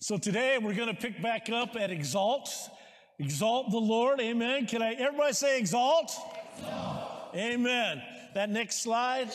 So 0.00 0.16
today 0.16 0.58
we're 0.62 0.74
going 0.74 0.94
to 0.94 1.00
pick 1.00 1.20
back 1.20 1.50
up 1.50 1.74
at 1.74 1.90
exalt. 1.90 2.48
Exalt 3.18 3.72
the 3.72 3.78
Lord. 3.78 4.20
Amen. 4.20 4.66
Can 4.66 4.80
I, 4.80 4.92
everybody 4.92 5.32
say 5.32 5.58
exalt? 5.58 6.16
exalt. 6.56 7.34
Amen. 7.34 8.00
That 8.34 8.48
next 8.48 8.80
slide. 8.80 9.28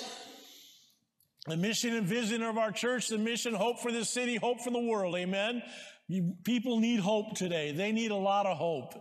The 1.47 1.57
mission 1.57 1.93
and 1.97 2.07
vision 2.07 2.41
of 2.41 2.57
our 2.57 2.71
church, 2.71 3.09
the 3.09 3.17
mission, 3.17 3.53
hope 3.53 3.81
for 3.81 3.91
this 3.91 4.09
city, 4.09 4.37
hope 4.37 4.61
for 4.61 4.71
the 4.71 4.79
world. 4.79 5.17
Amen. 5.17 5.61
You, 6.07 6.33
people 6.45 6.79
need 6.79 7.01
hope 7.01 7.35
today. 7.35 7.73
They 7.73 7.91
need 7.91 8.11
a 8.11 8.15
lot 8.15 8.45
of 8.45 8.55
hope. 8.55 8.93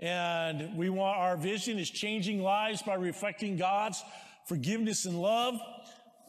And 0.00 0.76
we 0.76 0.90
want, 0.90 1.16
our 1.16 1.38
vision 1.38 1.78
is 1.78 1.88
changing 1.88 2.42
lives 2.42 2.82
by 2.82 2.96
reflecting 2.96 3.56
God's 3.56 4.04
forgiveness 4.44 5.06
and 5.06 5.18
love. 5.18 5.58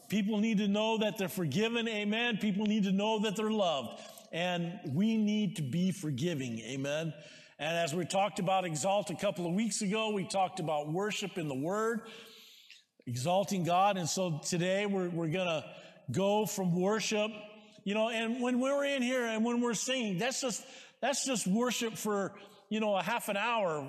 People 0.08 0.38
need 0.38 0.56
to 0.56 0.68
know 0.68 0.96
that 0.98 1.18
they're 1.18 1.28
forgiven. 1.28 1.86
Amen. 1.86 2.38
People 2.38 2.64
need 2.64 2.84
to 2.84 2.92
know 2.92 3.18
that 3.18 3.36
they're 3.36 3.50
loved. 3.50 4.00
And 4.32 4.78
we 4.94 5.16
need 5.16 5.56
to 5.56 5.62
be 5.62 5.92
forgiving. 5.92 6.60
Amen. 6.60 7.12
And 7.58 7.76
as 7.76 7.94
we 7.94 8.06
talked 8.06 8.38
about 8.38 8.64
exalt 8.64 9.10
a 9.10 9.16
couple 9.16 9.46
of 9.46 9.52
weeks 9.52 9.82
ago, 9.82 10.10
we 10.10 10.24
talked 10.24 10.60
about 10.60 10.92
worship 10.92 11.36
in 11.36 11.48
the 11.48 11.54
word 11.54 12.02
exalting 13.06 13.64
God. 13.64 13.96
And 13.96 14.08
so 14.08 14.40
today 14.44 14.86
we're, 14.86 15.08
we're 15.08 15.28
going 15.28 15.46
to 15.46 15.64
go 16.12 16.46
from 16.46 16.80
worship, 16.80 17.30
you 17.84 17.94
know, 17.94 18.08
and 18.08 18.40
when 18.40 18.60
we're 18.60 18.84
in 18.84 19.02
here 19.02 19.26
and 19.26 19.44
when 19.44 19.60
we're 19.60 19.74
singing, 19.74 20.18
that's 20.18 20.40
just, 20.40 20.64
that's 21.00 21.24
just 21.24 21.46
worship 21.46 21.96
for, 21.96 22.32
you 22.68 22.78
know, 22.78 22.96
a 22.96 23.02
half 23.02 23.28
an 23.28 23.36
hour. 23.36 23.86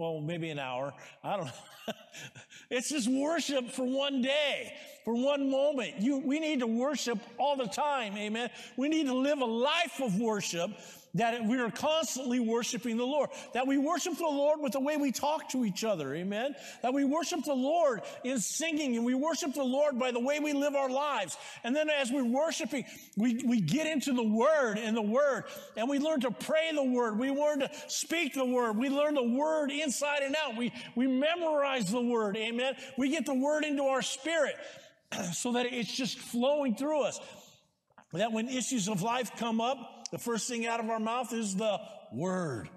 Well, 0.00 0.18
maybe 0.18 0.48
an 0.48 0.58
hour. 0.58 0.94
I 1.22 1.36
don't 1.36 1.44
know. 1.44 1.92
it's 2.70 2.88
just 2.88 3.06
worship 3.06 3.70
for 3.70 3.84
one 3.84 4.22
day, 4.22 4.72
for 5.04 5.14
one 5.14 5.50
moment. 5.50 6.00
You, 6.00 6.20
we 6.20 6.40
need 6.40 6.60
to 6.60 6.66
worship 6.66 7.18
all 7.36 7.54
the 7.54 7.66
time. 7.66 8.16
Amen. 8.16 8.48
We 8.78 8.88
need 8.88 9.08
to 9.08 9.14
live 9.14 9.40
a 9.42 9.44
life 9.44 10.00
of 10.00 10.18
worship 10.18 10.70
that 11.14 11.44
we 11.44 11.58
are 11.58 11.70
constantly 11.70 12.40
worshiping 12.40 12.96
the 12.96 13.04
Lord, 13.04 13.30
that 13.52 13.66
we 13.66 13.78
worship 13.78 14.16
the 14.16 14.24
Lord 14.24 14.60
with 14.60 14.72
the 14.72 14.80
way 14.80 14.96
we 14.96 15.10
talk 15.10 15.48
to 15.50 15.64
each 15.64 15.84
other. 15.84 16.14
Amen. 16.14 16.54
That 16.82 16.94
we 16.94 17.04
worship 17.04 17.44
the 17.44 17.54
Lord 17.54 18.02
in 18.24 18.38
singing 18.38 18.96
and 18.96 19.04
we 19.04 19.14
worship 19.14 19.54
the 19.54 19.64
Lord 19.64 19.98
by 19.98 20.12
the 20.12 20.20
way 20.20 20.38
we 20.38 20.52
live 20.52 20.74
our 20.74 20.90
lives. 20.90 21.36
And 21.64 21.74
then 21.74 21.90
as 21.90 22.10
we're 22.10 22.24
worshiping, 22.24 22.84
we, 23.16 23.42
we 23.44 23.60
get 23.60 23.86
into 23.86 24.12
the 24.12 24.22
word 24.22 24.78
and 24.78 24.96
the 24.96 25.02
word 25.02 25.44
and 25.76 25.88
we 25.88 25.98
learn 25.98 26.20
to 26.20 26.30
pray 26.30 26.70
the 26.72 26.84
word. 26.84 27.18
We 27.18 27.30
learn 27.30 27.60
to 27.60 27.70
speak 27.88 28.34
the 28.34 28.44
word. 28.44 28.76
We 28.76 28.88
learn 28.88 29.14
the 29.14 29.22
word 29.22 29.70
inside 29.70 30.22
and 30.22 30.36
out. 30.36 30.56
We, 30.56 30.72
we 30.94 31.06
memorize 31.06 31.90
the 31.90 32.00
word. 32.00 32.36
Amen. 32.36 32.74
We 32.96 33.10
get 33.10 33.26
the 33.26 33.34
word 33.34 33.64
into 33.64 33.84
our 33.84 34.02
spirit 34.02 34.54
so 35.32 35.52
that 35.52 35.66
it's 35.66 35.92
just 35.92 36.18
flowing 36.18 36.76
through 36.76 37.02
us. 37.02 37.20
That 38.12 38.32
when 38.32 38.48
issues 38.48 38.88
of 38.88 39.02
life 39.02 39.32
come 39.36 39.60
up, 39.60 39.99
the 40.10 40.18
first 40.18 40.48
thing 40.48 40.66
out 40.66 40.80
of 40.80 40.90
our 40.90 41.00
mouth 41.00 41.32
is 41.32 41.56
the 41.56 41.80
word. 42.12 42.68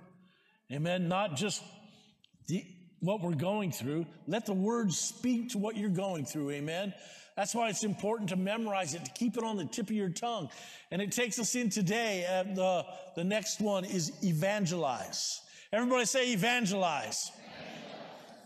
Amen. 0.72 1.08
Not 1.08 1.36
just 1.36 1.62
the, 2.48 2.66
what 3.00 3.22
we're 3.22 3.36
going 3.36 3.72
through. 3.72 4.06
Let 4.28 4.46
the 4.46 4.54
word 4.54 4.92
speak 4.94 5.50
to 5.50 5.58
what 5.58 5.76
you're 5.78 5.90
going 5.90 6.26
through. 6.26 6.52
Amen. 6.52 6.94
That's 7.36 7.56
why 7.56 7.70
it's 7.70 7.84
important 7.84 8.30
to 8.30 8.36
memorize 8.36 8.94
it, 8.94 9.06
to 9.06 9.12
keep 9.12 9.38
it 9.38 9.44
on 9.44 9.58
the 9.58 9.66
tip 9.66 9.88
of 9.88 9.96
your 9.96 10.10
tongue. 10.10 10.50
And 10.92 11.02
it 11.02 11.12
takes 11.12 11.40
us 11.40 11.56
in 11.56 11.70
today. 11.70 12.26
And 12.30 12.56
the, 12.56 12.86
the 13.16 13.24
next 13.24 13.60
one 13.60 13.86
is 13.86 14.12
evangelize. 14.24 15.42
Everybody 15.72 16.06
say 16.06 16.34
evangelize. 16.34 17.32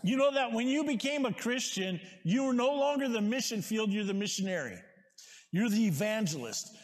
You 0.02 0.16
know 0.16 0.32
that 0.32 0.52
when 0.52 0.68
you 0.68 0.84
became 0.84 1.26
a 1.26 1.32
Christian, 1.32 2.00
you 2.22 2.44
were 2.44 2.54
no 2.54 2.72
longer 2.74 3.08
the 3.08 3.20
mission 3.20 3.60
field, 3.62 3.90
you're 3.90 4.04
the 4.04 4.14
missionary. 4.14 4.78
You're 5.50 5.68
the 5.68 5.86
evangelist. 5.86 6.74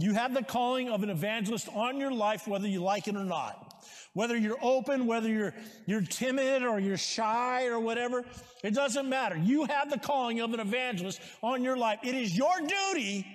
You 0.00 0.14
have 0.14 0.32
the 0.32 0.42
calling 0.42 0.88
of 0.88 1.02
an 1.02 1.10
evangelist 1.10 1.68
on 1.74 1.98
your 1.98 2.10
life, 2.10 2.48
whether 2.48 2.66
you 2.66 2.82
like 2.82 3.06
it 3.06 3.16
or 3.16 3.24
not. 3.24 3.66
Whether 4.14 4.36
you're 4.36 4.58
open, 4.60 5.06
whether 5.06 5.28
you're, 5.28 5.54
you're 5.86 6.00
timid 6.00 6.62
or 6.62 6.80
you're 6.80 6.96
shy 6.96 7.66
or 7.66 7.78
whatever, 7.78 8.24
it 8.64 8.74
doesn't 8.74 9.08
matter. 9.08 9.36
You 9.36 9.66
have 9.66 9.90
the 9.90 9.98
calling 9.98 10.40
of 10.40 10.52
an 10.54 10.60
evangelist 10.60 11.20
on 11.42 11.62
your 11.62 11.76
life. 11.76 12.00
It 12.02 12.14
is 12.14 12.36
your 12.36 12.52
duty 12.60 13.26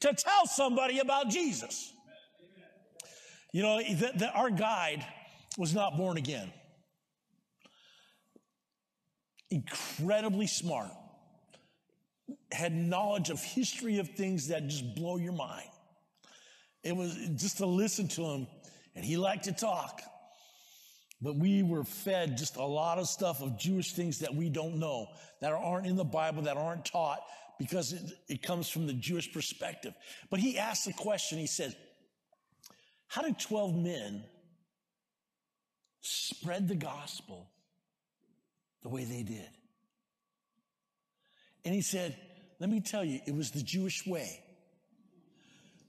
to 0.00 0.14
tell 0.14 0.46
somebody 0.46 0.98
about 0.98 1.30
Jesus. 1.30 1.92
You 3.52 3.62
know, 3.62 3.78
the, 3.78 4.12
the, 4.14 4.30
our 4.32 4.50
guide 4.50 5.04
was 5.58 5.74
not 5.74 5.96
born 5.96 6.16
again. 6.16 6.52
Incredibly 9.50 10.46
smart. 10.46 10.90
Had 12.52 12.72
knowledge 12.72 13.30
of 13.30 13.42
history 13.42 13.98
of 13.98 14.10
things 14.10 14.48
that 14.48 14.68
just 14.68 14.94
blow 14.94 15.16
your 15.16 15.32
mind. 15.32 15.69
It 16.82 16.96
was 16.96 17.14
just 17.36 17.58
to 17.58 17.66
listen 17.66 18.08
to 18.08 18.22
him, 18.22 18.46
and 18.94 19.04
he 19.04 19.16
liked 19.16 19.44
to 19.44 19.52
talk. 19.52 20.02
But 21.22 21.36
we 21.36 21.62
were 21.62 21.84
fed 21.84 22.38
just 22.38 22.56
a 22.56 22.64
lot 22.64 22.98
of 22.98 23.06
stuff 23.06 23.42
of 23.42 23.58
Jewish 23.58 23.92
things 23.92 24.20
that 24.20 24.34
we 24.34 24.48
don't 24.48 24.78
know, 24.78 25.08
that 25.40 25.52
aren't 25.52 25.86
in 25.86 25.96
the 25.96 26.04
Bible, 26.04 26.42
that 26.42 26.56
aren't 26.56 26.86
taught, 26.86 27.20
because 27.58 27.92
it, 27.92 28.02
it 28.28 28.42
comes 28.42 28.70
from 28.70 28.86
the 28.86 28.94
Jewish 28.94 29.30
perspective. 29.30 29.92
But 30.30 30.40
he 30.40 30.58
asked 30.58 30.86
the 30.86 30.94
question, 30.94 31.38
he 31.38 31.46
said, 31.46 31.76
How 33.08 33.20
did 33.20 33.38
12 33.38 33.74
men 33.76 34.24
spread 36.00 36.68
the 36.68 36.74
gospel 36.74 37.50
the 38.82 38.88
way 38.88 39.04
they 39.04 39.22
did? 39.22 39.50
And 41.66 41.74
he 41.74 41.82
said, 41.82 42.16
Let 42.58 42.70
me 42.70 42.80
tell 42.80 43.04
you, 43.04 43.20
it 43.26 43.34
was 43.34 43.50
the 43.50 43.62
Jewish 43.62 44.06
way. 44.06 44.42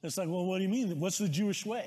It's 0.04 0.18
like, 0.18 0.28
well, 0.28 0.46
what 0.46 0.58
do 0.58 0.64
you 0.64 0.70
mean? 0.70 1.00
What's 1.00 1.18
the 1.18 1.30
Jewish 1.30 1.66
way? 1.66 1.86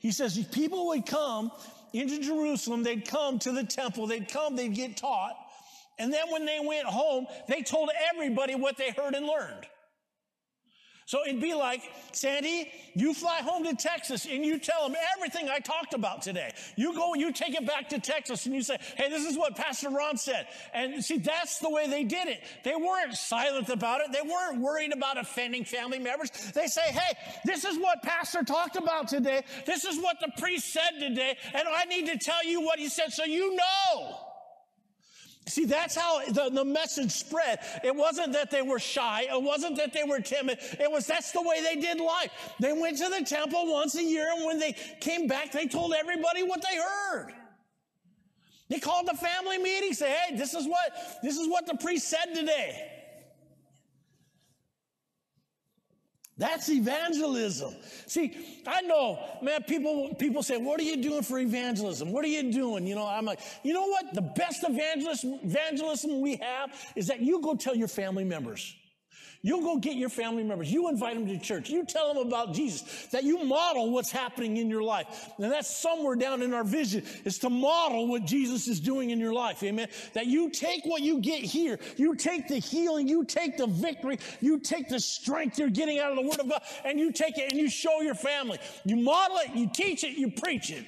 He 0.00 0.12
says 0.12 0.38
people 0.52 0.86
would 0.88 1.06
come 1.06 1.50
into 1.92 2.20
Jerusalem, 2.20 2.82
they'd 2.82 3.06
come 3.06 3.38
to 3.40 3.52
the 3.52 3.64
temple, 3.64 4.06
they'd 4.06 4.28
come, 4.30 4.54
they'd 4.54 4.74
get 4.74 4.96
taught. 4.96 5.36
And 5.98 6.12
then 6.12 6.30
when 6.30 6.46
they 6.46 6.60
went 6.64 6.86
home, 6.86 7.26
they 7.48 7.62
told 7.62 7.90
everybody 8.12 8.54
what 8.54 8.76
they 8.76 8.90
heard 8.90 9.14
and 9.14 9.26
learned. 9.26 9.66
So 11.08 11.20
it'd 11.26 11.40
be 11.40 11.54
like, 11.54 11.80
Sandy, 12.12 12.70
you 12.92 13.14
fly 13.14 13.38
home 13.38 13.64
to 13.64 13.74
Texas 13.74 14.26
and 14.30 14.44
you 14.44 14.58
tell 14.58 14.86
them 14.86 14.94
everything 15.16 15.48
I 15.48 15.58
talked 15.58 15.94
about 15.94 16.20
today. 16.20 16.52
You 16.76 16.92
go, 16.92 17.14
you 17.14 17.32
take 17.32 17.54
it 17.54 17.66
back 17.66 17.88
to 17.88 17.98
Texas 17.98 18.44
and 18.44 18.54
you 18.54 18.60
say, 18.60 18.76
hey, 18.94 19.08
this 19.08 19.24
is 19.24 19.34
what 19.34 19.56
Pastor 19.56 19.88
Ron 19.88 20.18
said. 20.18 20.48
And 20.74 21.02
see, 21.02 21.16
that's 21.16 21.60
the 21.60 21.70
way 21.70 21.88
they 21.88 22.04
did 22.04 22.28
it. 22.28 22.42
They 22.62 22.76
weren't 22.76 23.14
silent 23.14 23.70
about 23.70 24.02
it. 24.02 24.12
They 24.12 24.20
weren't 24.20 24.60
worried 24.60 24.92
about 24.92 25.16
offending 25.16 25.64
family 25.64 25.98
members. 25.98 26.30
They 26.54 26.66
say, 26.66 26.82
hey, 26.82 27.16
this 27.42 27.64
is 27.64 27.78
what 27.78 28.02
Pastor 28.02 28.42
talked 28.42 28.76
about 28.76 29.08
today. 29.08 29.44
This 29.64 29.86
is 29.86 29.98
what 29.98 30.20
the 30.20 30.30
priest 30.36 30.74
said 30.74 30.90
today. 31.00 31.38
And 31.54 31.66
I 31.66 31.86
need 31.86 32.04
to 32.08 32.18
tell 32.18 32.44
you 32.44 32.60
what 32.60 32.78
he 32.78 32.90
said 32.90 33.14
so 33.14 33.24
you 33.24 33.56
know. 33.56 34.28
See, 35.48 35.64
that's 35.64 35.96
how 35.96 36.24
the, 36.26 36.50
the 36.52 36.64
message 36.64 37.10
spread. 37.10 37.60
It 37.82 37.94
wasn't 37.94 38.32
that 38.34 38.50
they 38.50 38.62
were 38.62 38.78
shy. 38.78 39.22
It 39.22 39.42
wasn't 39.42 39.76
that 39.76 39.92
they 39.92 40.04
were 40.04 40.20
timid. 40.20 40.58
It 40.78 40.90
was 40.90 41.06
that's 41.06 41.32
the 41.32 41.42
way 41.42 41.62
they 41.62 41.80
did 41.80 42.00
life. 42.00 42.30
They 42.60 42.72
went 42.72 42.98
to 42.98 43.08
the 43.08 43.24
temple 43.24 43.72
once 43.72 43.94
a 43.96 44.02
year, 44.02 44.30
and 44.36 44.44
when 44.44 44.58
they 44.58 44.74
came 45.00 45.26
back, 45.26 45.52
they 45.52 45.66
told 45.66 45.94
everybody 45.94 46.42
what 46.42 46.62
they 46.62 46.76
heard. 46.76 47.32
They 48.68 48.78
called 48.78 49.08
the 49.08 49.16
family 49.16 49.58
meeting, 49.58 49.94
say, 49.94 50.10
hey, 50.12 50.36
this 50.36 50.52
is 50.52 50.66
what, 50.66 51.20
this 51.22 51.38
is 51.38 51.48
what 51.48 51.66
the 51.66 51.76
priest 51.76 52.08
said 52.08 52.34
today. 52.34 52.97
That's 56.38 56.68
evangelism. 56.70 57.74
See, 58.06 58.62
I 58.64 58.82
know, 58.82 59.18
man, 59.42 59.64
people, 59.64 60.14
people 60.14 60.44
say, 60.44 60.56
what 60.56 60.78
are 60.78 60.84
you 60.84 61.02
doing 61.02 61.22
for 61.22 61.40
evangelism? 61.40 62.12
What 62.12 62.24
are 62.24 62.28
you 62.28 62.52
doing? 62.52 62.86
You 62.86 62.94
know, 62.94 63.06
I'm 63.06 63.24
like, 63.24 63.40
you 63.64 63.72
know 63.72 63.86
what? 63.86 64.14
The 64.14 64.22
best 64.22 64.64
evangelism, 64.66 65.40
evangelism 65.42 66.20
we 66.20 66.36
have 66.36 66.70
is 66.94 67.08
that 67.08 67.20
you 67.20 67.42
go 67.42 67.56
tell 67.56 67.74
your 67.74 67.88
family 67.88 68.24
members. 68.24 68.76
You 69.42 69.60
go 69.60 69.78
get 69.78 69.94
your 69.94 70.08
family 70.08 70.42
members. 70.42 70.70
You 70.72 70.88
invite 70.88 71.14
them 71.14 71.26
to 71.28 71.38
church. 71.38 71.70
You 71.70 71.84
tell 71.84 72.12
them 72.12 72.26
about 72.26 72.54
Jesus. 72.54 73.06
That 73.12 73.22
you 73.22 73.44
model 73.44 73.92
what's 73.92 74.10
happening 74.10 74.56
in 74.56 74.68
your 74.68 74.82
life. 74.82 75.30
And 75.38 75.52
that's 75.52 75.74
somewhere 75.74 76.16
down 76.16 76.42
in 76.42 76.52
our 76.52 76.64
vision 76.64 77.04
is 77.24 77.38
to 77.40 77.50
model 77.50 78.08
what 78.08 78.24
Jesus 78.24 78.66
is 78.66 78.80
doing 78.80 79.10
in 79.10 79.20
your 79.20 79.32
life. 79.32 79.62
Amen. 79.62 79.88
That 80.14 80.26
you 80.26 80.50
take 80.50 80.84
what 80.84 81.02
you 81.02 81.20
get 81.20 81.40
here. 81.40 81.78
You 81.96 82.16
take 82.16 82.48
the 82.48 82.58
healing. 82.58 83.06
You 83.06 83.24
take 83.24 83.56
the 83.56 83.68
victory. 83.68 84.18
You 84.40 84.58
take 84.58 84.88
the 84.88 84.98
strength 84.98 85.56
you're 85.58 85.70
getting 85.70 86.00
out 86.00 86.10
of 86.10 86.16
the 86.16 86.22
word 86.22 86.40
of 86.40 86.48
God 86.48 86.62
and 86.84 86.98
you 86.98 87.12
take 87.12 87.38
it 87.38 87.52
and 87.52 87.60
you 87.60 87.70
show 87.70 88.00
your 88.00 88.16
family. 88.16 88.58
You 88.84 88.96
model 88.96 89.38
it. 89.38 89.54
You 89.54 89.70
teach 89.72 90.02
it. 90.02 90.18
You 90.18 90.32
preach 90.32 90.72
it. 90.72 90.84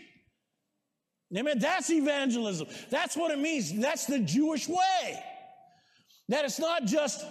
Amen. 1.36 1.60
That's 1.60 1.88
evangelism. 1.88 2.66
That's 2.90 3.16
what 3.16 3.30
it 3.30 3.38
means. 3.38 3.78
That's 3.78 4.06
the 4.06 4.18
Jewish 4.18 4.68
way. 4.68 5.24
That 6.28 6.44
it's 6.44 6.58
not 6.58 6.84
just 6.86 7.24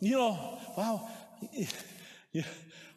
you 0.00 0.16
know, 0.16 0.57
wow. 0.78 1.08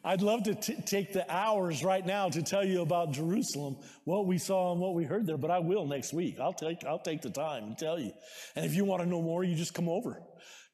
I'd 0.04 0.22
love 0.22 0.44
to 0.44 0.54
t- 0.54 0.80
take 0.86 1.12
the 1.12 1.28
hours 1.32 1.82
right 1.82 2.04
now 2.04 2.28
to 2.28 2.42
tell 2.42 2.64
you 2.64 2.82
about 2.82 3.12
Jerusalem, 3.12 3.76
what 4.04 4.26
we 4.26 4.38
saw 4.38 4.72
and 4.72 4.80
what 4.80 4.94
we 4.94 5.04
heard 5.04 5.26
there, 5.26 5.36
but 5.36 5.50
I 5.50 5.58
will 5.58 5.86
next 5.86 6.12
week. 6.12 6.38
I'll 6.40 6.52
take, 6.52 6.84
I'll 6.84 7.00
take 7.00 7.22
the 7.22 7.30
time 7.30 7.64
and 7.64 7.78
tell 7.78 7.98
you. 7.98 8.12
And 8.54 8.64
if 8.64 8.74
you 8.74 8.84
want 8.84 9.02
to 9.02 9.08
know 9.08 9.20
more, 9.20 9.42
you 9.42 9.56
just 9.56 9.74
come 9.74 9.88
over. 9.88 10.20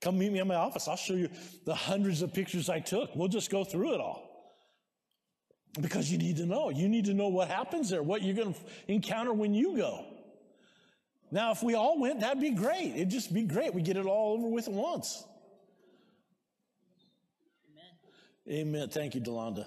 Come 0.02 0.18
meet 0.18 0.32
me 0.32 0.38
in 0.38 0.48
my 0.48 0.54
office. 0.54 0.86
I'll 0.86 0.96
show 0.96 1.14
you 1.14 1.28
the 1.64 1.74
hundreds 1.74 2.20
of 2.20 2.32
pictures 2.32 2.68
I 2.68 2.80
took. 2.80 3.16
We'll 3.16 3.28
just 3.28 3.50
go 3.50 3.64
through 3.64 3.94
it 3.94 4.00
all. 4.00 4.24
Because 5.80 6.10
you 6.10 6.18
need 6.18 6.36
to 6.36 6.46
know. 6.46 6.70
You 6.70 6.88
need 6.88 7.06
to 7.06 7.14
know 7.14 7.28
what 7.28 7.48
happens 7.48 7.88
there, 7.90 8.02
what 8.02 8.22
you're 8.22 8.36
going 8.36 8.52
to 8.54 8.60
encounter 8.86 9.32
when 9.32 9.54
you 9.54 9.76
go. 9.76 10.04
Now, 11.30 11.52
if 11.52 11.62
we 11.62 11.74
all 11.74 11.98
went, 11.98 12.20
that'd 12.20 12.40
be 12.40 12.50
great. 12.50 12.94
It'd 12.94 13.10
just 13.10 13.32
be 13.32 13.42
great. 13.42 13.74
We 13.74 13.82
get 13.82 13.96
it 13.96 14.06
all 14.06 14.34
over 14.34 14.48
with 14.48 14.68
at 14.68 14.74
once. 14.74 15.24
Amen. 18.50 18.88
Thank 18.88 19.14
you, 19.14 19.20
Delonda. 19.20 19.66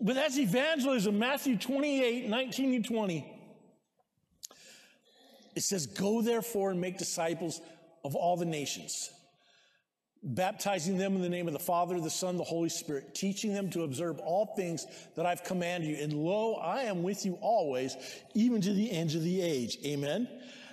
But 0.00 0.16
that's 0.16 0.38
evangelism, 0.38 1.18
Matthew 1.18 1.56
28, 1.56 2.28
19 2.28 2.74
and 2.74 2.84
20. 2.84 3.32
It 5.54 5.62
says, 5.62 5.86
Go 5.86 6.20
therefore 6.20 6.70
and 6.70 6.80
make 6.80 6.98
disciples 6.98 7.60
of 8.04 8.14
all 8.14 8.36
the 8.36 8.44
nations 8.44 9.10
baptizing 10.24 10.96
them 10.96 11.14
in 11.14 11.20
the 11.20 11.28
name 11.28 11.46
of 11.46 11.52
the 11.52 11.58
Father, 11.58 12.00
the 12.00 12.08
Son, 12.08 12.36
the 12.36 12.44
Holy 12.44 12.70
Spirit, 12.70 13.14
teaching 13.14 13.52
them 13.52 13.68
to 13.70 13.82
observe 13.82 14.18
all 14.20 14.54
things 14.56 14.86
that 15.16 15.26
I've 15.26 15.44
commanded 15.44 15.90
you. 15.90 16.02
And 16.02 16.14
lo, 16.14 16.54
I 16.54 16.82
am 16.82 17.02
with 17.02 17.26
you 17.26 17.38
always, 17.42 17.96
even 18.32 18.60
to 18.62 18.72
the 18.72 18.90
end 18.90 19.14
of 19.14 19.22
the 19.22 19.42
age. 19.42 19.78
Amen. 19.84 20.26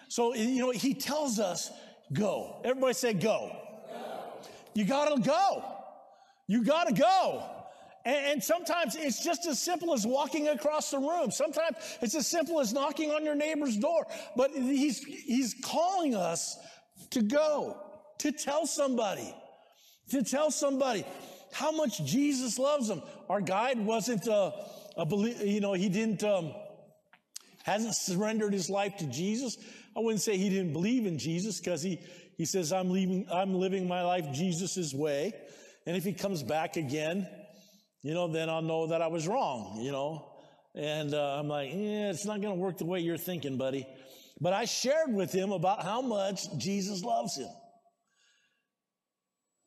So, 0.07 0.33
you 0.33 0.59
know, 0.59 0.71
he 0.71 0.93
tells 0.93 1.39
us, 1.39 1.69
go. 2.13 2.61
Everybody 2.63 2.93
say, 2.93 3.13
go. 3.13 3.55
You 4.73 4.85
gotta 4.85 5.21
go. 5.21 5.63
You 6.47 6.63
gotta 6.63 6.93
go. 6.93 7.43
And, 8.03 8.43
sometimes 8.43 8.95
it's 8.95 9.23
just 9.23 9.45
as 9.45 9.61
simple 9.61 9.93
as 9.93 10.07
walking 10.07 10.47
across 10.47 10.89
the 10.89 10.97
room. 10.97 11.29
Sometimes 11.29 11.75
it's 12.01 12.15
as 12.15 12.25
simple 12.25 12.59
as 12.59 12.73
knocking 12.73 13.11
on 13.11 13.23
your 13.23 13.35
neighbor's 13.35 13.77
door. 13.77 14.07
But 14.35 14.51
he's, 14.51 15.03
he's 15.03 15.55
calling 15.63 16.15
us 16.15 16.57
to 17.11 17.21
go, 17.21 17.77
to 18.17 18.31
tell 18.31 18.65
somebody 18.65 19.35
to 20.11 20.23
tell 20.23 20.51
somebody 20.51 21.05
how 21.53 21.71
much 21.71 22.03
Jesus 22.05 22.59
loves 22.59 22.87
them. 22.87 23.01
Our 23.29 23.41
guide 23.41 23.79
wasn't 23.79 24.27
a, 24.27 24.53
a 24.97 25.05
you 25.43 25.61
know, 25.61 25.73
he 25.73 25.89
didn't, 25.89 26.23
um, 26.23 26.53
hasn't 27.63 27.95
surrendered 27.95 28.53
his 28.53 28.69
life 28.69 28.97
to 28.97 29.05
Jesus. 29.07 29.57
I 29.95 29.99
wouldn't 29.99 30.21
say 30.21 30.37
he 30.37 30.49
didn't 30.49 30.73
believe 30.73 31.05
in 31.05 31.17
Jesus 31.17 31.59
because 31.59 31.81
he, 31.81 31.99
he 32.37 32.45
says, 32.45 32.71
I'm 32.71 32.89
leaving, 32.89 33.27
I'm 33.31 33.53
living 33.53 33.87
my 33.87 34.03
life 34.03 34.31
Jesus' 34.33 34.93
way. 34.93 35.33
And 35.85 35.97
if 35.97 36.03
he 36.03 36.13
comes 36.13 36.43
back 36.43 36.77
again, 36.77 37.27
you 38.01 38.13
know, 38.13 38.27
then 38.27 38.49
I'll 38.49 38.61
know 38.61 38.87
that 38.87 39.01
I 39.01 39.07
was 39.07 39.27
wrong, 39.27 39.79
you 39.81 39.91
know. 39.91 40.27
And 40.73 41.13
uh, 41.13 41.39
I'm 41.39 41.47
like, 41.47 41.69
yeah, 41.71 42.09
it's 42.09 42.25
not 42.25 42.41
going 42.41 42.53
to 42.53 42.59
work 42.59 42.77
the 42.77 42.85
way 42.85 42.99
you're 42.99 43.17
thinking, 43.17 43.57
buddy. 43.57 43.85
But 44.39 44.53
I 44.53 44.65
shared 44.65 45.13
with 45.13 45.31
him 45.31 45.51
about 45.51 45.83
how 45.83 46.01
much 46.01 46.41
Jesus 46.57 47.03
loves 47.03 47.37
him. 47.37 47.49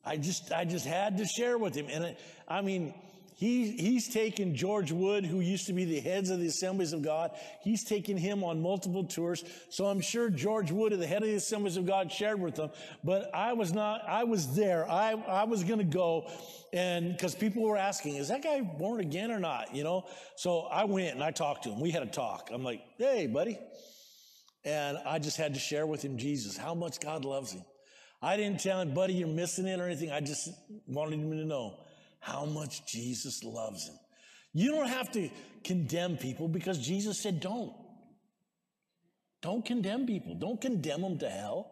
I 0.05 0.17
just, 0.17 0.53
I 0.53 0.65
just 0.65 0.87
had 0.87 1.19
to 1.19 1.27
share 1.27 1.57
with 1.59 1.75
him. 1.75 1.87
And 1.89 2.17
I 2.49 2.61
mean, 2.61 2.95
he, 3.37 3.73
he's 3.73 4.09
taken 4.09 4.55
George 4.55 4.93
Wood, 4.93 5.27
who 5.27 5.41
used 5.41 5.67
to 5.67 5.73
be 5.73 5.85
the 5.85 5.99
heads 5.99 6.31
of 6.31 6.39
the 6.39 6.47
Assemblies 6.47 6.93
of 6.93 7.03
God. 7.03 7.33
He's 7.63 7.83
taken 7.83 8.17
him 8.17 8.45
on 8.45 8.63
multiple 8.63 9.05
tours. 9.05 9.45
So 9.71 9.87
I'm 9.87 10.01
sure 10.01 10.31
George 10.31 10.71
Wood, 10.71 10.93
the 10.93 11.07
head 11.07 11.23
of 11.23 11.29
the 11.29 11.35
Assemblies 11.35 11.77
of 11.77 11.85
God, 11.85 12.13
shared 12.13 12.41
with 12.41 12.55
them. 12.55 12.71
But 13.03 13.35
I 13.35 13.55
was 13.55 13.73
not, 13.73 14.09
I 14.09 14.23
was 14.23 14.55
there. 14.55 14.89
I, 14.89 15.13
I 15.13 15.45
was 15.45 15.65
going 15.65 15.81
to 15.81 15.85
go. 15.85 16.31
And 16.73 17.11
because 17.11 17.35
people 17.35 17.65
were 17.65 17.77
asking, 17.77 18.17
is 18.17 18.29
that 18.29 18.43
guy 18.43 18.61
born 18.61 19.01
again 19.01 19.33
or 19.33 19.41
not? 19.41 19.75
You 19.75 19.83
know? 19.83 20.05
So 20.37 20.61
I 20.61 20.85
went 20.85 21.15
and 21.15 21.23
I 21.23 21.33
talked 21.33 21.65
to 21.65 21.71
him. 21.71 21.81
We 21.81 21.91
had 21.91 22.05
a 22.05 22.07
talk. 22.07 22.51
I'm 22.53 22.63
like, 22.63 22.83
hey, 22.99 23.27
buddy. 23.27 23.59
And 24.65 24.97
I 25.05 25.19
just 25.19 25.37
had 25.37 25.55
to 25.55 25.61
share 25.61 25.87
with 25.87 26.03
him 26.03 26.19
Jesus, 26.19 26.57
how 26.57 26.75
much 26.75 27.01
God 27.01 27.25
loves 27.25 27.53
him. 27.53 27.65
I 28.23 28.37
didn't 28.37 28.61
tell 28.61 28.81
him, 28.81 28.95
buddy, 28.95 29.15
you're 29.15 29.29
missing 29.29 29.67
it 29.67 29.81
or 29.81 29.87
anything. 29.87 30.11
I 30.11 30.21
just 30.21 30.49
wanted 30.87 31.19
him 31.19 31.31
to 31.33 31.45
know 31.45 31.84
how 32.25 32.47
much 32.47 32.87
Jesus 32.87 33.45
loves 33.45 33.87
him. 33.87 33.97
You 34.55 34.71
don't 34.71 34.89
have 34.89 35.13
to 35.13 35.29
condemn 35.63 36.17
people 36.17 36.49
because 36.49 36.79
Jesus 36.79 37.19
said 37.19 37.39
don't. 37.41 37.73
Don't 39.43 39.63
condemn 39.65 40.07
people. 40.07 40.35
Don't 40.35 40.59
condemn 40.59 41.03
them 41.03 41.19
to 41.19 41.29
hell. 41.29 41.71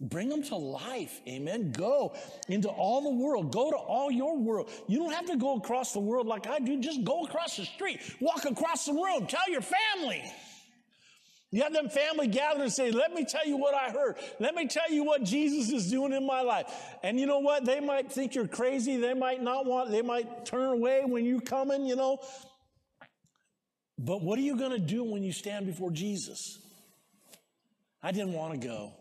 Bring 0.00 0.30
them 0.30 0.42
to 0.44 0.56
life. 0.56 1.20
Amen. 1.28 1.72
Go 1.72 2.14
into 2.48 2.70
all 2.70 3.02
the 3.02 3.22
world. 3.22 3.52
Go 3.52 3.70
to 3.70 3.76
all 3.76 4.10
your 4.10 4.38
world. 4.38 4.70
You 4.86 5.00
don't 5.00 5.12
have 5.12 5.26
to 5.26 5.36
go 5.36 5.56
across 5.56 5.92
the 5.92 6.00
world 6.00 6.26
like 6.26 6.46
I 6.46 6.60
do. 6.60 6.80
Just 6.80 7.04
go 7.04 7.24
across 7.24 7.58
the 7.58 7.66
street. 7.66 8.00
Walk 8.20 8.46
across 8.46 8.86
the 8.86 8.94
room. 8.94 9.26
Tell 9.26 9.50
your 9.50 9.60
family. 9.60 10.22
You 11.52 11.62
have 11.62 11.72
them 11.72 11.88
family 11.88 12.28
gather 12.28 12.62
and 12.62 12.72
say, 12.72 12.92
let 12.92 13.12
me 13.12 13.24
tell 13.24 13.44
you 13.44 13.56
what 13.56 13.74
I 13.74 13.90
heard. 13.90 14.16
Let 14.38 14.54
me 14.54 14.68
tell 14.68 14.88
you 14.90 15.02
what 15.02 15.24
Jesus 15.24 15.72
is 15.72 15.90
doing 15.90 16.12
in 16.12 16.24
my 16.24 16.42
life. 16.42 16.66
And 17.02 17.18
you 17.18 17.26
know 17.26 17.40
what? 17.40 17.64
They 17.64 17.80
might 17.80 18.12
think 18.12 18.36
you're 18.36 18.46
crazy. 18.46 18.98
They 18.98 19.14
might 19.14 19.42
not 19.42 19.66
want, 19.66 19.90
they 19.90 20.02
might 20.02 20.46
turn 20.46 20.68
away 20.68 21.02
when 21.04 21.24
you 21.24 21.40
come 21.40 21.72
in, 21.72 21.86
you 21.86 21.96
know. 21.96 22.20
But 23.98 24.22
what 24.22 24.38
are 24.38 24.42
you 24.42 24.56
going 24.56 24.70
to 24.70 24.78
do 24.78 25.02
when 25.02 25.24
you 25.24 25.32
stand 25.32 25.66
before 25.66 25.90
Jesus? 25.90 26.58
I 28.00 28.12
didn't 28.12 28.32
want 28.32 28.60
to 28.60 28.66
go. 28.66 28.92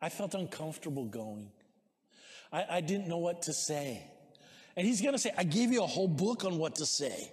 I 0.00 0.08
felt 0.08 0.34
uncomfortable 0.34 1.04
going. 1.04 1.50
I, 2.50 2.64
I 2.70 2.80
didn't 2.80 3.06
know 3.06 3.18
what 3.18 3.42
to 3.42 3.52
say. 3.52 4.02
And 4.76 4.86
he's 4.86 5.02
going 5.02 5.12
to 5.12 5.18
say, 5.18 5.32
I 5.36 5.44
gave 5.44 5.72
you 5.72 5.82
a 5.82 5.86
whole 5.86 6.08
book 6.08 6.44
on 6.44 6.56
what 6.58 6.76
to 6.76 6.86
say. 6.86 7.30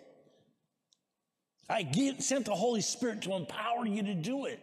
I 1.69 1.83
get, 1.83 2.21
sent 2.21 2.45
the 2.45 2.55
Holy 2.55 2.81
Spirit 2.81 3.21
to 3.23 3.33
empower 3.33 3.85
you 3.85 4.03
to 4.03 4.13
do 4.13 4.45
it. 4.45 4.59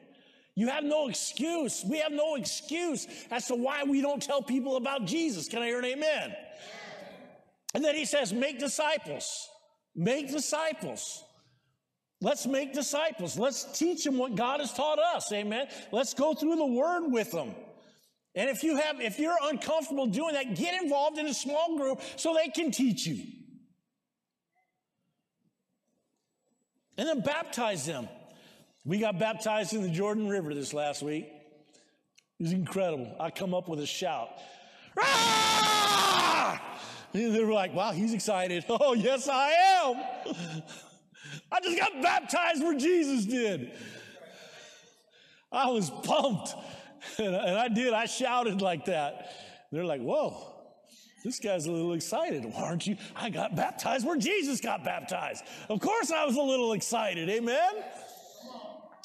You 0.55 0.69
have 0.69 0.85
no 0.85 1.09
excuse. 1.09 1.85
We 1.89 1.99
have 1.99 2.12
no 2.12 2.35
excuse 2.35 3.06
as 3.31 3.47
to 3.47 3.55
why 3.55 3.85
we 3.85 4.00
don't 4.00 4.23
tell 4.23 4.43
people 4.43 4.77
about 4.77 5.05
Jesus. 5.05 5.49
Can 5.49 5.62
I 5.62 5.67
hear 5.67 5.79
an 5.79 5.85
amen? 5.85 6.35
And 7.75 7.85
then 7.85 7.95
he 7.95 8.05
says, 8.05 8.33
make 8.33 8.59
disciples. 8.59 9.49
Make 9.95 10.31
disciples. 10.31 11.25
Let's 12.21 12.47
make 12.47 12.75
disciples. 12.75 13.39
Let's 13.39 13.79
teach 13.79 14.03
them 14.03 14.19
what 14.19 14.35
God 14.35 14.59
has 14.61 14.73
taught 14.73 14.99
us. 14.99 15.31
Amen. 15.33 15.69
Let's 15.93 16.12
go 16.15 16.35
through 16.35 16.56
the 16.56 16.67
word 16.67 17.09
with 17.09 17.31
them. 17.31 17.55
And 18.35 18.50
if 18.50 18.62
you 18.62 18.77
have, 18.77 19.00
if 19.00 19.19
you're 19.19 19.39
uncomfortable 19.45 20.06
doing 20.06 20.35
that, 20.35 20.56
get 20.56 20.83
involved 20.83 21.19
in 21.19 21.27
a 21.27 21.35
small 21.35 21.77
group 21.77 22.00
so 22.17 22.35
they 22.35 22.49
can 22.49 22.73
teach 22.73 23.06
you. 23.06 23.25
And 26.99 27.09
then 27.09 27.21
baptize 27.21 27.87
them. 27.87 28.09
We 28.85 28.99
got 28.99 29.19
baptized 29.19 29.73
in 29.73 29.83
the 29.83 29.89
Jordan 29.89 30.29
River 30.29 30.53
this 30.53 30.75
last 30.75 31.03
week. 31.03 31.27
It 32.39 32.43
was 32.43 32.53
incredible. 32.53 33.15
I 33.19 33.31
come 33.31 33.55
up 33.55 33.69
with 33.69 33.81
a 33.81 33.87
shout. 33.87 34.31
Ah! 35.00 36.61
They 37.12 37.43
were 37.43 37.53
like, 37.53 37.75
wow, 37.75 37.93
he's 37.93 38.12
excited. 38.12 38.65
Oh, 38.69 38.95
yes, 38.95 39.29
I 39.29 39.50
am. 39.50 39.97
I 41.52 41.61
just 41.61 41.78
got 41.78 42.02
baptized 42.02 42.62
where 42.62 42.76
Jesus 42.76 43.25
did. 43.25 43.73
I 45.50 45.71
was 45.71 45.90
pumped. 45.90 46.55
And 47.19 47.35
I 47.35 47.69
did. 47.69 47.95
I 47.95 48.07
shouted 48.07 48.61
like 48.61 48.87
that. 48.87 49.31
They're 49.71 49.85
like, 49.85 50.00
whoa. 50.00 50.58
This 51.28 51.40
guy's 51.40 51.66
a 51.66 51.70
little 51.70 51.92
excited. 51.92 52.42
Why 52.47 52.62
aren't 52.62 52.87
you? 52.87 52.97
I 53.14 53.28
got 53.28 53.54
baptized 53.54 54.06
where 54.06 54.16
Jesus 54.16 54.62
got 54.62 54.82
baptized. 54.82 55.44
Of 55.68 55.78
course 55.78 56.11
I 56.11 56.25
was 56.25 56.37
a 56.37 56.40
little 56.40 56.73
excited. 56.73 57.28
Amen. 57.28 57.70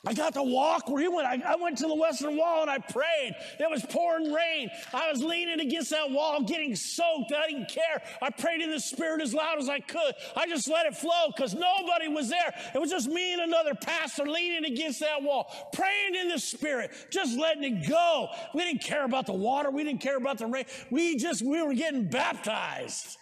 I 0.05 0.13
got 0.13 0.33
to 0.33 0.43
walk 0.43 0.89
where 0.89 1.01
he 1.01 1.07
went. 1.07 1.25
I, 1.25 1.41
I, 1.53 1.55
went 1.55 1.77
to 1.77 1.88
the 1.88 1.95
Western 1.95 2.36
Wall 2.36 2.62
and 2.62 2.69
I 2.69 2.77
prayed. 2.77 3.36
It 3.57 3.69
was 3.69 3.86
pouring 3.86 4.33
rain. 4.33 4.69
I 4.93 5.10
was 5.10 5.24
leaning 5.24 5.62
against 5.62 5.91
that 5.91 6.12
wall, 6.12 6.43
getting 6.43 6.75
soaked. 6.75 7.31
I 7.31 7.48
didn't 7.48 7.69
care. 7.69 8.01
I 8.22 8.29
prayed 8.29 8.60
in 8.60 8.69
the 8.69 8.81
Spirit 8.81 9.22
as 9.22 9.33
loud 9.33 9.60
as 9.60 9.69
I 9.69 9.79
could. 9.79 10.13
I 10.36 10.45
just 10.45 10.67
let 10.67 10.86
it 10.88 10.98
flow 10.98 11.31
because 11.33 11.53
nobody 11.53 12.10
was 12.10 12.27
there. 12.27 12.53
It 12.75 12.81
was 12.81 12.89
just 12.89 13.07
me 13.07 13.31
and 13.31 13.43
another 13.43 13.75
pastor 13.75 14.25
leaning 14.25 14.65
against 14.69 15.00
that 15.00 15.24
wall, 15.24 15.69
praying 15.72 16.15
in 16.15 16.27
the 16.27 16.39
Spirit, 16.39 16.91
just 17.10 17.39
letting 17.39 17.63
it 17.63 17.88
go. 17.88 18.27
We 18.53 18.65
didn't 18.65 18.83
care 18.83 19.05
about 19.05 19.25
the 19.25 19.33
water. 19.33 19.72
We 19.72 19.86
didn't 19.86 20.01
care 20.01 20.17
about 20.17 20.38
the 20.38 20.48
rain. 20.48 20.65
We 20.91 21.15
just, 21.15 21.41
we 21.41 21.63
were 21.63 21.74
getting 21.74 22.10
baptized. 22.10 23.19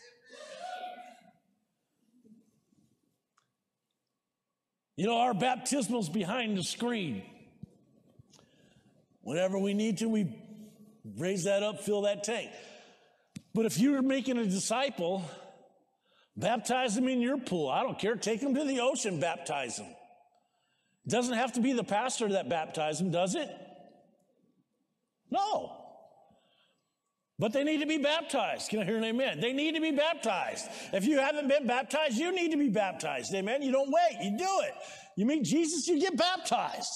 You 5.01 5.07
know, 5.07 5.17
our 5.17 5.33
baptismal's 5.33 6.09
behind 6.09 6.55
the 6.55 6.61
screen. 6.61 7.23
Whenever 9.23 9.57
we 9.57 9.73
need 9.73 9.97
to, 9.97 10.07
we 10.07 10.31
raise 11.17 11.45
that 11.45 11.63
up, 11.63 11.79
fill 11.79 12.03
that 12.03 12.23
tank. 12.23 12.51
But 13.55 13.65
if 13.65 13.79
you're 13.79 14.03
making 14.03 14.37
a 14.37 14.45
disciple, 14.45 15.23
baptize 16.37 16.93
them 16.93 17.07
in 17.07 17.19
your 17.19 17.39
pool. 17.39 17.67
I 17.67 17.81
don't 17.81 17.97
care. 17.97 18.15
Take 18.15 18.41
them 18.41 18.53
to 18.53 18.63
the 18.63 18.81
ocean, 18.81 19.19
baptize 19.19 19.77
them. 19.77 19.87
It 19.87 21.09
doesn't 21.09 21.33
have 21.33 21.53
to 21.53 21.61
be 21.61 21.73
the 21.73 21.83
pastor 21.83 22.33
that 22.33 22.47
baptizes 22.47 22.99
them, 22.99 23.09
does 23.09 23.33
it? 23.33 23.49
No. 25.31 25.80
But 27.41 27.53
they 27.53 27.63
need 27.63 27.79
to 27.79 27.87
be 27.87 27.97
baptized. 27.97 28.69
Can 28.69 28.81
I 28.81 28.85
hear 28.85 28.97
an 28.97 29.03
amen? 29.03 29.39
They 29.39 29.51
need 29.51 29.73
to 29.73 29.81
be 29.81 29.89
baptized. 29.89 30.67
If 30.93 31.05
you 31.05 31.17
haven't 31.17 31.47
been 31.47 31.65
baptized, 31.65 32.15
you 32.15 32.31
need 32.31 32.51
to 32.51 32.57
be 32.57 32.69
baptized. 32.69 33.33
Amen. 33.33 33.63
You 33.63 33.71
don't 33.71 33.89
wait. 33.91 34.23
You 34.23 34.37
do 34.37 34.59
it. 34.61 34.75
You 35.17 35.25
meet 35.25 35.43
Jesus, 35.43 35.87
you 35.87 35.99
get 35.99 36.15
baptized. 36.15 36.93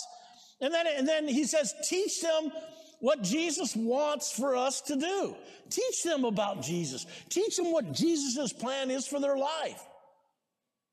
And 0.61 0.71
then, 0.71 0.85
and 0.85 1.07
then 1.07 1.27
he 1.27 1.45
says, 1.45 1.73
teach 1.89 2.21
them 2.21 2.51
what 2.99 3.23
Jesus 3.23 3.75
wants 3.75 4.31
for 4.31 4.55
us 4.55 4.81
to 4.81 4.95
do. 4.95 5.35
Teach 5.71 6.03
them 6.03 6.25
about 6.25 6.61
Jesus. 6.61 7.07
Teach 7.29 7.57
them 7.57 7.71
what 7.71 7.91
Jesus' 7.91 8.53
plan 8.53 8.91
is 8.91 9.07
for 9.07 9.19
their 9.19 9.37
life. 9.37 9.83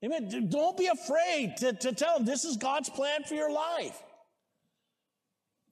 Amen. 0.03 0.49
Don't 0.49 0.75
be 0.75 0.87
afraid 0.87 1.57
to, 1.57 1.73
to 1.73 1.93
tell 1.93 2.17
them 2.17 2.25
this 2.25 2.43
is 2.43 2.57
God's 2.57 2.89
plan 2.89 3.23
for 3.23 3.35
your 3.35 3.51
life. 3.51 4.01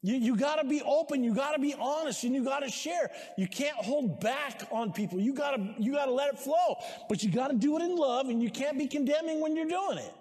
You, 0.04 0.16
you 0.16 0.36
got 0.36 0.56
to 0.56 0.68
be 0.68 0.82
open. 0.82 1.24
You 1.24 1.34
got 1.34 1.54
to 1.54 1.60
be 1.60 1.76
honest 1.76 2.24
and 2.24 2.34
you 2.34 2.44
got 2.44 2.62
to 2.62 2.70
share. 2.70 3.12
You 3.38 3.48
can't 3.48 3.78
hold 3.78 4.20
back 4.20 4.68
on 4.72 4.92
people. 4.94 5.20
You 5.20 5.34
got 5.34 5.56
to, 5.56 5.76
you 5.78 5.94
got 5.94 6.06
to 6.06 6.12
let 6.12 6.34
it 6.34 6.40
flow, 6.40 6.78
but 7.08 7.22
you 7.22 7.32
got 7.32 7.50
to 7.50 7.56
do 7.56 7.78
it 7.78 7.84
in 7.84 7.96
love 7.96 8.30
and 8.30 8.42
you 8.42 8.50
can't 8.50 8.78
be 8.78 8.88
condemning 8.88 9.42
when 9.42 9.56
you're 9.56 9.68
doing 9.68 10.00
it. 10.00 10.14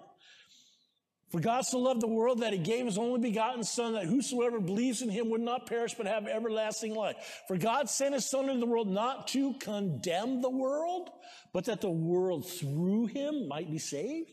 For 1.31 1.39
God 1.39 1.61
so 1.61 1.79
loved 1.79 2.01
the 2.01 2.07
world 2.07 2.41
that 2.41 2.51
he 2.51 2.59
gave 2.59 2.85
his 2.85 2.97
only 2.97 3.21
begotten 3.21 3.63
son 3.63 3.93
that 3.93 4.03
whosoever 4.03 4.59
believes 4.59 5.01
in 5.01 5.09
him 5.09 5.29
would 5.29 5.41
not 5.41 5.65
perish 5.65 5.93
but 5.93 6.05
have 6.05 6.27
everlasting 6.27 6.93
life. 6.93 7.15
For 7.47 7.55
God 7.55 7.89
sent 7.89 8.13
his 8.13 8.29
son 8.29 8.49
into 8.49 8.59
the 8.59 8.65
world 8.65 8.89
not 8.89 9.29
to 9.29 9.53
condemn 9.53 10.41
the 10.41 10.49
world, 10.49 11.09
but 11.53 11.65
that 11.65 11.79
the 11.79 11.89
world 11.89 12.45
through 12.45 13.07
him 13.07 13.47
might 13.47 13.71
be 13.71 13.79
saved. 13.79 14.29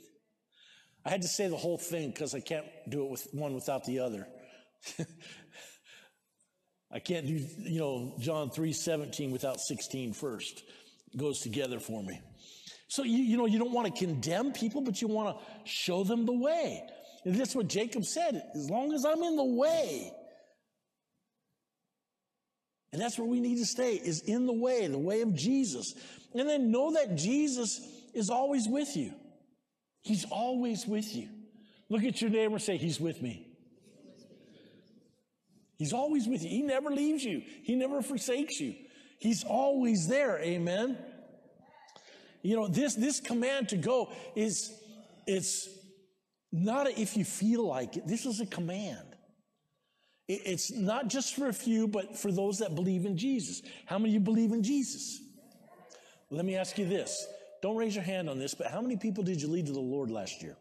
I 1.05 1.11
had 1.11 1.23
to 1.23 1.28
say 1.28 1.47
the 1.47 1.57
whole 1.57 1.78
thing 1.78 2.11
because 2.11 2.35
I 2.35 2.40
can't 2.40 2.67
do 2.88 3.05
it 3.05 3.11
with 3.11 3.28
one 3.33 3.55
without 3.55 3.85
the 3.85 4.00
other. 4.00 4.26
I 6.90 6.99
can't 7.00 7.26
do, 7.26 7.35
you 7.59 7.78
know, 7.78 8.14
John 8.18 8.50
3 8.50 8.73
17 8.73 9.30
without 9.30 9.61
16 9.61 10.14
first. 10.14 10.62
It 11.12 11.18
goes 11.18 11.40
together 11.40 11.80
for 11.80 12.02
me. 12.02 12.21
So, 12.88 13.02
you, 13.02 13.18
you 13.18 13.37
know, 13.37 13.47
you 13.47 13.59
don't 13.59 13.73
want 13.73 13.95
to 13.95 14.07
condemn 14.07 14.52
people, 14.52 14.80
but 14.80 15.02
you 15.02 15.09
want 15.09 15.37
to 15.37 15.45
show 15.71 16.04
them 16.04 16.25
the 16.25 16.33
way. 16.33 16.83
And 17.25 17.35
that's 17.35 17.54
what 17.54 17.68
Jacob 17.68 18.04
said 18.04 18.42
as 18.54 18.71
long 18.71 18.95
as 18.95 19.04
I'm 19.04 19.23
in 19.23 19.37
the 19.37 19.45
way. 19.45 20.12
And 22.92 23.02
that's 23.02 23.18
where 23.18 23.28
we 23.28 23.40
need 23.40 23.57
to 23.57 23.66
stay, 23.66 23.95
is 23.95 24.23
in 24.23 24.47
the 24.47 24.52
way, 24.52 24.87
the 24.87 24.99
way 24.99 25.21
of 25.21 25.35
Jesus. 25.35 25.92
And 26.35 26.49
then 26.49 26.71
know 26.71 26.92
that 26.92 27.16
Jesus 27.16 27.80
is 28.14 28.30
always 28.30 28.66
with 28.66 28.97
you. 28.97 29.12
He's 30.02 30.25
always 30.30 30.87
with 30.87 31.14
you. 31.14 31.28
Look 31.90 32.04
at 32.04 32.23
your 32.23 32.30
neighbor 32.30 32.54
and 32.54 32.62
say, 32.62 32.78
He's 32.78 32.99
with 32.99 33.21
me. 33.21 33.48
He's 35.79 35.93
always 35.93 36.27
with 36.27 36.43
you. 36.43 36.49
He 36.49 36.63
never 36.63 36.91
leaves 36.91 37.25
you. 37.25 37.43
He 37.63 37.77
never 37.77 38.03
forsakes 38.03 38.61
you. 38.61 38.75
He's 39.19 39.45
always 39.45 40.09
there. 40.09 40.39
Amen. 40.41 40.99
You 42.43 42.57
know, 42.57 42.67
this, 42.69 42.95
this 42.95 43.21
command 43.21 43.71
to 43.71 43.77
go 43.77 44.13
is, 44.35 44.73
it's 45.27 45.69
not 46.53 46.89
a, 46.89 47.01
if 47.01 47.17
you 47.17 47.25
feel 47.25 47.67
like 47.67 47.97
it. 47.97 48.07
This 48.07 48.27
is 48.27 48.41
a 48.41 48.47
command. 48.47 49.07
It, 50.27 50.43
it's 50.45 50.73
not 50.73 51.09
just 51.09 51.35
for 51.37 51.49
a 51.49 51.53
few, 51.53 51.87
but 51.87 52.17
for 52.17 52.33
those 52.33 52.59
that 52.59 52.75
believe 52.75 53.07
in 53.07 53.17
Jesus. 53.17 53.63
How 53.87 53.99
many 53.99 54.11
of 54.11 54.15
you 54.15 54.21
believe 54.21 54.53
in 54.53 54.63
Jesus? 54.63 55.21
Let 56.31 56.45
me 56.45 56.57
ask 56.57 56.77
you 56.77 56.87
this. 56.87 57.27
Don't 57.63 57.77
raise 57.77 57.95
your 57.95 58.05
hand 58.05 58.29
on 58.29 58.39
this, 58.39 58.55
but 58.55 58.69
how 58.69 58.81
many 58.81 58.97
people 58.97 59.25
did 59.25 59.41
you 59.41 59.49
lead 59.49 59.67
to 59.67 59.73
the 59.73 59.81
Lord 59.81 60.11
last 60.11 60.43
year? 60.43 60.57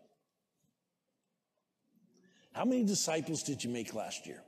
How 2.53 2.65
many 2.65 2.83
disciples 2.83 3.43
did 3.43 3.63
you 3.63 3.69
make 3.69 3.93
last 3.93 4.25
year? 4.25 4.41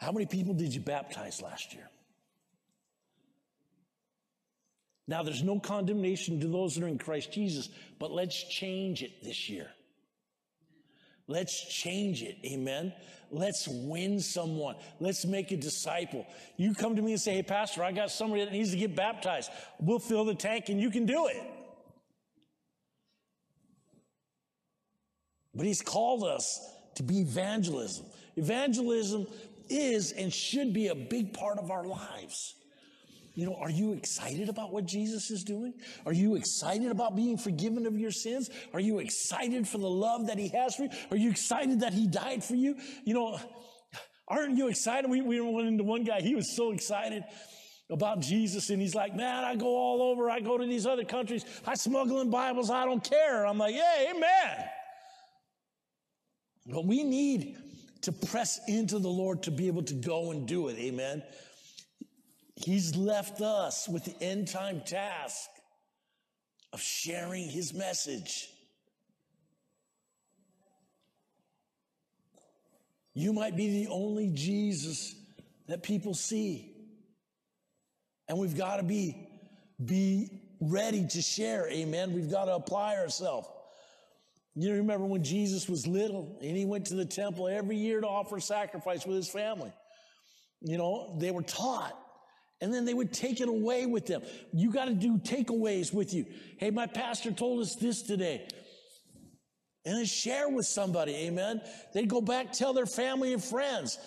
How 0.00 0.12
many 0.12 0.24
people 0.24 0.54
did 0.54 0.74
you 0.74 0.80
baptize 0.80 1.42
last 1.42 1.74
year? 1.74 1.88
Now, 5.06 5.22
there's 5.22 5.42
no 5.42 5.58
condemnation 5.60 6.40
to 6.40 6.46
those 6.46 6.74
that 6.74 6.84
are 6.84 6.88
in 6.88 6.96
Christ 6.96 7.32
Jesus, 7.32 7.68
but 7.98 8.10
let's 8.10 8.42
change 8.44 9.02
it 9.02 9.22
this 9.22 9.50
year. 9.50 9.68
Let's 11.26 11.60
change 11.68 12.22
it. 12.22 12.38
Amen. 12.46 12.94
Let's 13.30 13.68
win 13.68 14.20
someone. 14.20 14.76
Let's 15.00 15.26
make 15.26 15.52
a 15.52 15.56
disciple. 15.56 16.26
You 16.56 16.74
come 16.74 16.96
to 16.96 17.02
me 17.02 17.12
and 17.12 17.20
say, 17.20 17.34
Hey, 17.34 17.42
Pastor, 17.42 17.84
I 17.84 17.92
got 17.92 18.10
somebody 18.10 18.44
that 18.44 18.52
needs 18.52 18.70
to 18.70 18.76
get 18.76 18.96
baptized. 18.96 19.50
We'll 19.80 19.98
fill 19.98 20.24
the 20.24 20.34
tank 20.34 20.70
and 20.70 20.80
you 20.80 20.90
can 20.90 21.06
do 21.06 21.26
it. 21.26 21.42
But 25.54 25.66
He's 25.66 25.82
called 25.82 26.24
us 26.24 26.58
to 26.96 27.02
be 27.02 27.20
evangelism. 27.20 28.06
Evangelism 28.36 29.26
is 29.70 30.12
and 30.12 30.32
should 30.32 30.72
be 30.72 30.88
a 30.88 30.94
big 30.94 31.32
part 31.32 31.58
of 31.58 31.70
our 31.70 31.84
lives. 31.84 32.54
You 33.34 33.46
know, 33.46 33.54
are 33.54 33.70
you 33.70 33.92
excited 33.92 34.48
about 34.48 34.72
what 34.72 34.86
Jesus 34.86 35.30
is 35.30 35.44
doing? 35.44 35.72
Are 36.04 36.12
you 36.12 36.34
excited 36.34 36.90
about 36.90 37.16
being 37.16 37.38
forgiven 37.38 37.86
of 37.86 37.98
your 37.98 38.10
sins? 38.10 38.50
Are 38.74 38.80
you 38.80 38.98
excited 38.98 39.66
for 39.68 39.78
the 39.78 39.88
love 39.88 40.26
that 40.26 40.36
He 40.36 40.48
has 40.48 40.74
for 40.74 40.82
you? 40.82 40.90
Are 41.10 41.16
you 41.16 41.30
excited 41.30 41.80
that 41.80 41.92
He 41.92 42.06
died 42.06 42.42
for 42.42 42.54
you? 42.54 42.76
You 43.04 43.14
know, 43.14 43.40
aren't 44.30 44.56
you 44.56 44.68
excited? 44.68 45.10
We, 45.10 45.20
we 45.20 45.40
went 45.40 45.68
into 45.68 45.84
one 45.84 46.04
guy, 46.04 46.20
he 46.20 46.34
was 46.34 46.56
so 46.56 46.72
excited 46.72 47.24
about 47.90 48.20
Jesus, 48.20 48.70
and 48.70 48.80
he's 48.80 48.94
like, 48.94 49.14
Man, 49.14 49.44
I 49.44 49.56
go 49.56 49.66
all 49.66 50.02
over, 50.02 50.30
I 50.30 50.40
go 50.40 50.56
to 50.56 50.66
these 50.66 50.86
other 50.86 51.04
countries, 51.04 51.44
I 51.66 51.74
smuggle 51.74 52.20
in 52.20 52.30
Bibles, 52.30 52.70
I 52.70 52.84
don't 52.84 53.02
care. 53.02 53.46
I'm 53.46 53.58
like, 53.58 53.74
Yeah, 53.74 54.10
amen. 54.14 54.64
But 56.66 56.86
we 56.86 57.02
need 57.02 57.56
to 58.02 58.12
press 58.12 58.60
into 58.66 58.98
the 58.98 59.08
Lord 59.08 59.42
to 59.44 59.50
be 59.50 59.66
able 59.66 59.82
to 59.84 59.94
go 59.94 60.30
and 60.30 60.46
do 60.46 60.68
it. 60.68 60.78
Amen. 60.78 61.22
He's 62.56 62.96
left 62.96 63.40
us 63.40 63.88
with 63.88 64.04
the 64.04 64.22
end 64.22 64.48
time 64.48 64.82
task 64.84 65.48
of 66.72 66.80
sharing 66.80 67.48
his 67.48 67.74
message. 67.74 68.48
You 73.14 73.32
might 73.32 73.56
be 73.56 73.84
the 73.84 73.90
only 73.90 74.30
Jesus 74.32 75.14
that 75.68 75.82
people 75.82 76.14
see. 76.14 76.74
And 78.28 78.38
we've 78.38 78.56
got 78.56 78.76
to 78.76 78.82
be, 78.82 79.28
be 79.84 80.40
ready 80.60 81.06
to 81.06 81.20
share. 81.20 81.68
Amen. 81.68 82.12
We've 82.12 82.30
got 82.30 82.44
to 82.44 82.54
apply 82.54 82.96
ourselves. 82.96 83.48
You 84.56 84.74
remember 84.74 85.06
when 85.06 85.22
Jesus 85.22 85.68
was 85.68 85.86
little 85.86 86.38
and 86.42 86.56
he 86.56 86.64
went 86.64 86.86
to 86.86 86.94
the 86.94 87.04
temple 87.04 87.48
every 87.48 87.76
year 87.76 88.00
to 88.00 88.06
offer 88.06 88.40
sacrifice 88.40 89.06
with 89.06 89.16
his 89.16 89.28
family. 89.28 89.72
You 90.60 90.76
know, 90.76 91.16
they 91.18 91.30
were 91.30 91.42
taught 91.42 91.96
and 92.60 92.74
then 92.74 92.84
they 92.84 92.94
would 92.94 93.12
take 93.12 93.40
it 93.40 93.48
away 93.48 93.86
with 93.86 94.06
them. 94.06 94.22
You 94.52 94.72
got 94.72 94.86
to 94.86 94.94
do 94.94 95.18
takeaways 95.18 95.94
with 95.94 96.12
you. 96.12 96.26
Hey, 96.58 96.70
my 96.70 96.86
pastor 96.86 97.30
told 97.30 97.60
us 97.60 97.76
this 97.76 98.02
today. 98.02 98.46
And 99.86 99.96
then 99.96 100.04
share 100.04 100.48
with 100.48 100.66
somebody. 100.66 101.14
Amen. 101.14 101.62
They'd 101.94 102.08
go 102.08 102.20
back, 102.20 102.52
tell 102.52 102.74
their 102.74 102.86
family 102.86 103.32
and 103.32 103.42
friends. 103.42 103.98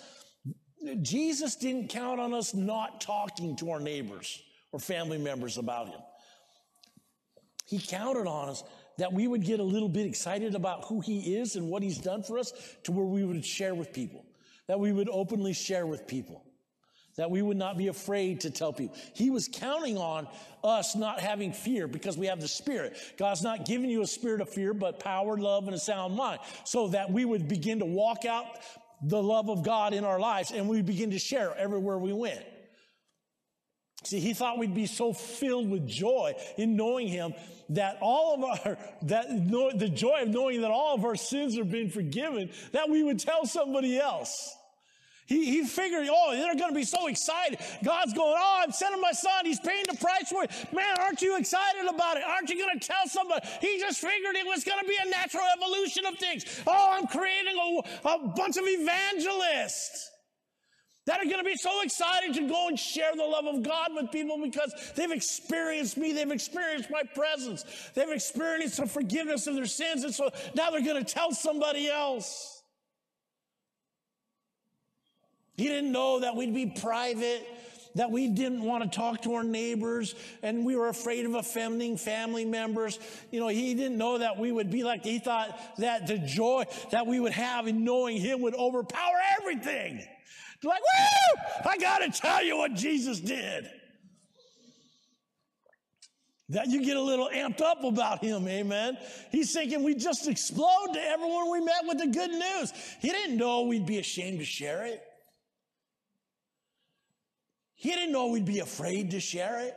Jesus 1.02 1.56
didn't 1.56 1.88
count 1.88 2.20
on 2.20 2.32
us 2.32 2.54
not 2.54 3.00
talking 3.00 3.56
to 3.56 3.70
our 3.70 3.80
neighbors 3.80 4.40
or 4.70 4.78
family 4.78 5.18
members 5.18 5.58
about 5.58 5.88
him. 5.88 6.00
He 7.66 7.80
counted 7.80 8.28
on 8.28 8.50
us 8.50 8.62
that 8.98 9.12
we 9.12 9.26
would 9.26 9.44
get 9.44 9.60
a 9.60 9.64
little 9.64 9.88
bit 9.88 10.06
excited 10.06 10.54
about 10.54 10.84
who 10.84 11.00
he 11.00 11.36
is 11.36 11.56
and 11.56 11.68
what 11.68 11.82
he's 11.82 11.98
done 11.98 12.22
for 12.22 12.38
us 12.38 12.52
to 12.84 12.92
where 12.92 13.04
we 13.04 13.24
would 13.24 13.44
share 13.44 13.74
with 13.74 13.92
people, 13.92 14.24
that 14.66 14.78
we 14.78 14.92
would 14.92 15.08
openly 15.08 15.52
share 15.52 15.86
with 15.86 16.06
people, 16.06 16.44
that 17.16 17.30
we 17.30 17.42
would 17.42 17.56
not 17.56 17.76
be 17.76 17.88
afraid 17.88 18.40
to 18.40 18.50
tell 18.50 18.72
people. 18.72 18.96
He 19.14 19.30
was 19.30 19.48
counting 19.52 19.96
on 19.96 20.26
us 20.62 20.96
not 20.96 21.20
having 21.20 21.52
fear 21.52 21.86
because 21.86 22.16
we 22.16 22.26
have 22.26 22.40
the 22.40 22.48
spirit. 22.48 22.96
God's 23.16 23.42
not 23.42 23.66
giving 23.66 23.90
you 23.90 24.02
a 24.02 24.06
spirit 24.06 24.40
of 24.40 24.48
fear, 24.48 24.74
but 24.74 25.00
power, 25.00 25.36
love, 25.36 25.66
and 25.66 25.74
a 25.74 25.78
sound 25.78 26.14
mind 26.14 26.40
so 26.64 26.88
that 26.88 27.10
we 27.10 27.24
would 27.24 27.48
begin 27.48 27.78
to 27.80 27.84
walk 27.84 28.24
out 28.24 28.46
the 29.02 29.22
love 29.22 29.50
of 29.50 29.62
God 29.62 29.92
in 29.92 30.04
our 30.04 30.18
lives 30.18 30.50
and 30.50 30.68
we 30.68 30.82
begin 30.82 31.10
to 31.10 31.18
share 31.18 31.54
everywhere 31.56 31.98
we 31.98 32.12
went. 32.12 32.44
See, 34.04 34.20
he 34.20 34.34
thought 34.34 34.58
we'd 34.58 34.74
be 34.74 34.86
so 34.86 35.12
filled 35.12 35.70
with 35.70 35.86
joy 35.86 36.34
in 36.56 36.76
knowing 36.76 37.08
him 37.08 37.34
that 37.70 37.98
all 38.02 38.34
of 38.34 38.44
our, 38.44 38.78
that 39.02 39.26
the 39.78 39.88
joy 39.88 40.22
of 40.22 40.28
knowing 40.28 40.60
that 40.60 40.70
all 40.70 40.94
of 40.94 41.04
our 41.04 41.16
sins 41.16 41.58
are 41.58 41.64
being 41.64 41.88
forgiven, 41.88 42.50
that 42.72 42.88
we 42.88 43.02
would 43.02 43.18
tell 43.18 43.46
somebody 43.46 43.98
else. 43.98 44.54
He, 45.26 45.46
he 45.46 45.64
figured, 45.64 46.06
oh, 46.10 46.32
they're 46.32 46.54
going 46.54 46.68
to 46.68 46.74
be 46.74 46.84
so 46.84 47.06
excited. 47.06 47.58
God's 47.82 48.12
going, 48.12 48.34
oh, 48.36 48.60
I'm 48.62 48.72
sending 48.72 49.00
my 49.00 49.12
son. 49.12 49.46
He's 49.46 49.58
paying 49.58 49.84
the 49.90 49.96
price 49.96 50.28
for 50.28 50.44
it. 50.44 50.50
Man, 50.70 50.96
aren't 51.00 51.22
you 51.22 51.38
excited 51.38 51.86
about 51.88 52.18
it? 52.18 52.24
Aren't 52.24 52.50
you 52.50 52.58
going 52.58 52.78
to 52.78 52.86
tell 52.86 53.06
somebody? 53.06 53.46
He 53.62 53.78
just 53.78 54.00
figured 54.00 54.36
it 54.36 54.46
was 54.46 54.64
going 54.64 54.80
to 54.80 54.86
be 54.86 54.98
a 55.02 55.08
natural 55.08 55.44
evolution 55.56 56.04
of 56.04 56.18
things. 56.18 56.44
Oh, 56.66 56.90
I'm 56.92 57.06
creating 57.06 57.56
a, 57.56 58.08
a 58.08 58.18
bunch 58.36 58.58
of 58.58 58.64
evangelists 58.66 60.10
that 61.06 61.20
are 61.20 61.24
going 61.24 61.38
to 61.38 61.44
be 61.44 61.56
so 61.56 61.82
excited 61.82 62.34
to 62.34 62.48
go 62.48 62.68
and 62.68 62.78
share 62.78 63.14
the 63.14 63.24
love 63.24 63.44
of 63.46 63.62
God 63.62 63.90
with 63.94 64.10
people 64.10 64.38
because 64.42 64.72
they've 64.96 65.10
experienced 65.10 65.98
me. 65.98 66.12
They've 66.12 66.30
experienced 66.30 66.90
my 66.90 67.02
presence. 67.14 67.64
They've 67.94 68.10
experienced 68.10 68.78
the 68.78 68.86
forgiveness 68.86 69.46
of 69.46 69.54
their 69.54 69.66
sins. 69.66 70.04
And 70.04 70.14
so 70.14 70.30
now 70.54 70.70
they're 70.70 70.82
going 70.82 71.04
to 71.04 71.14
tell 71.14 71.32
somebody 71.32 71.88
else. 71.88 72.62
He 75.56 75.68
didn't 75.68 75.92
know 75.92 76.20
that 76.20 76.36
we'd 76.36 76.54
be 76.54 76.66
private 76.66 77.46
that 77.94 78.10
we 78.10 78.28
didn't 78.28 78.62
want 78.62 78.82
to 78.82 78.96
talk 78.96 79.22
to 79.22 79.34
our 79.34 79.44
neighbors 79.44 80.14
and 80.42 80.64
we 80.64 80.76
were 80.76 80.88
afraid 80.88 81.26
of 81.26 81.34
offending 81.34 81.96
family 81.96 82.44
members. 82.44 82.98
You 83.30 83.40
know, 83.40 83.48
he 83.48 83.74
didn't 83.74 83.98
know 83.98 84.18
that 84.18 84.38
we 84.38 84.52
would 84.52 84.70
be 84.70 84.82
like, 84.82 85.04
he 85.04 85.18
thought 85.18 85.56
that 85.78 86.06
the 86.06 86.18
joy 86.18 86.64
that 86.90 87.06
we 87.06 87.20
would 87.20 87.32
have 87.32 87.68
in 87.68 87.84
knowing 87.84 88.16
him 88.16 88.40
would 88.42 88.54
overpower 88.54 89.14
everything. 89.40 90.04
Like, 90.64 90.80
woo! 90.80 91.42
I 91.70 91.76
got 91.78 91.98
to 91.98 92.10
tell 92.10 92.44
you 92.44 92.56
what 92.56 92.74
Jesus 92.74 93.20
did. 93.20 93.70
That 96.50 96.68
you 96.68 96.84
get 96.84 96.96
a 96.96 97.00
little 97.00 97.30
amped 97.32 97.62
up 97.62 97.84
about 97.84 98.22
him, 98.22 98.46
amen. 98.46 98.98
He's 99.30 99.52
thinking 99.52 99.82
we 99.82 99.94
just 99.94 100.28
explode 100.28 100.92
to 100.92 101.00
everyone 101.02 101.50
we 101.50 101.60
met 101.60 101.86
with 101.86 101.98
the 101.98 102.06
good 102.08 102.30
news. 102.30 102.72
He 103.00 103.08
didn't 103.08 103.38
know 103.38 103.62
we'd 103.62 103.86
be 103.86 103.98
ashamed 103.98 104.40
to 104.40 104.44
share 104.44 104.84
it. 104.84 105.02
He 107.74 107.90
didn't 107.90 108.12
know 108.12 108.28
we'd 108.28 108.44
be 108.44 108.60
afraid 108.60 109.10
to 109.12 109.20
share 109.20 109.60
it. 109.60 109.74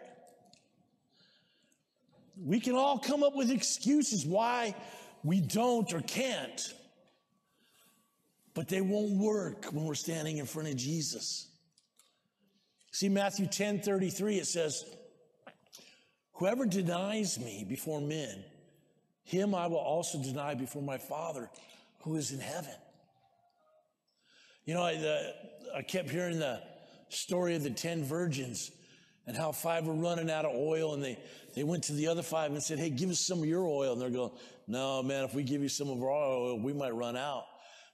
We 2.40 2.60
can 2.60 2.76
all 2.76 3.00
come 3.00 3.24
up 3.24 3.36
with 3.36 3.50
excuses 3.50 4.26
why 4.26 4.76
we 5.24 5.42
don't 5.42 5.92
or 5.94 6.02
can't, 6.02 6.74
but 8.58 8.68
they 8.68 8.82
won't 8.82 9.12
work 9.12 9.66
when 9.66 9.86
we're 9.86 9.94
standing 9.94 10.38
in 10.38 10.48
front 10.48 10.68
of 10.68 10.76
Jesus. 10.76 11.48
See, 12.92 13.08
Matthew 13.08 13.46
10 13.46 13.82
33, 13.82 14.40
it 14.40 14.48
says, 14.48 14.84
Whoever 16.34 16.66
denies 16.66 17.38
me 17.38 17.68
before 17.70 18.02
men, 18.02 18.44
him 19.24 19.54
I 19.54 19.68
will 19.68 19.78
also 19.78 20.20
deny 20.24 20.56
before 20.56 20.82
my 20.82 20.98
Father 20.98 21.52
who 22.00 22.16
is 22.16 22.32
in 22.32 22.40
heaven. 22.40 22.74
You 24.66 24.74
know, 24.74 24.82
I, 24.82 24.96
the, 24.96 25.34
I 25.76 25.84
kept 25.84 26.10
hearing 26.10 26.40
the 26.40 26.60
story 27.10 27.56
of 27.56 27.62
the 27.62 27.70
10 27.70 28.06
virgins 28.06 28.72
and 29.28 29.38
how 29.38 29.52
five 29.52 29.86
were 29.86 29.94
running 29.94 30.32
out 30.32 30.46
of 30.46 30.56
oil 30.56 30.96
and 30.96 31.04
they, 31.04 31.20
they 31.54 31.64
went 31.64 31.84
to 31.84 31.94
the 31.94 32.08
other 32.08 32.24
five 32.24 32.50
and 32.50 32.64
said, 32.64 32.80
Hey, 32.80 32.90
give 32.90 33.12
us 33.12 33.20
some 33.20 33.38
of 33.38 33.46
your 33.46 33.68
oil. 33.68 33.94
And 33.94 34.02
they're 34.02 34.10
going, 34.10 34.32
No, 34.68 35.04
man, 35.04 35.26
if 35.26 35.36
we 35.36 35.44
give 35.44 35.62
you 35.62 35.70
some 35.70 35.92
of 35.92 36.02
our 36.02 36.10
oil, 36.10 36.60
we 36.60 36.74
might 36.74 36.96
run 36.96 37.16
out. 37.16 37.44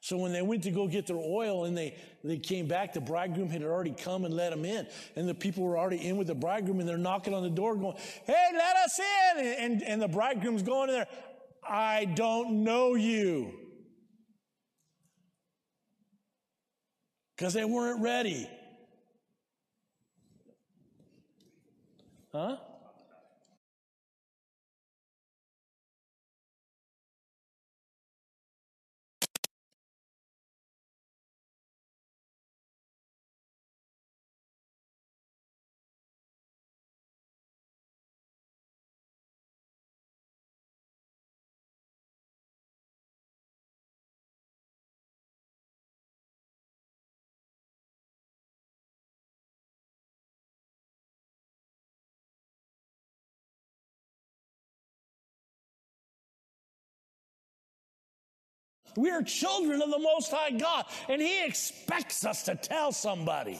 So 0.04 0.18
when 0.18 0.34
they 0.34 0.42
went 0.42 0.64
to 0.64 0.72
go 0.72 0.86
get 0.86 1.08
their 1.08 1.16
oil 1.16 1.64
and 1.64 1.78
they, 1.78 1.96
they 2.26 2.38
came 2.38 2.68
back, 2.68 2.92
the 2.92 3.00
bridegroom 3.00 3.50
had 3.50 3.64
already 3.64 3.92
come 3.94 4.26
and 4.26 4.34
let 4.34 4.50
them 4.50 4.66
in. 4.66 4.86
And 5.16 5.30
the 5.30 5.34
people 5.34 5.64
were 5.64 5.78
already 5.78 6.06
in 6.06 6.18
with 6.18 6.28
the 6.28 6.36
bridegroom 6.36 6.82
and 6.82 6.90
they're 6.90 6.98
knocking 6.98 7.34
on 7.34 7.42
the 7.42 7.50
door 7.50 7.74
going, 7.78 7.96
Hey, 8.26 8.50
let 8.54 8.76
us 8.76 9.00
in. 9.00 9.46
And, 9.46 9.82
and 9.82 10.02
the 10.02 10.10
bridegroom's 10.10 10.62
going 10.62 10.90
in 10.90 10.96
there, 10.96 11.08
I 11.66 12.04
don't 12.04 12.66
know 12.66 12.96
you. 12.96 13.54
Because 17.38 17.54
they 17.54 17.64
weren't 17.64 18.02
ready. 18.02 18.50
Huh? 22.34 22.58
We 58.96 59.10
are 59.10 59.22
children 59.22 59.82
of 59.82 59.90
the 59.90 60.00
Most 60.00 60.32
High 60.32 60.52
God, 60.52 60.86
and 61.10 61.22
He 61.22 61.46
expects 61.46 62.26
us 62.26 62.44
to 62.44 62.56
tell 62.56 62.92
somebody. 62.92 63.60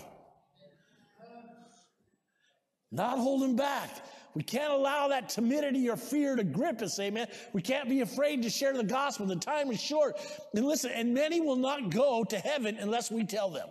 Not 2.92 3.18
holding 3.18 3.56
back. 3.56 3.90
We 4.36 4.44
can't 4.44 4.72
allow 4.72 5.10
that 5.10 5.30
timidity 5.30 5.90
or 5.90 5.96
fear 5.96 6.36
to 6.36 6.44
grip 6.44 6.82
us, 6.82 7.00
amen. 7.00 7.28
We 7.54 7.62
can't 7.62 7.88
be 7.88 8.02
afraid 8.02 8.44
to 8.44 8.50
share 8.50 8.74
the 8.74 8.84
gospel. 8.84 9.28
The 9.28 9.36
time 9.36 9.72
is 9.72 9.82
short. 9.82 10.20
And 10.56 10.66
listen, 10.66 10.92
and 10.92 11.14
many 11.14 11.40
will 11.40 11.56
not 11.56 11.92
go 11.92 12.24
to 12.24 12.38
heaven 12.38 12.78
unless 12.80 13.12
we 13.12 13.26
tell 13.26 13.50
them. 13.50 13.68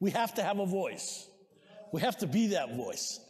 We 0.00 0.10
have 0.10 0.34
to 0.34 0.42
have 0.42 0.58
a 0.58 0.66
voice. 0.66 1.28
We 1.92 2.00
have 2.00 2.18
to 2.18 2.26
be 2.26 2.48
that 2.48 2.76
voice. 2.76 3.20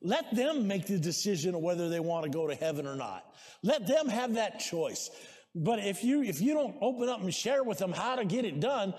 Let 0.00 0.34
them 0.34 0.66
make 0.66 0.86
the 0.86 0.98
decision 0.98 1.54
of 1.54 1.60
whether 1.60 1.88
they 1.88 2.00
want 2.00 2.24
to 2.24 2.30
go 2.30 2.46
to 2.46 2.54
heaven 2.54 2.86
or 2.86 2.96
not. 2.96 3.24
Let 3.62 3.86
them 3.86 4.08
have 4.08 4.34
that 4.34 4.60
choice. 4.60 5.10
But 5.54 5.80
if 5.80 6.04
you, 6.04 6.22
if 6.22 6.40
you 6.40 6.54
don't 6.54 6.76
open 6.80 7.08
up 7.08 7.20
and 7.20 7.34
share 7.34 7.64
with 7.64 7.78
them 7.78 7.92
how 7.92 8.16
to 8.16 8.24
get 8.24 8.44
it 8.44 8.60
done, 8.60 8.94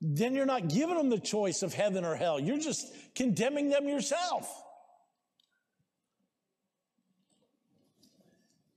then 0.00 0.34
you're 0.34 0.46
not 0.46 0.68
giving 0.68 0.96
them 0.96 1.08
the 1.08 1.18
choice 1.18 1.62
of 1.62 1.72
heaven 1.72 2.04
or 2.04 2.14
hell. 2.14 2.38
You're 2.38 2.58
just 2.58 2.92
condemning 3.14 3.70
them 3.70 3.88
yourself. 3.88 4.50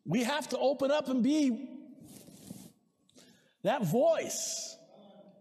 We 0.05 0.23
have 0.23 0.47
to 0.49 0.57
open 0.57 0.89
up 0.89 1.09
and 1.09 1.21
be 1.21 1.69
that 3.63 3.85
voice. 3.85 4.77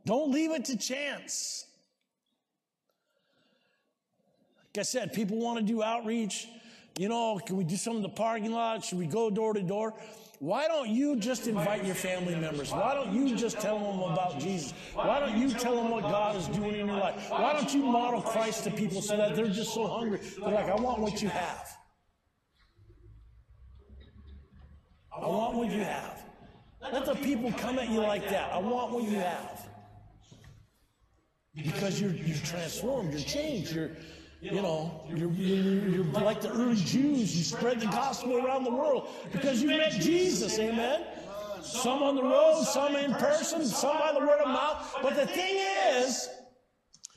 Don't 0.05 0.33
leave 0.33 0.51
it 0.51 0.65
to 0.67 0.77
chance. 0.77 1.65
Like 4.75 4.81
I 4.81 4.83
said, 4.83 5.13
people 5.13 5.39
want 5.39 5.59
to 5.59 5.65
do 5.65 5.83
outreach. 5.83 6.49
You 6.99 7.09
know, 7.09 7.39
can 7.45 7.57
we 7.57 7.65
do 7.65 7.77
some 7.77 7.97
in 7.97 8.03
the 8.03 8.09
parking 8.09 8.53
lot? 8.53 8.85
Should 8.85 8.99
we 8.99 9.07
go 9.07 9.31
door 9.31 9.55
to 9.55 9.63
door? 9.63 9.95
Why 10.39 10.69
don't 10.69 10.91
you 10.91 11.17
just 11.17 11.47
invite 11.47 11.85
your 11.85 11.95
family 11.95 12.35
members? 12.35 12.71
Why 12.73 12.95
don't 12.95 13.13
you 13.13 13.37
just 13.37 13.59
tell 13.59 13.79
them 13.79 14.01
about 14.01 14.39
Jesus? 14.39 14.75
Why 14.95 15.19
don't 15.21 15.39
you 15.39 15.51
tell 15.51 15.77
them 15.77 15.91
what 15.91 16.03
God 16.03 16.37
is 16.37 16.47
doing 16.49 16.75
in 16.81 16.87
your 16.87 16.99
life? 16.99 17.31
Why 17.31 17.55
don't 17.55 17.73
you 17.73 17.83
model 17.83 18.21
Christ 18.21 18.65
to 18.65 18.71
people 18.71 19.01
so 19.01 19.17
that 19.17 19.35
they're 19.35 19.49
just 19.49 19.73
so 19.73 19.87
hungry? 19.87 20.21
They're 20.39 20.53
like, 20.53 20.69
I 20.69 20.75
want 20.75 21.01
what 21.01 21.23
you 21.23 21.29
have. 21.29 21.77
I 25.17 25.27
want 25.27 25.55
what 25.55 25.71
you 25.71 25.81
have. 25.81 26.23
Let 26.93 27.07
the 27.07 27.15
people 27.15 27.51
come 27.53 27.79
at 27.79 27.89
you 27.89 28.01
like 28.01 28.29
that. 28.29 28.53
I 28.53 28.59
want 28.59 28.93
what 28.93 29.05
you 29.05 29.17
have. 29.19 29.67
Because 31.55 31.99
you're, 32.01 32.13
you're 32.13 32.37
transformed, 32.39 33.13
you're 33.13 33.23
changed, 33.23 33.75
you're, 33.75 33.93
you 34.41 34.63
know, 34.63 35.05
you're, 35.09 35.31
you're, 35.31 35.89
you're, 35.89 36.05
like 36.05 36.41
the 36.41 36.51
early 36.51 36.77
Jews. 36.77 37.37
You 37.37 37.43
spread 37.43 37.81
the 37.81 37.87
gospel 37.87 38.37
around 38.45 38.65
the 38.65 38.71
world 38.71 39.09
because 39.33 39.63
you 39.63 39.69
met 39.69 39.93
Jesus. 39.93 40.59
Amen. 40.59 41.05
Some 41.63 42.03
on 42.03 42.15
the 42.15 42.23
road, 42.23 42.65
some 42.65 42.95
in 42.97 43.13
person, 43.15 43.65
some 43.65 43.99
by 43.99 44.13
the 44.13 44.21
word 44.21 44.41
of 44.41 44.49
mouth. 44.49 44.97
But 45.03 45.17
the 45.17 45.27
thing 45.27 45.57
is, 45.97 46.29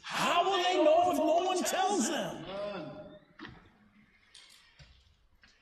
how 0.01 0.43
will 0.43 0.63
they 0.63 0.83
know 0.83 1.11
if 1.11 1.17
no 1.17 1.45
one 1.45 1.63
tells 1.63 2.09
them? 2.09 2.37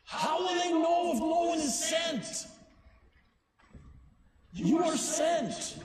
How 0.06 0.39
will 0.39 0.56
they 0.56 0.72
know 0.72 1.12
if 1.13 1.20
no 1.20 1.41
one 1.50 1.60
is 1.60 1.78
sent? 1.78 2.48
You 4.54 4.84
are 4.84 4.96
sent. 4.96 5.78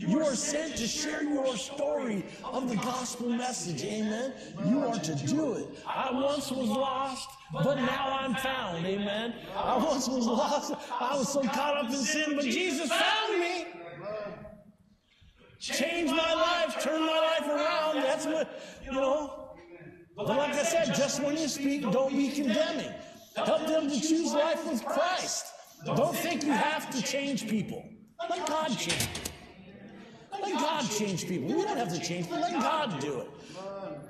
You 0.00 0.22
are 0.22 0.34
sent 0.34 0.76
to 0.76 0.86
share 0.86 1.22
your 1.22 1.54
story 1.58 2.24
of 2.42 2.70
the 2.70 2.76
gospel 2.76 3.28
message. 3.28 3.84
Amen. 3.84 4.32
You 4.66 4.82
are 4.86 4.98
to 4.98 5.14
do 5.14 5.52
it. 5.56 5.68
I 5.86 6.10
once 6.10 6.50
was 6.50 6.70
lost, 6.70 7.28
but 7.52 7.74
now 7.74 8.18
I'm 8.18 8.34
found. 8.34 8.86
Amen. 8.86 9.34
I 9.54 9.76
once 9.76 10.08
was 10.08 10.26
lost. 10.26 10.72
I 10.98 11.18
was 11.18 11.30
so 11.30 11.42
caught 11.42 11.76
up 11.76 11.90
in 11.90 11.96
sin, 11.96 12.34
but 12.34 12.44
Jesus 12.44 12.88
found 12.88 13.40
me. 13.40 13.66
Changed 15.58 16.14
my 16.14 16.32
life, 16.32 16.82
turned 16.82 17.04
my 17.04 17.18
life 17.18 17.46
around. 17.46 17.96
That's 17.96 18.24
what, 18.24 18.62
you 18.82 18.92
know. 18.92 19.50
But 20.16 20.28
like 20.28 20.54
I 20.54 20.62
said, 20.62 20.94
just 20.94 21.22
when 21.22 21.36
you 21.36 21.46
speak, 21.46 21.82
don't 21.82 22.16
be 22.16 22.30
condemning. 22.30 22.94
Help 23.36 23.66
them 23.66 23.90
to 23.90 24.00
choose 24.00 24.32
life 24.32 24.66
with 24.66 24.82
Christ. 24.82 25.44
Don't 25.84 26.16
think 26.16 26.44
you 26.44 26.52
have 26.52 26.88
to 26.90 27.02
change 27.02 27.46
people. 27.46 27.84
Let 28.30 28.46
God 28.46 28.68
change 28.78 29.29
let 30.42 30.54
God 30.54 30.90
change 30.90 31.26
people. 31.26 31.48
We 31.56 31.62
don't 31.62 31.76
have 31.76 31.92
to 31.92 32.00
change 32.00 32.26
people. 32.26 32.40
Let 32.40 32.52
God 32.52 33.00
do 33.00 33.20
it. 33.20 33.30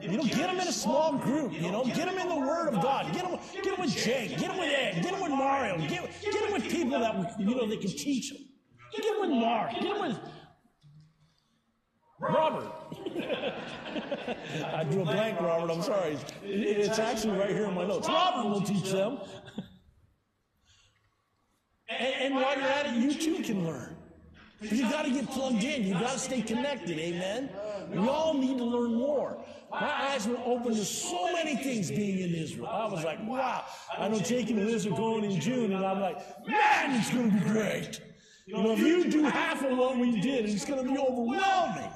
You 0.00 0.16
know, 0.16 0.22
get 0.22 0.48
them 0.48 0.60
in 0.60 0.68
a 0.68 0.72
small 0.72 1.18
group. 1.18 1.52
You 1.52 1.70
know, 1.70 1.84
get 1.84 2.06
them 2.06 2.18
in 2.18 2.28
the 2.28 2.36
Word 2.36 2.74
of 2.74 2.82
God. 2.82 3.12
Get 3.12 3.28
them, 3.28 3.38
get 3.54 3.64
them 3.64 3.80
with 3.80 3.94
Jake. 3.94 4.30
Get 4.30 4.48
them 4.48 4.58
with 4.58 4.72
Ed. 4.72 5.02
Get 5.02 5.12
them 5.12 5.20
with 5.20 5.30
Mario. 5.30 5.78
Get, 5.78 6.10
get 6.22 6.42
them 6.42 6.52
with 6.52 6.70
people 6.70 6.98
that 6.98 7.38
you 7.38 7.54
know 7.54 7.66
they 7.66 7.76
can 7.76 7.90
teach 7.90 8.30
them. 8.30 8.42
Get 8.94 9.04
them 9.04 9.20
with 9.20 9.30
Mark. 9.30 9.72
Get 9.72 9.82
them 9.82 10.00
with 10.00 10.18
Robert. 12.20 12.72
I 14.74 14.84
drew 14.84 15.02
a 15.02 15.04
blank, 15.04 15.40
Robert. 15.40 15.70
I'm 15.70 15.82
sorry. 15.82 16.18
It's 16.42 16.98
actually 16.98 17.38
right 17.38 17.50
here 17.50 17.64
in 17.64 17.74
my 17.74 17.84
notes. 17.84 18.08
Robert 18.08 18.48
will 18.48 18.62
teach 18.62 18.90
them. 18.90 19.18
And, 21.88 22.14
and 22.20 22.34
while 22.34 22.56
you're 22.56 22.68
at 22.68 22.86
it, 22.86 22.94
you 22.94 23.14
too 23.14 23.42
can 23.42 23.66
learn. 23.66 23.96
You 24.60 24.82
got 24.90 25.06
to 25.06 25.10
get 25.10 25.26
plugged 25.28 25.64
in. 25.64 25.84
You 25.84 25.94
got 25.94 26.12
to 26.12 26.18
stay 26.18 26.42
connected. 26.42 26.98
Amen. 26.98 27.48
We 27.90 28.06
all 28.06 28.34
need 28.34 28.58
to 28.58 28.64
learn 28.64 28.94
more. 28.94 29.42
My 29.70 30.10
eyes 30.10 30.28
were 30.28 30.38
open 30.44 30.74
to 30.74 30.84
so 30.84 31.32
many 31.32 31.56
things 31.56 31.90
being 31.90 32.18
in 32.18 32.34
Israel. 32.34 32.66
I 32.66 32.86
was 32.86 33.02
like, 33.02 33.18
wow. 33.26 33.64
I 33.96 34.08
know 34.08 34.18
Jake 34.18 34.50
and 34.50 34.66
Liz 34.66 34.86
are 34.86 34.90
going 34.90 35.24
in 35.24 35.40
June, 35.40 35.72
and 35.72 35.84
I'm 35.84 36.00
like, 36.00 36.18
man, 36.46 37.00
it's 37.00 37.10
going 37.10 37.30
to 37.30 37.36
be 37.38 37.50
great. 37.50 38.00
You 38.46 38.62
know, 38.62 38.72
if 38.72 38.80
you 38.80 39.10
do 39.10 39.22
half 39.22 39.64
of 39.64 39.78
what 39.78 39.96
we 39.96 40.20
did, 40.20 40.44
it's 40.44 40.64
going 40.64 40.84
to 40.84 40.92
be 40.92 40.98
overwhelming. 40.98 41.90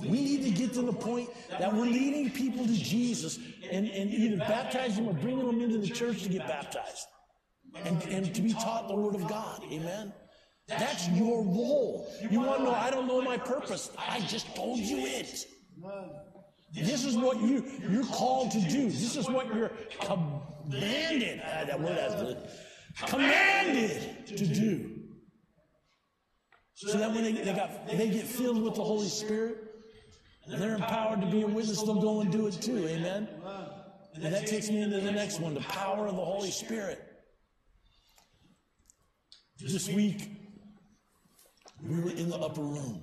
We 0.00 0.20
need 0.20 0.42
to 0.44 0.50
get 0.50 0.74
to 0.74 0.82
the 0.82 0.92
point 0.92 1.30
that 1.50 1.72
we're 1.72 1.86
leading 1.86 2.30
people 2.30 2.66
to 2.66 2.72
Jesus 2.72 3.38
and, 3.70 3.88
and 3.88 4.10
either 4.10 4.38
baptizing 4.38 5.06
them 5.06 5.16
or 5.16 5.18
bringing 5.20 5.46
them 5.46 5.60
into 5.60 5.78
the 5.78 5.88
church 5.88 6.22
to 6.24 6.28
get 6.28 6.46
baptized 6.46 7.06
and, 7.84 8.02
and 8.04 8.34
to 8.34 8.42
be 8.42 8.52
taught 8.52 8.88
the 8.88 8.94
Word 8.94 9.14
of 9.14 9.28
God. 9.28 9.62
Amen. 9.70 10.12
That's 10.68 11.08
your 11.10 11.42
role. 11.42 12.12
You 12.30 12.40
want 12.40 12.58
to 12.58 12.64
know, 12.64 12.74
I 12.74 12.90
don't 12.90 13.06
know 13.06 13.22
my 13.22 13.36
purpose. 13.36 13.90
I 13.96 14.20
just 14.20 14.54
told 14.56 14.78
you 14.78 15.06
it. 15.06 15.46
This 16.74 17.04
is 17.04 17.16
what 17.16 17.40
you, 17.40 17.64
you're 17.88 18.04
called 18.06 18.50
to 18.50 18.60
do. 18.60 18.86
This 18.86 19.16
is 19.16 19.30
what 19.30 19.54
you're 19.54 19.70
commanded. 20.00 21.40
Ah, 21.44 21.64
that 21.64 21.80
word 21.80 21.96
has. 21.96 22.36
Commanded 23.06 24.26
to 24.26 24.46
do. 24.46 24.92
So 26.74 26.98
that 26.98 27.12
when 27.12 27.24
they, 27.24 27.32
they, 27.32 27.54
got, 27.54 27.86
they 27.86 28.10
get 28.10 28.26
filled 28.26 28.62
with 28.62 28.74
the 28.74 28.84
Holy 28.84 29.08
Spirit, 29.08 29.58
and 30.46 30.60
they're 30.60 30.74
empowered 30.74 31.20
to 31.20 31.26
be 31.26 31.42
a 31.42 31.46
witness, 31.46 31.82
they'll 31.82 32.00
go 32.00 32.20
and 32.20 32.30
do 32.30 32.46
it 32.48 32.60
too. 32.60 32.86
Amen. 32.88 33.28
And 34.14 34.32
that 34.32 34.46
takes 34.46 34.68
me 34.68 34.82
into 34.82 35.00
the 35.00 35.12
next 35.12 35.40
one 35.40 35.54
the 35.54 35.60
power 35.60 36.06
of 36.06 36.16
the 36.16 36.24
Holy 36.24 36.50
Spirit. 36.50 37.05
This 39.60 39.88
week, 39.88 40.30
we 41.82 41.98
were 42.00 42.10
in 42.10 42.28
the 42.28 42.36
upper 42.36 42.60
room 42.60 43.02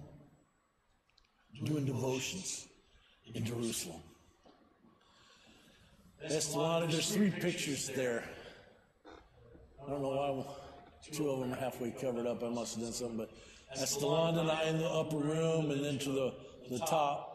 doing 1.64 1.86
devotions 1.86 2.68
in 3.34 3.44
Jerusalem. 3.44 4.02
Estelana, 6.24 6.90
there's 6.92 7.12
three 7.12 7.32
pictures 7.32 7.90
there. 7.96 8.24
I 9.84 9.90
don't 9.90 10.02
know 10.04 10.10
why 10.10 10.46
two 11.12 11.30
of 11.30 11.40
them 11.40 11.54
are 11.54 11.56
halfway 11.56 11.90
covered 11.90 12.28
up. 12.28 12.44
I 12.44 12.50
must 12.50 12.76
have 12.76 12.84
done 12.84 12.94
something, 12.94 13.18
but 13.18 13.32
Estelana 13.76 14.42
and 14.42 14.52
I 14.52 14.64
in 14.66 14.78
the 14.78 14.88
upper 14.88 15.18
room, 15.18 15.72
and 15.72 15.84
then 15.84 15.98
to 16.00 16.10
the, 16.12 16.34
the 16.70 16.80
top 16.80 17.30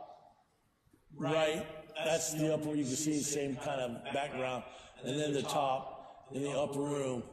right, 1.17 1.67
that's 2.05 2.35
the 2.35 2.55
upper, 2.55 2.69
you 2.69 2.85
can 2.85 2.95
see 2.95 3.19
the 3.19 3.25
same 3.25 3.57
kind 3.57 3.81
of 3.81 4.15
background, 4.15 4.63
and 5.05 5.19
then 5.19 5.33
the 5.33 5.43
top 5.43 6.29
in 6.33 6.45
the 6.45 6.53
upper 6.53 6.79
room. 6.79 7.25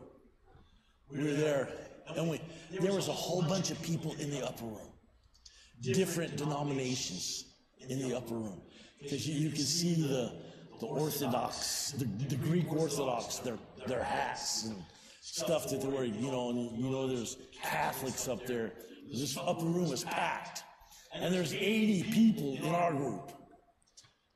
We 1.11 1.23
were 1.23 1.33
there, 1.33 1.69
and 2.15 2.29
we, 2.29 2.41
there 2.79 2.93
was 2.93 3.07
a 3.07 3.13
whole 3.13 3.41
bunch 3.43 3.71
of 3.71 3.81
people 3.81 4.13
in 4.19 4.31
the 4.31 4.45
upper 4.45 4.65
room, 4.65 4.91
different 5.81 6.35
denominations 6.35 7.45
in 7.87 7.99
the 7.99 8.17
upper 8.17 8.35
room, 8.35 8.61
because 9.01 9.27
you, 9.27 9.35
you 9.35 9.49
can 9.49 9.63
see 9.63 10.01
the 10.01 10.33
the 10.79 10.87
Orthodox, 10.87 11.91
the, 11.91 12.05
the 12.05 12.35
Greek 12.35 12.71
Orthodox, 12.71 13.37
their 13.37 13.57
their 13.87 14.03
hats 14.03 14.65
and 14.65 14.75
stuff 15.21 15.69
that 15.69 15.81
they 15.81 15.87
wear. 15.87 16.03
You 16.03 16.31
know, 16.31 16.49
and 16.49 16.77
you 16.77 16.89
know, 16.89 17.07
there's 17.07 17.37
Catholics 17.63 18.27
up 18.27 18.45
there. 18.45 18.73
This 19.11 19.37
upper 19.37 19.65
room 19.65 19.91
is 19.93 20.03
packed, 20.03 20.63
and 21.13 21.33
there's 21.33 21.53
80 21.53 22.03
people 22.11 22.57
in 22.61 22.73
our 22.73 22.93
group. 22.93 23.31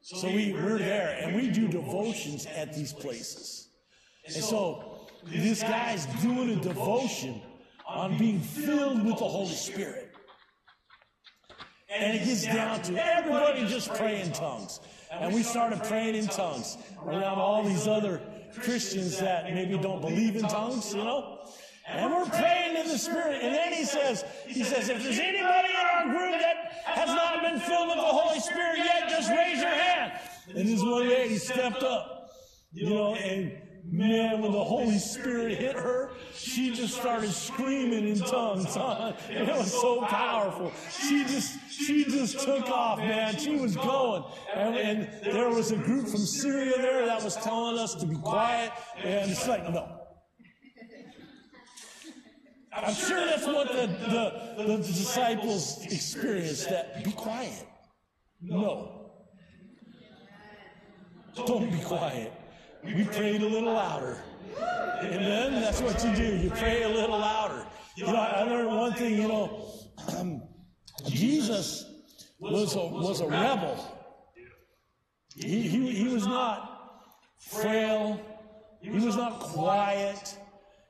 So 0.02 0.28
we, 0.28 0.54
we're 0.54 0.80
there, 0.80 1.20
and 1.22 1.36
we 1.36 1.50
do 1.50 1.68
devotions 1.68 2.46
at 2.48 2.74
these 2.74 2.94
places. 2.94 3.70
And 4.26 4.36
so 4.36 4.99
this 5.26 5.62
guy's 5.62 6.06
doing 6.22 6.50
a 6.52 6.56
devotion 6.56 7.42
on 7.88 8.18
being 8.18 8.40
filled 8.40 9.04
with 9.04 9.18
the 9.18 9.26
Holy 9.26 9.54
Spirit. 9.54 10.12
And 11.90 12.16
it 12.16 12.26
gets 12.26 12.46
down 12.46 12.82
to 12.84 13.04
everybody 13.04 13.66
just 13.66 13.94
pray 13.96 14.22
in 14.22 14.32
tongues. 14.32 14.80
And 15.12 15.34
we 15.34 15.42
started 15.42 15.84
praying 15.84 16.16
in 16.16 16.28
tongues 16.28 16.78
around 17.04 17.40
all 17.40 17.64
these 17.64 17.88
other 17.88 18.22
Christians 18.62 19.20
that 19.20 19.52
maybe 19.54 19.78
don't 19.78 20.02
believe 20.02 20.36
in 20.36 20.44
tongues, 20.44 20.94
you 20.94 21.04
know? 21.04 21.40
And 21.88 22.12
we're 22.12 22.26
praying 22.26 22.78
in 22.78 22.88
the 22.88 22.98
Spirit. 22.98 23.42
And 23.42 23.56
then 23.56 23.74
he 23.74 23.84
says, 23.84 24.24
he 24.48 24.64
says, 24.64 24.90
if 24.90 25.02
there's 25.04 25.20
anybody 25.20 25.70
in 25.70 25.88
our 25.96 26.04
group 26.06 26.40
that 26.40 26.72
has 26.86 27.10
not 27.10 27.42
been 27.42 27.60
filled 27.60 27.88
with 27.88 27.98
the 27.98 28.02
Holy 28.04 28.40
Spirit 28.40 28.78
yet, 28.78 29.10
just 29.10 29.30
raise 29.32 29.60
your 29.60 29.70
hand. 29.70 30.14
And 30.56 30.70
this 30.70 30.82
one 30.84 31.10
lady 31.10 31.38
stepped 31.38 31.82
up, 31.82 32.30
you 32.72 32.90
know, 32.90 33.16
and 33.16 33.58
Man, 33.92 34.42
when 34.42 34.52
the 34.52 34.64
Holy 34.64 35.00
Spirit 35.00 35.58
hit 35.58 35.76
her, 35.76 36.12
she 36.36 36.72
just 36.76 36.96
started 36.96 37.32
screaming 37.32 38.08
in 38.08 38.20
tongues. 38.20 38.76
Huh? 38.76 39.14
It 39.30 39.48
was 39.48 39.72
so 39.72 40.02
powerful. 40.02 40.72
She 40.92 41.24
just, 41.24 41.58
she 41.72 42.06
just 42.06 42.40
took 42.40 42.70
off, 42.70 43.00
man. 43.00 43.36
She 43.38 43.56
was 43.56 43.76
going. 43.76 44.24
And, 44.56 44.76
and 44.76 45.24
there 45.24 45.50
was 45.50 45.72
a 45.72 45.76
group 45.76 46.08
from 46.08 46.20
Syria 46.20 46.78
there 46.78 47.08
that 47.08 47.24
was 47.24 47.36
telling 47.38 47.80
us 47.80 47.96
to 47.96 48.06
be 48.06 48.16
quiet. 48.16 48.72
And 49.04 49.32
it's 49.32 49.48
like, 49.48 49.64
no. 49.64 49.96
I'm 52.72 52.94
sure 52.94 53.26
that's 53.26 53.48
what 53.48 53.70
the, 53.70 53.88
the, 53.88 54.64
the 54.66 54.78
disciples 54.78 55.84
experienced, 55.86 56.70
that 56.70 57.04
be 57.04 57.12
quiet. 57.12 57.66
No. 58.40 59.12
Don't 61.48 61.72
be 61.72 61.80
quiet 61.80 62.39
we 62.84 63.04
prayed 63.04 63.42
a 63.42 63.48
little 63.48 63.74
louder. 63.74 64.18
Amen. 65.02 65.62
That's 65.62 65.82
what 65.82 66.04
you 66.04 66.16
do. 66.16 66.38
You 66.38 66.50
pray 66.50 66.84
a 66.84 66.90
little 66.90 67.20
louder. 67.20 67.66
You 67.96 68.06
know, 68.06 68.16
I 68.16 68.44
learned 68.44 68.68
one 68.68 68.94
thing. 68.94 69.16
You 69.16 69.28
know, 69.28 69.66
um, 70.18 70.42
Jesus 71.08 71.86
was 72.40 72.76
a 72.76 72.86
was 72.86 73.22
a 73.22 73.28
rebel. 73.28 73.78
He, 75.36 75.62
he, 75.62 75.92
he 75.92 76.08
was 76.08 76.26
not 76.26 77.06
frail. 77.40 78.20
He 78.82 78.90
was 78.90 79.16
not 79.16 79.40
quiet. 79.40 80.38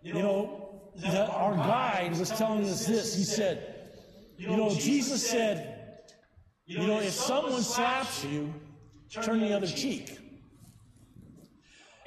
You 0.02 0.14
know, 0.14 0.92
the, 0.96 1.28
our 1.28 1.56
guide 1.56 2.18
was 2.18 2.30
telling 2.30 2.66
us 2.66 2.86
this. 2.86 3.16
He 3.16 3.24
said, 3.24 3.92
you 4.38 4.56
know, 4.56 4.70
Jesus 4.70 5.28
said, 5.28 6.02
you 6.66 6.86
know, 6.86 7.00
if 7.00 7.12
someone 7.12 7.62
slaps 7.62 8.24
you, 8.24 8.54
turn 9.12 9.40
the 9.40 9.56
other 9.56 9.68
cheek. 9.68 10.20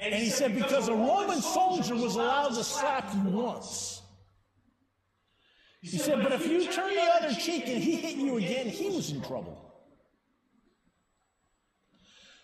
And 0.03 0.13
he 0.13 0.29
said, 0.29 0.53
because 0.53 0.89
a 0.89 0.93
Roman 0.93 1.41
soldier 1.41 1.95
was 1.95 2.15
allowed 2.15 2.55
to 2.55 2.63
slap 2.63 3.09
you 3.13 3.31
once. 3.31 4.01
He 5.81 5.97
said, 5.97 6.21
but 6.21 6.33
if 6.33 6.45
you 6.45 6.69
turn 6.69 6.93
the 6.93 7.01
other 7.01 7.33
cheek 7.33 7.67
and 7.67 7.81
he 7.81 7.95
hit 7.95 8.15
you 8.17 8.37
again, 8.37 8.67
he 8.67 8.89
was 8.89 9.11
in 9.11 9.21
trouble. 9.21 9.73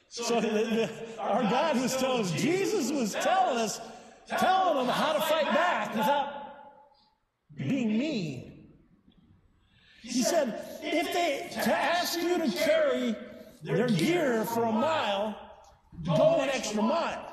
So 0.08 0.39
the, 0.39 0.48
the, 0.48 0.89
our 1.19 1.41
God 1.43 1.82
was 1.82 1.98
telling 1.98 2.22
us, 2.22 2.32
Jesus 2.32 2.91
was 2.91 3.13
telling 3.13 3.58
us, 3.58 3.82
telling 4.28 4.78
them 4.78 4.95
how 4.95 5.13
to 5.13 5.22
fight 5.22 5.45
back 5.45 5.95
without 5.95 6.34
being 7.58 7.98
mean. 7.98 8.67
He 10.02 10.24
said, 10.24 10.65
if 10.82 11.13
they 11.13 11.62
to 11.62 11.76
ask 11.76 12.17
you 12.19 12.38
to 12.38 12.50
carry 12.58 13.15
their 13.63 13.89
gear 13.89 14.45
for 14.45 14.63
a 14.63 14.72
mile, 14.72 15.36
go 16.06 16.39
an 16.39 16.50
extra 16.50 16.82
mile. 16.82 17.29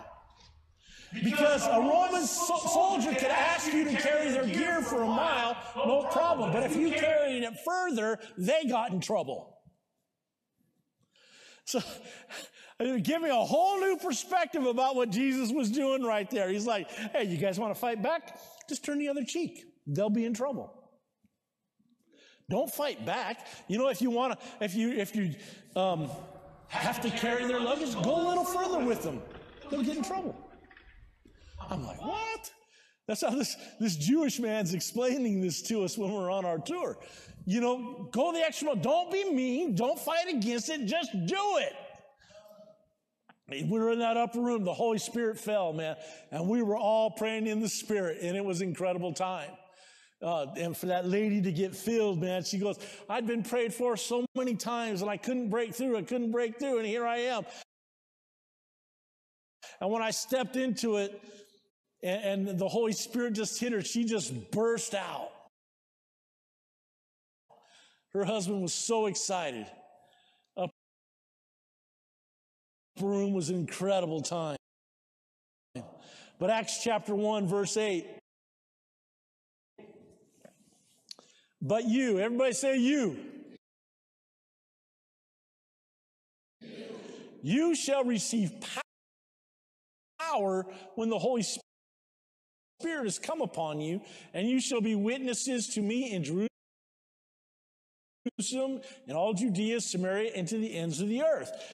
Because 1.12 1.66
a 1.66 1.78
Roman 1.78 2.26
so- 2.26 2.56
soldier 2.56 3.14
could 3.14 3.30
ask 3.30 3.72
you 3.72 3.84
to 3.84 3.94
carry 3.96 4.30
their 4.30 4.46
gear 4.46 4.82
for 4.82 5.02
a 5.02 5.06
mile, 5.06 5.56
no 5.76 6.02
problem. 6.10 6.52
But 6.52 6.64
if 6.64 6.76
you 6.76 6.90
carried 6.90 7.42
it 7.42 7.54
further, 7.64 8.18
they 8.36 8.64
got 8.64 8.92
in 8.92 9.00
trouble. 9.00 9.58
So, 11.64 11.80
give 13.02 13.22
me 13.22 13.30
a 13.30 13.34
whole 13.34 13.80
new 13.80 13.96
perspective 13.96 14.66
about 14.66 14.96
what 14.96 15.10
Jesus 15.10 15.50
was 15.50 15.70
doing 15.70 16.02
right 16.02 16.30
there. 16.30 16.48
He's 16.48 16.66
like, 16.66 16.90
hey, 16.90 17.24
you 17.24 17.36
guys 17.36 17.58
want 17.58 17.74
to 17.74 17.80
fight 17.80 18.02
back? 18.02 18.38
Just 18.68 18.84
turn 18.84 18.98
the 18.98 19.08
other 19.08 19.24
cheek. 19.24 19.64
They'll 19.86 20.10
be 20.10 20.24
in 20.24 20.34
trouble. 20.34 20.72
Don't 22.48 22.70
fight 22.70 23.04
back. 23.04 23.46
You 23.68 23.78
know, 23.78 23.88
if 23.88 24.00
you 24.00 24.10
want 24.10 24.38
to, 24.38 24.64
if 24.64 24.74
you, 24.74 24.90
if 24.92 25.16
you, 25.16 25.34
um, 25.74 26.08
have 26.68 27.00
to 27.00 27.10
carry 27.10 27.46
their 27.46 27.60
luggage, 27.60 27.94
go 28.02 28.16
a 28.16 28.26
little 28.28 28.44
further 28.44 28.84
with 28.84 29.02
them. 29.02 29.22
They'll 29.70 29.82
get 29.82 29.96
in 29.96 30.02
trouble. 30.02 30.36
I'm 31.70 31.86
like, 31.86 32.02
what? 32.04 32.50
That's 33.06 33.20
how 33.20 33.30
this, 33.30 33.56
this 33.78 33.96
Jewish 33.96 34.40
man's 34.40 34.74
explaining 34.74 35.40
this 35.40 35.62
to 35.62 35.84
us 35.84 35.96
when 35.96 36.12
we're 36.12 36.30
on 36.30 36.44
our 36.44 36.58
tour. 36.58 36.98
You 37.44 37.60
know, 37.60 38.08
go 38.10 38.32
the 38.32 38.40
extra 38.40 38.66
mile. 38.66 38.76
Don't 38.76 39.12
be 39.12 39.30
mean. 39.30 39.74
Don't 39.74 39.98
fight 39.98 40.28
against 40.28 40.68
it. 40.68 40.86
Just 40.86 41.12
do 41.26 41.58
it. 41.58 41.72
We 43.48 43.78
were 43.78 43.92
in 43.92 44.00
that 44.00 44.16
upper 44.16 44.40
room. 44.40 44.64
The 44.64 44.74
Holy 44.74 44.98
Spirit 44.98 45.38
fell, 45.38 45.72
man. 45.72 45.94
And 46.32 46.48
we 46.48 46.62
were 46.62 46.76
all 46.76 47.12
praying 47.12 47.46
in 47.46 47.60
the 47.60 47.68
Spirit, 47.68 48.18
and 48.20 48.36
it 48.36 48.44
was 48.44 48.60
incredible 48.60 49.12
time. 49.12 49.50
Uh, 50.22 50.46
and 50.56 50.76
for 50.76 50.86
that 50.86 51.06
lady 51.06 51.42
to 51.42 51.52
get 51.52 51.76
filled, 51.76 52.20
man, 52.20 52.42
she 52.42 52.58
goes, 52.58 52.78
I'd 53.08 53.26
been 53.26 53.42
prayed 53.42 53.74
for 53.74 53.96
so 53.96 54.24
many 54.34 54.54
times 54.54 55.02
and 55.02 55.10
I 55.10 55.18
couldn't 55.18 55.50
break 55.50 55.74
through. 55.74 55.96
I 55.98 56.02
couldn't 56.02 56.32
break 56.32 56.58
through. 56.58 56.78
And 56.78 56.86
here 56.86 57.06
I 57.06 57.18
am. 57.18 57.44
And 59.80 59.90
when 59.90 60.02
I 60.02 60.10
stepped 60.10 60.56
into 60.56 60.96
it, 60.96 61.20
and, 62.02 62.48
and 62.48 62.58
the 62.58 62.68
Holy 62.68 62.92
Spirit 62.92 63.34
just 63.34 63.58
hit 63.58 63.72
her. 63.72 63.82
She 63.82 64.04
just 64.04 64.50
burst 64.50 64.94
out. 64.94 65.30
Her 68.12 68.24
husband 68.24 68.62
was 68.62 68.72
so 68.72 69.06
excited. 69.06 69.66
Upper 70.56 70.72
room 73.00 73.34
was 73.34 73.50
an 73.50 73.56
incredible 73.56 74.22
time. 74.22 74.56
But 76.38 76.50
Acts 76.50 76.82
chapter 76.82 77.14
1, 77.14 77.46
verse 77.46 77.76
8. 77.76 78.06
But 81.60 81.84
you, 81.84 82.18
everybody 82.18 82.52
say 82.52 82.78
you. 82.78 83.18
You 87.42 87.74
shall 87.74 88.04
receive 88.04 88.52
power 90.18 90.66
when 90.94 91.10
the 91.10 91.18
Holy 91.18 91.42
Spirit 91.42 91.65
has 92.82 93.18
come 93.18 93.40
upon 93.40 93.80
you, 93.80 94.00
and 94.34 94.48
you 94.48 94.60
shall 94.60 94.80
be 94.80 94.94
witnesses 94.94 95.68
to 95.68 95.80
me 95.80 96.12
in 96.12 96.24
Jerusalem 96.24 96.48
and 99.06 99.16
all 99.16 99.32
Judea, 99.32 99.80
Samaria, 99.80 100.32
and 100.34 100.46
to 100.48 100.58
the 100.58 100.76
ends 100.76 101.00
of 101.00 101.08
the 101.08 101.22
earth. 101.22 101.72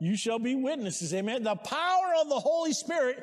You 0.00 0.16
shall 0.16 0.38
be 0.38 0.54
witnesses. 0.54 1.12
Amen. 1.14 1.42
The 1.42 1.54
power 1.54 2.14
of 2.20 2.28
the 2.28 2.40
Holy 2.40 2.72
Spirit 2.72 3.22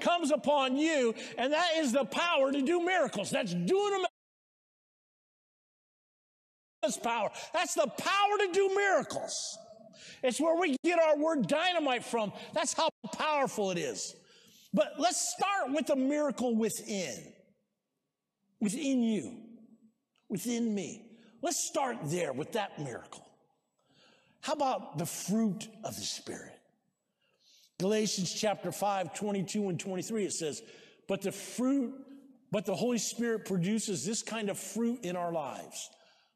comes 0.00 0.30
upon 0.30 0.76
you, 0.76 1.14
and 1.38 1.52
that 1.52 1.70
is 1.76 1.92
the 1.92 2.04
power 2.04 2.52
to 2.52 2.62
do 2.62 2.84
miracles. 2.84 3.30
That's 3.30 3.54
doing 3.54 3.92
them. 3.92 4.06
Power. 7.02 7.30
That's 7.52 7.74
the 7.74 7.86
power 7.86 8.38
to 8.38 8.52
do 8.52 8.70
miracles. 8.74 9.58
It's 10.22 10.40
where 10.40 10.58
we 10.58 10.76
get 10.84 10.98
our 10.98 11.16
word 11.16 11.46
dynamite 11.46 12.04
from. 12.04 12.32
That's 12.52 12.72
how 12.72 12.90
powerful 13.12 13.70
it 13.70 13.78
is. 13.78 14.14
But 14.72 14.94
let's 14.98 15.34
start 15.36 15.72
with 15.72 15.86
the 15.86 15.96
miracle 15.96 16.54
within. 16.54 17.32
Within 18.60 19.02
you. 19.02 19.32
Within 20.28 20.74
me. 20.74 21.06
Let's 21.42 21.66
start 21.66 21.98
there 22.04 22.32
with 22.32 22.52
that 22.52 22.78
miracle. 22.78 23.26
How 24.42 24.52
about 24.52 24.98
the 24.98 25.06
fruit 25.06 25.68
of 25.84 25.96
the 25.96 26.02
Spirit? 26.02 26.54
Galatians 27.78 28.32
chapter 28.32 28.70
5, 28.70 29.14
22 29.14 29.68
and 29.68 29.80
23, 29.80 30.24
it 30.24 30.32
says, 30.32 30.62
But 31.08 31.22
the 31.22 31.32
fruit, 31.32 31.94
but 32.50 32.66
the 32.66 32.74
Holy 32.74 32.98
Spirit 32.98 33.46
produces 33.46 34.04
this 34.04 34.22
kind 34.22 34.50
of 34.50 34.58
fruit 34.58 35.00
in 35.02 35.16
our 35.16 35.32
lives 35.32 35.90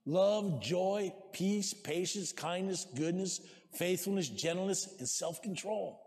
love, 0.06 0.62
joy, 0.62 1.12
peace, 1.32 1.74
patience, 1.74 2.32
kindness, 2.32 2.86
goodness, 2.94 3.40
faithfulness, 3.72 4.28
gentleness, 4.28 4.94
and 4.98 5.08
self 5.08 5.42
control. 5.42 6.00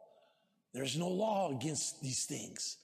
There's 0.74 0.98
no 0.98 1.08
law 1.08 1.52
against 1.56 2.02
these 2.02 2.26
things. 2.26 2.78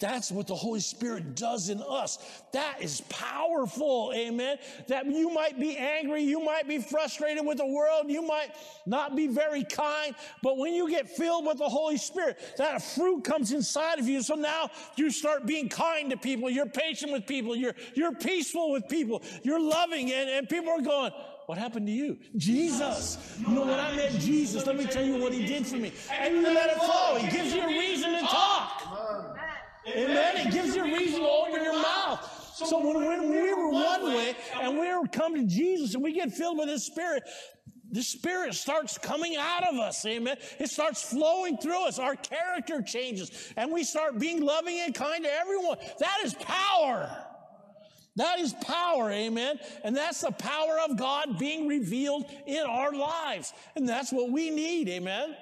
That's 0.00 0.32
what 0.32 0.46
the 0.46 0.54
Holy 0.54 0.80
Spirit 0.80 1.36
does 1.36 1.68
in 1.68 1.82
us. 1.86 2.18
That 2.52 2.78
is 2.80 3.02
powerful. 3.02 4.12
Amen. 4.14 4.58
That 4.88 5.06
you 5.06 5.30
might 5.30 5.60
be 5.60 5.76
angry. 5.76 6.22
You 6.22 6.42
might 6.42 6.66
be 6.66 6.78
frustrated 6.78 7.46
with 7.46 7.58
the 7.58 7.66
world. 7.66 8.06
You 8.08 8.22
might 8.22 8.50
not 8.86 9.14
be 9.14 9.26
very 9.26 9.62
kind. 9.62 10.14
But 10.42 10.56
when 10.56 10.74
you 10.74 10.88
get 10.88 11.08
filled 11.08 11.46
with 11.46 11.58
the 11.58 11.68
Holy 11.68 11.98
Spirit, 11.98 12.38
that 12.56 12.82
fruit 12.82 13.24
comes 13.24 13.52
inside 13.52 13.98
of 13.98 14.08
you. 14.08 14.22
So 14.22 14.34
now 14.34 14.70
you 14.96 15.10
start 15.10 15.44
being 15.46 15.68
kind 15.68 16.10
to 16.10 16.16
people. 16.16 16.48
You're 16.48 16.66
patient 16.66 17.12
with 17.12 17.26
people. 17.26 17.54
You're, 17.54 17.74
you're 17.94 18.14
peaceful 18.14 18.72
with 18.72 18.88
people. 18.88 19.22
You're 19.42 19.60
loving. 19.60 20.12
And, 20.12 20.30
and 20.30 20.48
people 20.48 20.70
are 20.70 20.80
going, 20.80 21.12
what 21.50 21.58
happened 21.58 21.88
to 21.88 21.92
you? 21.92 22.16
Jesus. 22.36 23.36
You 23.40 23.48
know, 23.48 23.62
when 23.62 23.80
I 23.80 23.94
met 23.96 24.12
Jesus, 24.12 24.66
let 24.66 24.76
me 24.76 24.86
tell 24.86 25.04
you 25.04 25.20
what 25.20 25.32
he 25.32 25.44
did 25.44 25.66
for 25.66 25.76
me. 25.76 25.92
And 26.10 26.36
you 26.36 26.42
let 26.42 26.70
it 26.70 26.76
flow. 26.76 27.16
He 27.16 27.28
gives 27.28 27.52
you 27.52 27.62
a 27.62 27.66
reason 27.66 28.12
to 28.12 28.20
talk. 28.20 29.29
Amen. 29.96 30.46
It 30.46 30.52
gives 30.52 30.76
you 30.76 30.82
a 30.82 30.96
reason 30.96 31.20
to 31.20 31.28
open 31.28 31.62
your 31.62 31.80
mouth. 31.80 32.52
So 32.54 32.78
when, 32.78 33.04
when 33.04 33.30
we 33.30 33.54
were 33.54 33.70
one 33.70 34.04
way 34.04 34.34
and 34.60 34.78
we 34.78 34.94
were 34.94 35.06
come 35.06 35.34
to 35.34 35.44
Jesus 35.44 35.94
and 35.94 36.02
we 36.02 36.12
get 36.12 36.32
filled 36.32 36.58
with 36.58 36.68
His 36.68 36.84
Spirit, 36.84 37.22
the 37.90 38.02
Spirit 38.02 38.54
starts 38.54 38.98
coming 38.98 39.36
out 39.36 39.64
of 39.64 39.76
us. 39.76 40.04
Amen. 40.06 40.36
It 40.58 40.70
starts 40.70 41.02
flowing 41.02 41.56
through 41.56 41.86
us. 41.86 41.98
Our 41.98 42.16
character 42.16 42.82
changes 42.82 43.52
and 43.56 43.72
we 43.72 43.84
start 43.84 44.18
being 44.18 44.42
loving 44.42 44.78
and 44.80 44.94
kind 44.94 45.24
to 45.24 45.32
everyone. 45.32 45.78
That 45.98 46.18
is 46.24 46.34
power. 46.34 47.26
That 48.16 48.40
is 48.40 48.52
power, 48.52 49.10
amen. 49.10 49.60
And 49.84 49.96
that's 49.96 50.20
the 50.20 50.32
power 50.32 50.78
of 50.80 50.96
God 50.96 51.38
being 51.38 51.68
revealed 51.68 52.26
in 52.46 52.64
our 52.66 52.92
lives. 52.92 53.52
And 53.76 53.88
that's 53.88 54.12
what 54.12 54.30
we 54.30 54.50
need, 54.50 54.88
amen. 54.88 55.36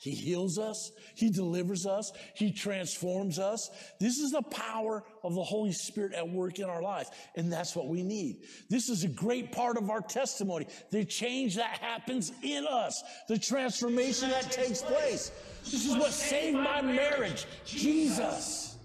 He 0.00 0.12
heals 0.12 0.58
us. 0.58 0.92
He 1.14 1.28
delivers 1.28 1.84
us. 1.84 2.10
He 2.34 2.52
transforms 2.52 3.38
us. 3.38 3.70
This 4.00 4.18
is 4.18 4.32
the 4.32 4.40
power 4.40 5.04
of 5.22 5.34
the 5.34 5.44
Holy 5.44 5.72
Spirit 5.72 6.14
at 6.14 6.26
work 6.26 6.58
in 6.58 6.64
our 6.64 6.80
life. 6.80 7.10
And 7.36 7.52
that's 7.52 7.76
what 7.76 7.86
we 7.86 8.02
need. 8.02 8.46
This 8.70 8.88
is 8.88 9.04
a 9.04 9.08
great 9.08 9.52
part 9.52 9.76
of 9.76 9.90
our 9.90 10.00
testimony. 10.00 10.68
The 10.90 11.04
change 11.04 11.56
that 11.56 11.78
happens 11.82 12.32
in 12.42 12.66
us. 12.66 13.02
The 13.28 13.38
transformation 13.38 14.30
that 14.30 14.50
takes 14.50 14.80
place. 14.80 15.32
This 15.64 15.84
is 15.84 15.94
what 15.94 16.12
saved 16.12 16.56
my 16.56 16.80
marriage. 16.80 17.44
Jesus. 17.66 18.78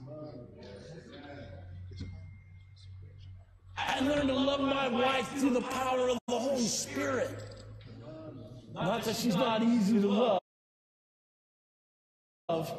I 3.78 4.02
learned 4.02 4.28
to 4.28 4.36
love 4.36 4.60
my 4.60 4.90
wife 4.90 5.30
through 5.38 5.52
the 5.52 5.62
power 5.62 6.10
of 6.10 6.18
the 6.28 6.40
Holy 6.40 6.68
Spirit. 6.68 7.30
Not 8.74 9.06
that 9.06 9.16
she's 9.16 9.38
not 9.38 9.64
easy 9.64 10.02
to 10.02 10.08
love 10.10 10.40
of. 12.48 12.72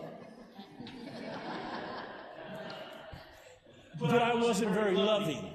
But 4.08 4.22
I 4.22 4.34
wasn't 4.34 4.72
very 4.72 4.94
loving. 4.94 5.50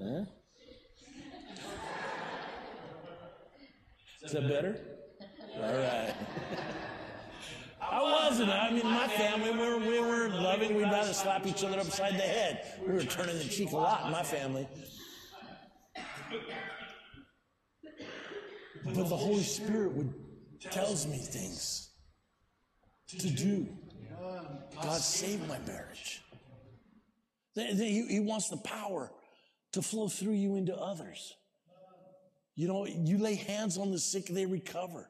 Huh? 0.00 0.24
Is 4.22 4.32
that 4.32 4.48
better? 4.48 4.78
All 5.56 5.62
right. 5.62 6.14
I 7.80 8.02
wasn't. 8.02 8.50
I 8.50 8.70
mean, 8.70 8.84
my 8.84 9.08
family, 9.08 9.50
we 9.50 9.58
were, 9.58 9.78
we 9.78 10.00
were 10.00 10.28
loving. 10.28 10.76
We'd 10.76 10.84
rather 10.84 11.12
slap 11.12 11.46
each 11.46 11.64
other 11.64 11.78
upside 11.78 12.14
the 12.14 12.22
head. 12.22 12.78
We 12.86 12.94
were 12.94 13.02
turning 13.02 13.38
the 13.38 13.44
cheek 13.44 13.72
a 13.72 13.76
lot 13.76 14.06
in 14.06 14.12
my 14.12 14.22
family. 14.22 14.68
But 18.84 18.94
the 18.94 19.04
Holy 19.04 19.42
Spirit 19.42 19.92
would 19.92 20.14
tells 20.60 21.06
me 21.06 21.16
things 21.18 21.90
to 23.08 23.30
do. 23.30 23.66
God 24.82 25.00
saved 25.00 25.48
my 25.48 25.58
marriage. 25.60 26.22
He 27.54 28.20
wants 28.20 28.48
the 28.48 28.56
power 28.58 29.10
to 29.72 29.82
flow 29.82 30.08
through 30.08 30.34
you 30.34 30.56
into 30.56 30.76
others. 30.76 31.34
You 32.54 32.68
know, 32.68 32.86
you 32.86 33.18
lay 33.18 33.36
hands 33.36 33.78
on 33.78 33.90
the 33.90 33.98
sick, 33.98 34.26
they 34.26 34.46
recover. 34.46 35.08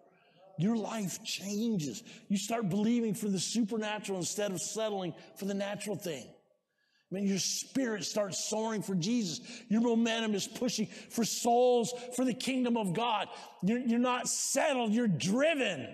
Your 0.59 0.77
life 0.77 1.25
changes. 1.25 2.03
You 2.29 2.37
start 2.37 2.69
believing 2.69 3.15
for 3.15 3.29
the 3.29 3.41
supernatural 3.41 4.19
instead 4.19 4.53
of 4.53 4.61
settling 4.61 5.15
for 5.37 5.47
the 5.47 5.55
natural 5.55 5.97
thing. 5.97 6.27
I 7.11 7.15
mean, 7.15 7.27
your 7.27 7.39
spirit 7.39 8.05
starts 8.05 8.49
soaring 8.49 8.83
for 8.83 8.95
Jesus. 8.95 9.41
Your 9.69 9.81
momentum 9.81 10.35
is 10.35 10.47
pushing 10.47 10.87
for 10.87 11.25
souls 11.25 11.93
for 12.15 12.25
the 12.25 12.35
kingdom 12.35 12.77
of 12.77 12.93
God. 12.93 13.29
You're, 13.63 13.79
you're 13.79 13.99
not 13.99 14.29
settled, 14.29 14.93
you're 14.93 15.09
driven 15.09 15.89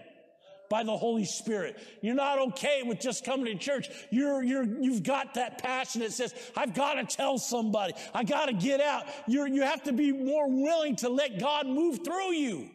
by 0.69 0.83
the 0.83 0.97
Holy 0.97 1.25
Spirit. 1.25 1.79
You're 2.01 2.15
not 2.15 2.39
okay 2.39 2.83
with 2.85 3.01
just 3.01 3.25
coming 3.25 3.47
to 3.47 3.55
church. 3.57 3.89
You're, 4.11 4.43
you're, 4.43 4.65
you've 4.65 5.03
got 5.03 5.35
that 5.35 5.63
passion 5.63 6.01
that 6.03 6.13
says, 6.13 6.35
I've 6.57 6.75
got 6.75 6.95
to 6.95 7.05
tell 7.05 7.39
somebody. 7.39 7.95
I 8.15 8.25
got 8.25 8.47
to 8.47 8.53
get 8.53 8.81
out. 8.81 9.07
You're, 9.27 9.47
you 9.47 9.63
have 9.63 9.83
to 9.85 9.93
be 9.93 10.13
more 10.13 10.49
willing 10.49 10.97
to 10.97 11.09
let 11.09 11.39
God 11.39 11.67
move 11.67 12.01
through 12.05 12.33
you. 12.33 12.71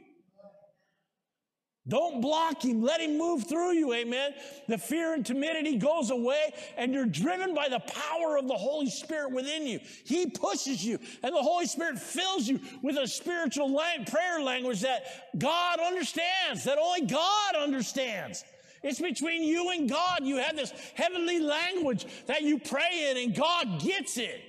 Don't 1.87 2.21
block 2.21 2.63
him. 2.63 2.83
Let 2.83 3.01
him 3.01 3.17
move 3.17 3.47
through 3.47 3.73
you. 3.73 3.91
Amen. 3.93 4.33
The 4.67 4.77
fear 4.77 5.13
and 5.15 5.25
timidity 5.25 5.77
goes 5.77 6.11
away 6.11 6.53
and 6.77 6.93
you're 6.93 7.07
driven 7.07 7.55
by 7.55 7.69
the 7.69 7.79
power 7.79 8.37
of 8.37 8.47
the 8.47 8.55
Holy 8.55 8.89
Spirit 8.89 9.31
within 9.31 9.65
you. 9.65 9.79
He 10.05 10.27
pushes 10.27 10.85
you 10.85 10.99
and 11.23 11.33
the 11.33 11.41
Holy 11.41 11.65
Spirit 11.65 11.97
fills 11.97 12.47
you 12.47 12.59
with 12.83 12.97
a 12.97 13.07
spiritual 13.07 13.81
prayer 14.07 14.41
language 14.41 14.81
that 14.81 15.03
God 15.39 15.79
understands, 15.79 16.65
that 16.65 16.77
only 16.77 17.07
God 17.07 17.55
understands. 17.55 18.43
It's 18.83 18.99
between 18.99 19.43
you 19.43 19.71
and 19.71 19.89
God. 19.89 20.19
You 20.23 20.37
have 20.37 20.55
this 20.55 20.71
heavenly 20.95 21.39
language 21.39 22.05
that 22.27 22.43
you 22.43 22.59
pray 22.59 23.09
in 23.09 23.17
and 23.17 23.35
God 23.35 23.81
gets 23.81 24.17
it. 24.17 24.39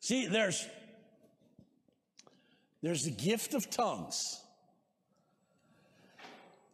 See, 0.00 0.26
there's 0.26 0.66
there's 2.82 3.04
the 3.04 3.10
gift 3.10 3.54
of 3.54 3.70
tongues. 3.70 4.42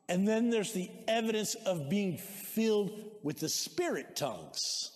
And 0.08 0.26
then 0.26 0.50
there's 0.50 0.72
the 0.72 0.88
evidence 1.08 1.54
of 1.54 1.88
being 1.88 2.18
filled 2.18 2.92
with 3.22 3.40
the 3.40 3.48
spirit 3.48 4.14
tongues. 4.14 4.92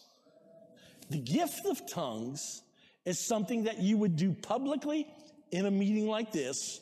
The 1.11 1.19
gift 1.19 1.67
of 1.67 1.81
tongues 1.91 2.63
is 3.05 3.27
something 3.27 3.65
that 3.65 3.81
you 3.81 3.97
would 3.99 4.15
do 4.15 4.33
publicly 4.33 5.09
in 5.51 5.67
a 5.67 5.71
meeting 5.71 6.07
like 6.07 6.31
this. 6.31 6.81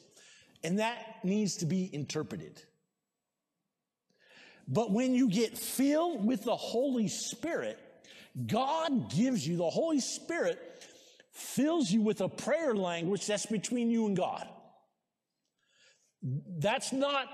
And 0.62 0.78
that 0.78 1.24
needs 1.24 1.56
to 1.58 1.66
be 1.66 1.88
interpreted. 1.92 2.60
But 4.66 4.90
when 4.90 5.14
you 5.14 5.30
get 5.30 5.56
filled 5.56 6.26
with 6.26 6.44
the 6.44 6.56
Holy 6.56 7.08
Spirit, 7.08 7.78
God 8.46 9.10
gives 9.10 9.46
you, 9.48 9.56
the 9.56 9.70
Holy 9.70 10.00
Spirit 10.00 10.60
fills 11.38 11.90
you 11.90 12.03
with 12.03 12.20
a 12.20 12.29
prayer 12.29 12.74
language 12.74 13.27
that's 13.27 13.46
between 13.46 13.90
you 13.90 14.07
and 14.07 14.16
God. 14.16 14.46
That's 16.22 16.92
not, 16.92 17.29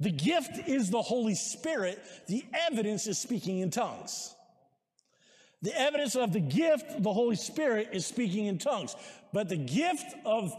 the 0.00 0.10
gift 0.10 0.68
is 0.68 0.90
the 0.90 1.02
Holy 1.02 1.36
Spirit. 1.36 2.00
The 2.26 2.44
evidence 2.52 3.06
is 3.06 3.18
speaking 3.18 3.60
in 3.60 3.70
tongues. 3.70 4.34
The 5.62 5.78
evidence 5.78 6.16
of 6.16 6.32
the 6.32 6.40
gift, 6.40 7.02
the 7.02 7.12
Holy 7.12 7.36
Spirit, 7.36 7.90
is 7.92 8.04
speaking 8.04 8.46
in 8.46 8.58
tongues. 8.58 8.96
But 9.32 9.48
the 9.48 9.56
gift 9.56 10.14
of, 10.24 10.52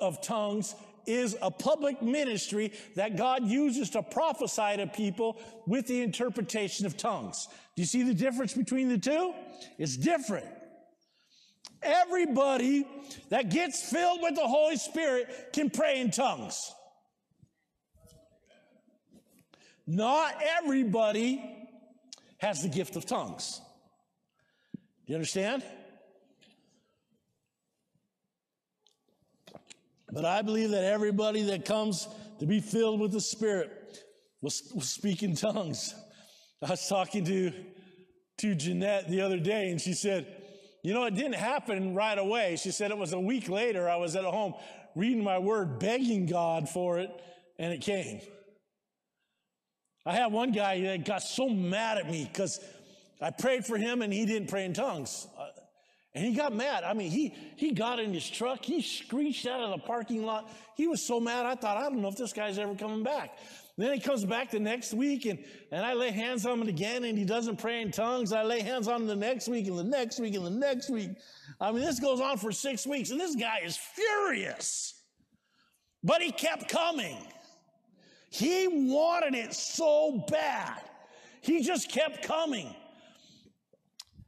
of 0.00 0.20
tongues 0.20 0.74
is 1.06 1.36
a 1.40 1.50
public 1.50 2.02
ministry 2.02 2.72
that 2.96 3.16
God 3.16 3.44
uses 3.44 3.90
to 3.90 4.02
prophesy 4.02 4.76
to 4.76 4.86
people 4.86 5.40
with 5.66 5.86
the 5.86 6.02
interpretation 6.02 6.84
of 6.86 6.96
tongues. 6.96 7.48
Do 7.74 7.82
you 7.82 7.86
see 7.86 8.02
the 8.02 8.14
difference 8.14 8.52
between 8.52 8.88
the 8.88 8.98
two? 8.98 9.32
It's 9.78 9.96
different. 9.96 10.46
Everybody 11.82 12.86
that 13.30 13.50
gets 13.50 13.90
filled 13.90 14.20
with 14.22 14.36
the 14.36 14.46
Holy 14.46 14.76
Spirit 14.76 15.50
can 15.52 15.70
pray 15.70 16.00
in 16.00 16.10
tongues. 16.10 16.72
Not 19.86 20.34
everybody 20.58 21.42
has 22.38 22.62
the 22.62 22.68
gift 22.68 22.96
of 22.96 23.04
tongues. 23.04 23.60
Do 24.74 24.80
you 25.12 25.14
understand? 25.16 25.64
But 30.12 30.24
I 30.24 30.42
believe 30.42 30.70
that 30.70 30.84
everybody 30.84 31.42
that 31.42 31.64
comes 31.64 32.06
to 32.38 32.46
be 32.46 32.60
filled 32.60 33.00
with 33.00 33.12
the 33.12 33.20
Spirit 33.20 33.70
will, 34.40 34.52
will 34.74 34.82
speak 34.82 35.22
in 35.22 35.34
tongues. 35.34 35.94
I 36.62 36.70
was 36.70 36.86
talking 36.86 37.24
to, 37.24 37.52
to 38.38 38.54
Jeanette 38.54 39.08
the 39.08 39.20
other 39.22 39.38
day, 39.38 39.70
and 39.70 39.80
she 39.80 39.94
said, 39.94 40.41
You 40.82 40.94
know, 40.94 41.04
it 41.04 41.14
didn't 41.14 41.34
happen 41.34 41.94
right 41.94 42.18
away. 42.18 42.56
She 42.56 42.72
said 42.72 42.90
it 42.90 42.98
was 42.98 43.12
a 43.12 43.20
week 43.20 43.48
later. 43.48 43.88
I 43.88 43.96
was 43.96 44.16
at 44.16 44.24
home 44.24 44.54
reading 44.96 45.22
my 45.22 45.38
word, 45.38 45.78
begging 45.78 46.26
God 46.26 46.68
for 46.68 46.98
it, 46.98 47.10
and 47.58 47.72
it 47.72 47.80
came. 47.80 48.20
I 50.04 50.12
had 50.12 50.32
one 50.32 50.50
guy 50.50 50.80
that 50.80 51.04
got 51.04 51.22
so 51.22 51.48
mad 51.48 51.98
at 51.98 52.10
me 52.10 52.28
because 52.30 52.58
I 53.20 53.30
prayed 53.30 53.64
for 53.64 53.78
him 53.78 54.02
and 54.02 54.12
he 54.12 54.26
didn't 54.26 54.48
pray 54.48 54.64
in 54.64 54.72
tongues. 54.72 55.28
Uh, 55.38 55.46
and 56.14 56.26
he 56.26 56.34
got 56.34 56.54
mad. 56.54 56.82
I 56.84 56.92
mean, 56.92 57.10
he, 57.10 57.34
he 57.56 57.70
got 57.70 58.00
in 58.00 58.12
his 58.12 58.28
truck. 58.28 58.64
He 58.64 58.82
screeched 58.82 59.46
out 59.46 59.60
of 59.60 59.70
the 59.70 59.86
parking 59.86 60.26
lot. 60.26 60.50
He 60.76 60.88
was 60.88 61.00
so 61.00 61.20
mad. 61.20 61.46
I 61.46 61.54
thought, 61.54 61.76
I 61.76 61.82
don't 61.82 62.02
know 62.02 62.08
if 62.08 62.16
this 62.16 62.32
guy's 62.32 62.58
ever 62.58 62.74
coming 62.74 63.02
back. 63.02 63.38
Then 63.78 63.94
he 63.94 64.00
comes 64.00 64.24
back 64.24 64.50
the 64.50 64.60
next 64.60 64.92
week 64.92 65.24
and, 65.24 65.42
and 65.70 65.84
I 65.84 65.94
lay 65.94 66.10
hands 66.10 66.44
on 66.44 66.60
him 66.60 66.68
again 66.68 67.04
and 67.04 67.16
he 67.16 67.24
doesn't 67.24 67.56
pray 67.56 67.80
in 67.80 67.90
tongues. 67.90 68.32
I 68.32 68.42
lay 68.42 68.60
hands 68.60 68.86
on 68.86 69.02
him 69.02 69.06
the 69.06 69.16
next 69.16 69.48
week 69.48 69.66
and 69.66 69.78
the 69.78 69.84
next 69.84 70.20
week 70.20 70.34
and 70.34 70.44
the 70.44 70.50
next 70.50 70.90
week. 70.90 71.10
I 71.60 71.72
mean, 71.72 71.82
this 71.82 71.98
goes 71.98 72.20
on 72.20 72.36
for 72.36 72.52
six 72.52 72.86
weeks 72.86 73.10
and 73.10 73.20
this 73.20 73.34
guy 73.34 73.60
is 73.64 73.76
furious. 73.76 75.02
But 76.04 76.20
he 76.20 76.32
kept 76.32 76.68
coming. 76.68 77.16
He 78.30 78.68
wanted 78.68 79.34
it 79.34 79.54
so 79.54 80.24
bad. 80.30 80.82
He 81.40 81.62
just 81.62 81.90
kept 81.90 82.22
coming. 82.22 82.74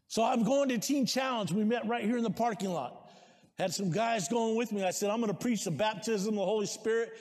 So 0.09 0.22
I'm 0.22 0.44
going 0.44 0.68
to 0.70 0.78
Teen 0.78 1.07
Challenge. 1.07 1.52
We 1.52 1.64
met 1.64 1.87
right 1.87 2.04
here 2.04 2.16
in 2.16 2.22
the 2.22 2.30
parking 2.30 2.70
lot. 2.70 3.11
Had 3.59 3.72
some 3.72 3.90
guys 3.90 4.28
going 4.28 4.57
with 4.57 4.72
me. 4.72 4.85
I 4.85 4.90
said, 4.90 5.11
I'm 5.11 5.20
going 5.20 5.33
to 5.33 5.38
preach 5.38 5.64
the 5.64 5.70
baptism 5.70 6.35
of 6.35 6.40
the 6.40 6.44
Holy 6.44 6.66
Spirit, 6.66 7.12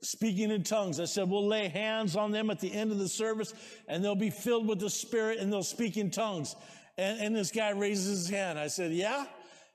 speaking 0.00 0.50
in 0.50 0.62
tongues. 0.62 1.00
I 1.00 1.04
said, 1.04 1.28
we'll 1.28 1.46
lay 1.46 1.68
hands 1.68 2.16
on 2.16 2.30
them 2.30 2.50
at 2.50 2.60
the 2.60 2.72
end 2.72 2.92
of 2.92 2.98
the 2.98 3.08
service 3.08 3.52
and 3.88 4.04
they'll 4.04 4.14
be 4.14 4.30
filled 4.30 4.68
with 4.68 4.80
the 4.80 4.90
Spirit 4.90 5.38
and 5.38 5.52
they'll 5.52 5.62
speak 5.62 5.96
in 5.96 6.10
tongues. 6.10 6.54
And, 6.96 7.20
and 7.20 7.36
this 7.36 7.50
guy 7.50 7.70
raises 7.70 8.26
his 8.26 8.30
hand. 8.30 8.58
I 8.58 8.68
said, 8.68 8.92
yeah? 8.92 9.26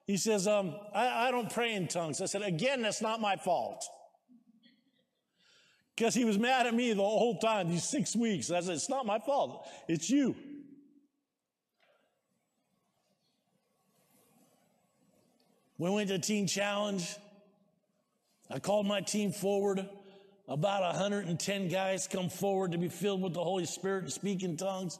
He 0.05 0.17
says, 0.17 0.47
um, 0.47 0.75
I, 0.93 1.27
I 1.27 1.31
don't 1.31 1.51
pray 1.51 1.73
in 1.73 1.87
tongues. 1.87 2.21
I 2.21 2.25
said, 2.25 2.41
again, 2.41 2.81
that's 2.81 3.01
not 3.01 3.21
my 3.21 3.35
fault. 3.35 3.85
Because 5.95 6.15
he 6.15 6.25
was 6.25 6.39
mad 6.39 6.65
at 6.65 6.73
me 6.73 6.91
the 6.91 7.01
whole 7.01 7.37
time, 7.39 7.69
these 7.69 7.83
six 7.83 8.15
weeks. 8.15 8.49
I 8.49 8.61
said, 8.61 8.75
it's 8.75 8.89
not 8.89 9.05
my 9.05 9.19
fault. 9.19 9.67
It's 9.87 10.09
you. 10.09 10.35
We 15.77 15.89
went 15.89 16.09
to 16.09 16.19
Teen 16.19 16.47
Challenge. 16.47 17.15
I 18.49 18.59
called 18.59 18.87
my 18.87 19.01
team 19.01 19.31
forward. 19.31 19.87
About 20.47 20.81
110 20.81 21.69
guys 21.69 22.07
come 22.07 22.29
forward 22.29 22.73
to 22.73 22.77
be 22.77 22.89
filled 22.89 23.21
with 23.21 23.33
the 23.33 23.43
Holy 23.43 23.65
Spirit 23.65 24.03
and 24.03 24.13
speak 24.13 24.43
in 24.43 24.57
tongues. 24.57 24.99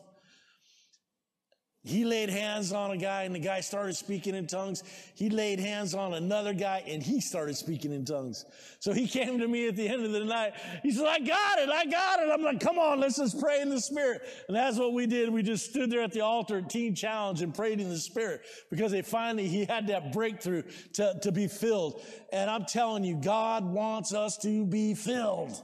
He 1.86 2.06
laid 2.06 2.30
hands 2.30 2.72
on 2.72 2.92
a 2.92 2.98
guy 2.98 3.24
and 3.24 3.36
the 3.36 3.40
guy 3.40 3.60
started 3.60 3.98
speaking 3.98 4.36
in 4.36 4.48
tongues. 4.48 4.84
He 5.16 5.30
laid 5.30 5.60
hands 5.60 5.94
on 5.94 6.14
another 6.14 6.54
guy 6.54 6.82
and 6.88 7.04
he 7.04 7.20
started 7.20 7.58
speaking 7.58 7.92
in 7.92 8.06
tongues. 8.06 8.46
So 8.80 8.94
he 8.94 9.06
came 9.06 9.38
to 9.40 9.48
me 9.50 9.68
at 9.68 9.76
the 9.76 9.90
end 9.90 10.06
of 10.06 10.14
the 10.14 10.24
night. 10.24 10.54
He 10.82 10.92
said, 10.92 11.06
I 11.06 11.20
got 11.20 11.60
it. 11.60 11.68
I 11.68 11.86
got 11.86 12.22
it. 12.22 12.30
I'm 12.32 12.42
like, 12.42 12.62
come 12.62 12.80
on, 12.80 13.02
let's 13.02 13.18
just 13.18 13.38
pray 13.38 13.60
in 13.60 13.70
the 13.70 13.82
spirit. 13.82 14.22
And 14.48 14.56
that's 14.56 14.78
what 14.78 14.94
we 14.94 15.08
did. 15.08 15.30
We 15.30 15.44
just 15.44 15.72
stood 15.72 15.92
there 15.92 16.04
at 16.04 16.14
the 16.14 16.22
altar 16.22 16.60
at 16.60 16.70
Teen 16.70 16.96
Challenge 16.96 17.42
and 17.42 17.54
prayed 17.54 17.82
in 17.82 17.90
the 17.90 17.98
spirit 17.98 18.44
because 18.70 18.94
they 18.94 19.02
finally, 19.02 19.50
he 19.50 19.66
had 19.66 19.88
that 19.88 20.14
breakthrough 20.14 20.64
to, 20.94 21.20
to 21.22 21.34
be 21.34 21.48
filled. 21.48 22.02
And 22.32 22.50
I'm 22.50 22.64
telling 22.64 23.04
you, 23.04 23.16
God 23.18 23.66
wants 23.66 24.14
us 24.14 24.38
to 24.38 24.66
be 24.66 24.94
filled. 24.94 25.62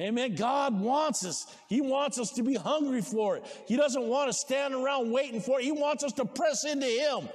Amen. 0.00 0.34
God 0.34 0.80
wants 0.80 1.26
us. 1.26 1.46
He 1.68 1.82
wants 1.82 2.18
us 2.18 2.30
to 2.32 2.42
be 2.42 2.54
hungry 2.54 3.02
for 3.02 3.36
it. 3.36 3.44
He 3.66 3.76
doesn't 3.76 4.02
want 4.02 4.28
to 4.28 4.32
stand 4.32 4.74
around 4.74 5.10
waiting 5.10 5.42
for 5.42 5.60
it. 5.60 5.64
He 5.64 5.72
wants 5.72 6.02
us 6.02 6.12
to 6.14 6.24
press 6.24 6.64
into 6.64 6.86
Him. 6.86 7.28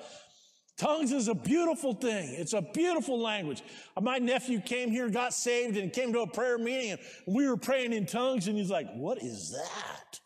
Tongues 0.78 1.12
is 1.14 1.28
a 1.28 1.36
beautiful 1.36 1.94
thing. 1.94 2.34
It's 2.34 2.54
a 2.54 2.62
beautiful 2.62 3.20
language. 3.20 3.64
My 4.02 4.18
nephew 4.18 4.60
came 4.60 4.90
here, 4.90 5.10
got 5.10 5.34
saved, 5.34 5.78
and 5.78 5.94
came 5.94 6.12
to 6.14 6.22
a 6.22 6.28
prayer 6.28 6.58
meeting, 6.58 6.92
and 6.92 7.00
we 7.28 7.48
were 7.48 7.56
praying 7.56 7.94
in 7.94 8.06
tongues, 8.06 8.48
and 8.48 8.58
he's 8.58 8.72
like, 8.72 8.92
What 8.96 9.22
is 9.22 9.52
that? 9.52 10.20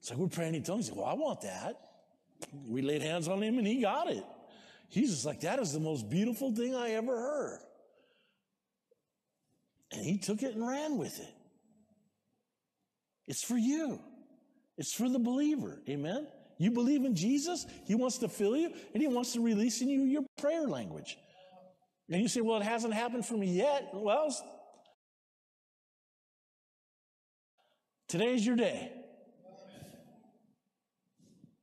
It's 0.00 0.10
like, 0.10 0.18
We're 0.18 0.28
praying 0.28 0.54
in 0.54 0.62
tongues. 0.62 0.90
Well, 0.90 1.04
I 1.04 1.14
want 1.14 1.42
that. 1.42 1.78
We 2.66 2.82
laid 2.82 3.02
hands 3.02 3.28
on 3.28 3.42
him, 3.42 3.58
and 3.58 3.66
he 3.66 3.82
got 3.82 4.10
it. 4.10 4.24
He's 4.88 5.10
just 5.10 5.26
like, 5.26 5.40
That 5.40 5.58
is 5.60 5.72
the 5.72 5.80
most 5.80 6.08
beautiful 6.08 6.52
thing 6.52 6.74
I 6.74 6.92
ever 6.92 7.14
heard. 7.14 7.60
And 9.94 10.04
he 10.04 10.18
took 10.18 10.42
it 10.42 10.54
and 10.54 10.66
ran 10.66 10.98
with 10.98 11.18
it. 11.20 11.32
It's 13.26 13.42
for 13.42 13.56
you. 13.56 14.00
It's 14.76 14.92
for 14.92 15.08
the 15.08 15.18
believer. 15.18 15.80
Amen. 15.88 16.26
You 16.58 16.70
believe 16.70 17.04
in 17.04 17.14
Jesus, 17.14 17.66
He 17.86 17.94
wants 17.94 18.18
to 18.18 18.28
fill 18.28 18.56
you, 18.56 18.72
and 18.92 19.02
He 19.02 19.08
wants 19.08 19.32
to 19.32 19.40
release 19.40 19.80
in 19.80 19.88
you 19.88 20.02
your 20.02 20.22
prayer 20.38 20.66
language. 20.66 21.16
And 22.10 22.20
you 22.20 22.28
say, 22.28 22.40
Well, 22.40 22.60
it 22.60 22.64
hasn't 22.64 22.94
happened 22.94 23.26
for 23.26 23.34
me 23.34 23.48
yet. 23.48 23.90
Well, 23.92 24.34
today's 28.08 28.46
your 28.46 28.56
day. 28.56 28.92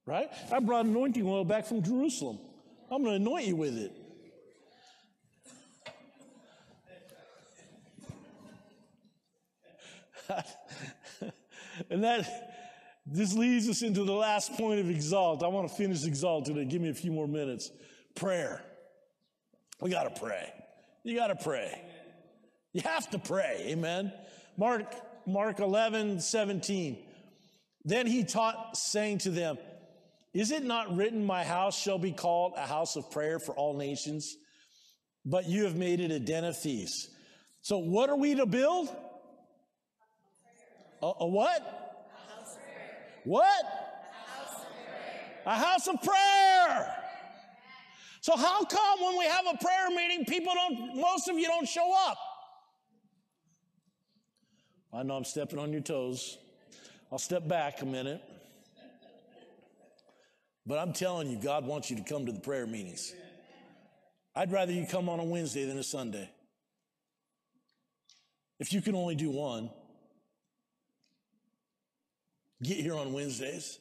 Right? 0.05 0.29
I 0.51 0.59
brought 0.59 0.85
anointing 0.85 1.25
oil 1.25 1.45
back 1.45 1.65
from 1.65 1.83
Jerusalem. 1.83 2.39
I'm 2.89 3.03
going 3.03 3.23
to 3.23 3.29
anoint 3.29 3.45
you 3.45 3.55
with 3.55 3.77
it. 3.77 3.93
and 11.89 12.03
that 12.03 12.27
this 13.05 13.33
leads 13.33 13.67
us 13.67 13.81
into 13.81 14.03
the 14.03 14.13
last 14.13 14.53
point 14.53 14.79
of 14.79 14.89
exalt. 14.89 15.43
I 15.43 15.47
want 15.47 15.67
to 15.67 15.75
finish 15.75 16.05
exalt 16.05 16.45
today. 16.45 16.65
Give 16.65 16.81
me 16.81 16.89
a 16.89 16.93
few 16.93 17.11
more 17.11 17.27
minutes. 17.27 17.71
Prayer. 18.15 18.63
We 19.79 19.89
got 19.89 20.03
to 20.03 20.19
pray. 20.19 20.53
You 21.03 21.15
got 21.15 21.27
to 21.27 21.35
pray. 21.35 21.81
You 22.73 22.81
have 22.81 23.09
to 23.11 23.19
pray. 23.19 23.65
Amen. 23.69 24.13
Mark, 24.57 24.93
Mark 25.25 25.59
11, 25.59 26.19
17. 26.19 26.97
Then 27.83 28.05
he 28.05 28.23
taught, 28.23 28.77
saying 28.77 29.19
to 29.19 29.31
them, 29.31 29.57
Is 30.33 30.51
it 30.51 30.63
not 30.63 30.95
written, 30.95 31.25
My 31.25 31.43
house 31.43 31.79
shall 31.81 31.97
be 31.97 32.11
called 32.11 32.53
a 32.55 32.67
house 32.67 32.95
of 32.95 33.09
prayer 33.09 33.39
for 33.39 33.53
all 33.55 33.75
nations? 33.75 34.35
But 35.25 35.47
you 35.47 35.63
have 35.63 35.75
made 35.75 35.99
it 35.99 36.11
a 36.11 36.19
den 36.19 36.45
of 36.45 36.57
thieves. 36.57 37.09
So, 37.61 37.77
what 37.77 38.09
are 38.09 38.15
we 38.15 38.35
to 38.35 38.45
build? 38.45 38.89
A, 41.01 41.11
a 41.21 41.27
what? 41.27 41.81
What? 43.23 43.65
A 45.45 45.55
house 45.55 45.87
of 45.87 46.01
prayer. 46.01 46.95
So 48.21 48.37
how 48.37 48.63
come 48.63 49.01
when 49.01 49.17
we 49.17 49.25
have 49.25 49.45
a 49.51 49.57
prayer 49.57 49.89
meeting, 49.89 50.25
people 50.25 50.53
don't, 50.53 50.95
most 50.95 51.27
of 51.27 51.37
you 51.37 51.47
don't 51.47 51.67
show 51.67 51.91
up? 52.07 52.17
I 54.93 55.03
know 55.03 55.15
I'm 55.15 55.23
stepping 55.23 55.57
on 55.57 55.71
your 55.71 55.81
toes. 55.81 56.37
I'll 57.11 57.17
step 57.17 57.47
back 57.47 57.81
a 57.81 57.85
minute. 57.85 58.21
But 60.67 60.77
I'm 60.77 60.93
telling 60.93 61.29
you, 61.29 61.37
God 61.37 61.65
wants 61.65 61.89
you 61.89 61.97
to 61.97 62.03
come 62.03 62.27
to 62.27 62.31
the 62.31 62.39
prayer 62.39 62.67
meetings. 62.67 63.13
I'd 64.35 64.51
rather 64.51 64.71
you 64.71 64.85
come 64.85 65.09
on 65.09 65.19
a 65.19 65.23
Wednesday 65.23 65.65
than 65.65 65.77
a 65.77 65.83
Sunday. 65.83 66.29
If 68.59 68.71
you 68.71 68.81
can 68.81 68.93
only 68.93 69.15
do 69.15 69.31
one, 69.31 69.71
get 72.63 72.77
here 72.77 72.95
on 72.95 73.13
Wednesdays 73.13 73.79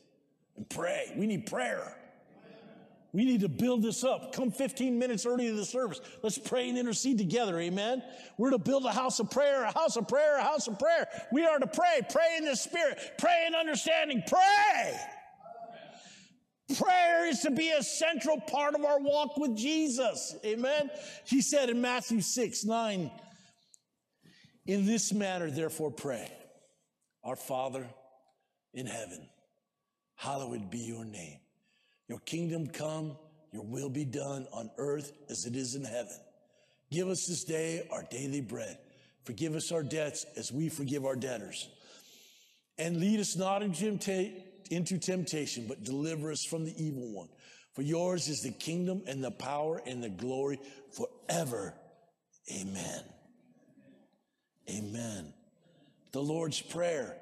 and 0.57 0.69
pray. 0.69 1.13
We 1.17 1.27
need 1.27 1.47
prayer. 1.47 1.97
We 3.13 3.25
need 3.25 3.41
to 3.41 3.49
build 3.49 3.83
this 3.83 4.05
up. 4.05 4.33
Come 4.33 4.53
15 4.53 4.99
minutes 4.99 5.27
early 5.27 5.49
to 5.49 5.55
the 5.55 5.65
service. 5.65 6.01
Let's 6.23 6.39
pray 6.39 6.69
and 6.69 6.79
intercede 6.79 7.19
together. 7.19 7.59
Amen. 7.59 8.03
We're 8.39 8.51
to 8.51 8.59
build 8.59 8.85
a 8.85 8.93
house 8.93 9.19
of 9.19 9.31
prayer, 9.31 9.65
a 9.65 9.73
house 9.73 9.97
of 9.97 10.07
prayer, 10.07 10.39
a 10.39 10.45
house 10.45 10.69
of 10.69 10.79
prayer. 10.79 11.09
We 11.33 11.45
are 11.45 11.59
to 11.59 11.67
pray, 11.67 12.01
pray 12.09 12.37
in 12.39 12.45
the 12.45 12.55
spirit, 12.55 12.99
pray 13.19 13.47
in 13.49 13.55
understanding, 13.55 14.23
pray. 14.29 15.01
Prayer 16.77 17.27
is 17.27 17.41
to 17.41 17.51
be 17.51 17.71
a 17.71 17.83
central 17.83 18.41
part 18.41 18.77
of 18.77 18.85
our 18.85 19.01
walk 19.01 19.37
with 19.37 19.57
Jesus. 19.57 20.37
Amen. 20.45 20.89
He 21.27 21.43
said 21.43 21.69
in 21.69 21.81
Matthew 21.81 22.21
6, 22.21 22.65
9, 22.65 23.11
in 24.67 24.87
this 24.87 25.13
manner, 25.13 25.51
therefore, 25.51 25.91
pray. 25.91 26.31
Our 27.25 27.35
Father 27.35 27.89
in 28.75 28.87
heaven, 28.87 29.29
hallowed 30.17 30.71
be 30.71 30.79
your 30.79 31.05
name. 31.05 31.39
Your 32.09 32.21
kingdom 32.21 32.67
come, 32.67 33.17
your 33.53 33.65
will 33.65 33.89
be 33.89 34.05
done 34.05 34.47
on 34.53 34.71
earth 34.79 35.13
as 35.29 35.45
it 35.47 35.57
is 35.57 35.75
in 35.75 35.85
heaven. 35.85 36.17
Give 36.91 37.09
us 37.09 37.27
this 37.27 37.45
day 37.45 37.87
our 37.91 38.05
daily 38.11 38.41
bread. 38.41 38.79
Forgive 39.25 39.55
us 39.55 39.71
our 39.71 39.83
debts 39.83 40.25
as 40.37 40.51
we 40.51 40.69
forgive 40.69 41.05
our 41.05 41.15
debtors. 41.15 41.69
And 42.79 42.99
lead 42.99 43.21
us 43.21 43.37
not 43.37 43.63
into 43.63 44.99
temptation, 44.99 45.67
but 45.69 45.85
deliver 45.85 46.33
us 46.33 46.45
from 46.45 46.65
the 46.65 46.75
evil 46.83 47.13
one. 47.13 47.29
For 47.75 47.83
yours 47.83 48.29
is 48.29 48.41
the 48.41 48.51
kingdom 48.51 49.03
and 49.07 49.23
the 49.23 49.31
power 49.31 49.81
and 49.87 50.03
the 50.03 50.09
glory 50.09 50.59
forever. 50.93 51.75
Amen. 52.53 53.05
Amen. 54.69 55.33
The 56.13 56.21
Lord's 56.21 56.61
Prayer. 56.61 57.17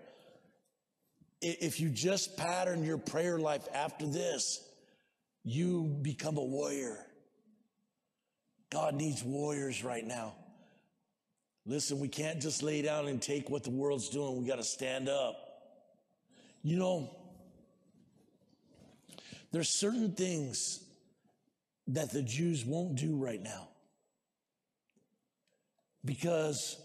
If 1.41 1.81
you 1.81 1.89
just 1.89 2.37
pattern 2.37 2.85
your 2.85 2.99
prayer 2.99 3.39
life 3.39 3.67
after 3.73 4.07
this, 4.07 4.61
you 5.45 5.97
become 6.03 6.37
a 6.37 6.45
warrior. 6.45 6.99
God 8.71 8.95
needs 8.95 9.23
warriors 9.23 9.85
right 9.85 10.05
now. 10.05 10.35
Listen, 11.65 12.01
we 12.01 12.09
can't 12.09 12.41
just 12.41 12.63
lay 12.63 12.83
down 12.83 13.09
and 13.09 13.21
take 13.21 13.51
what 13.51 13.63
the 13.63 13.71
world's 13.71 14.09
doing. 14.09 14.41
We 14.41 14.47
got 14.49 14.57
to 14.57 14.65
stand 14.65 15.09
up. 15.09 15.37
You 16.63 16.77
know, 16.77 17.17
there's 19.53 19.69
certain 19.69 20.13
things 20.13 20.83
that 21.89 22.11
the 22.11 22.23
Jews 22.23 22.65
won't 22.65 22.97
do 22.97 23.17
right 23.17 23.43
now 23.43 23.69
because 26.05 26.79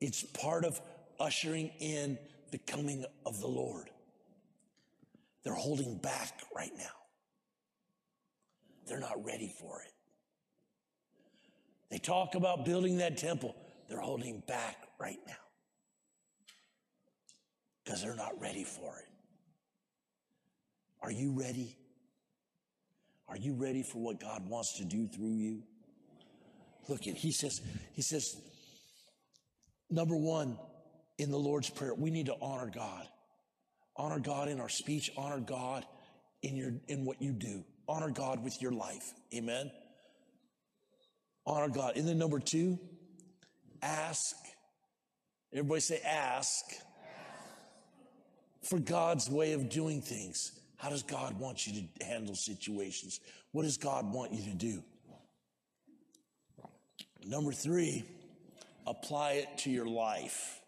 it's 0.00 0.22
part 0.22 0.64
of 0.64 0.80
ushering 1.18 1.70
in 1.80 2.18
the 2.56 2.72
coming 2.72 3.04
of 3.26 3.38
the 3.40 3.46
Lord. 3.46 3.90
They're 5.44 5.52
holding 5.52 5.98
back 5.98 6.40
right 6.54 6.72
now. 6.78 6.84
They're 8.86 9.00
not 9.00 9.22
ready 9.22 9.52
for 9.60 9.82
it. 9.82 9.92
They 11.90 11.98
talk 11.98 12.34
about 12.34 12.64
building 12.64 12.96
that 12.98 13.18
temple. 13.18 13.54
They're 13.88 14.00
holding 14.00 14.42
back 14.48 14.76
right 14.98 15.18
now 15.26 15.34
because 17.84 18.02
they're 18.02 18.16
not 18.16 18.40
ready 18.40 18.64
for 18.64 18.96
it. 18.98 19.08
Are 21.02 21.12
you 21.12 21.32
ready? 21.38 21.76
Are 23.28 23.36
you 23.36 23.54
ready 23.54 23.82
for 23.82 23.98
what 23.98 24.18
God 24.18 24.48
wants 24.48 24.78
to 24.78 24.84
do 24.84 25.06
through 25.08 25.34
you? 25.34 25.62
Look 26.88 27.06
at, 27.06 27.16
he 27.16 27.32
says, 27.32 27.60
he 27.92 28.00
says, 28.00 28.40
number 29.90 30.16
one, 30.16 30.56
in 31.18 31.30
the 31.30 31.38
Lord's 31.38 31.70
Prayer, 31.70 31.94
we 31.94 32.10
need 32.10 32.26
to 32.26 32.36
honor 32.40 32.70
God. 32.72 33.06
Honor 33.96 34.18
God 34.18 34.48
in 34.48 34.60
our 34.60 34.68
speech, 34.68 35.10
honor 35.16 35.40
God 35.40 35.84
in 36.42 36.56
your, 36.56 36.72
in 36.88 37.04
what 37.04 37.20
you 37.20 37.32
do. 37.32 37.64
Honor 37.88 38.10
God 38.10 38.42
with 38.44 38.60
your 38.60 38.72
life. 38.72 39.12
Amen. 39.34 39.70
Honor 41.46 41.68
God. 41.68 41.96
And 41.96 42.06
then 42.06 42.18
number 42.18 42.40
two, 42.40 42.78
ask. 43.80 44.34
Everybody 45.52 45.80
say 45.80 46.00
ask. 46.04 46.64
ask. 46.64 46.84
For 48.68 48.78
God's 48.78 49.30
way 49.30 49.52
of 49.52 49.70
doing 49.70 50.02
things. 50.02 50.52
How 50.76 50.90
does 50.90 51.02
God 51.02 51.38
want 51.38 51.66
you 51.66 51.88
to 51.98 52.04
handle 52.04 52.34
situations? 52.34 53.20
What 53.52 53.62
does 53.62 53.78
God 53.78 54.12
want 54.12 54.32
you 54.32 54.44
to 54.50 54.54
do? 54.54 54.82
Number 57.24 57.52
three, 57.52 58.04
apply 58.86 59.32
it 59.32 59.58
to 59.58 59.70
your 59.70 59.86
life. 59.86 60.60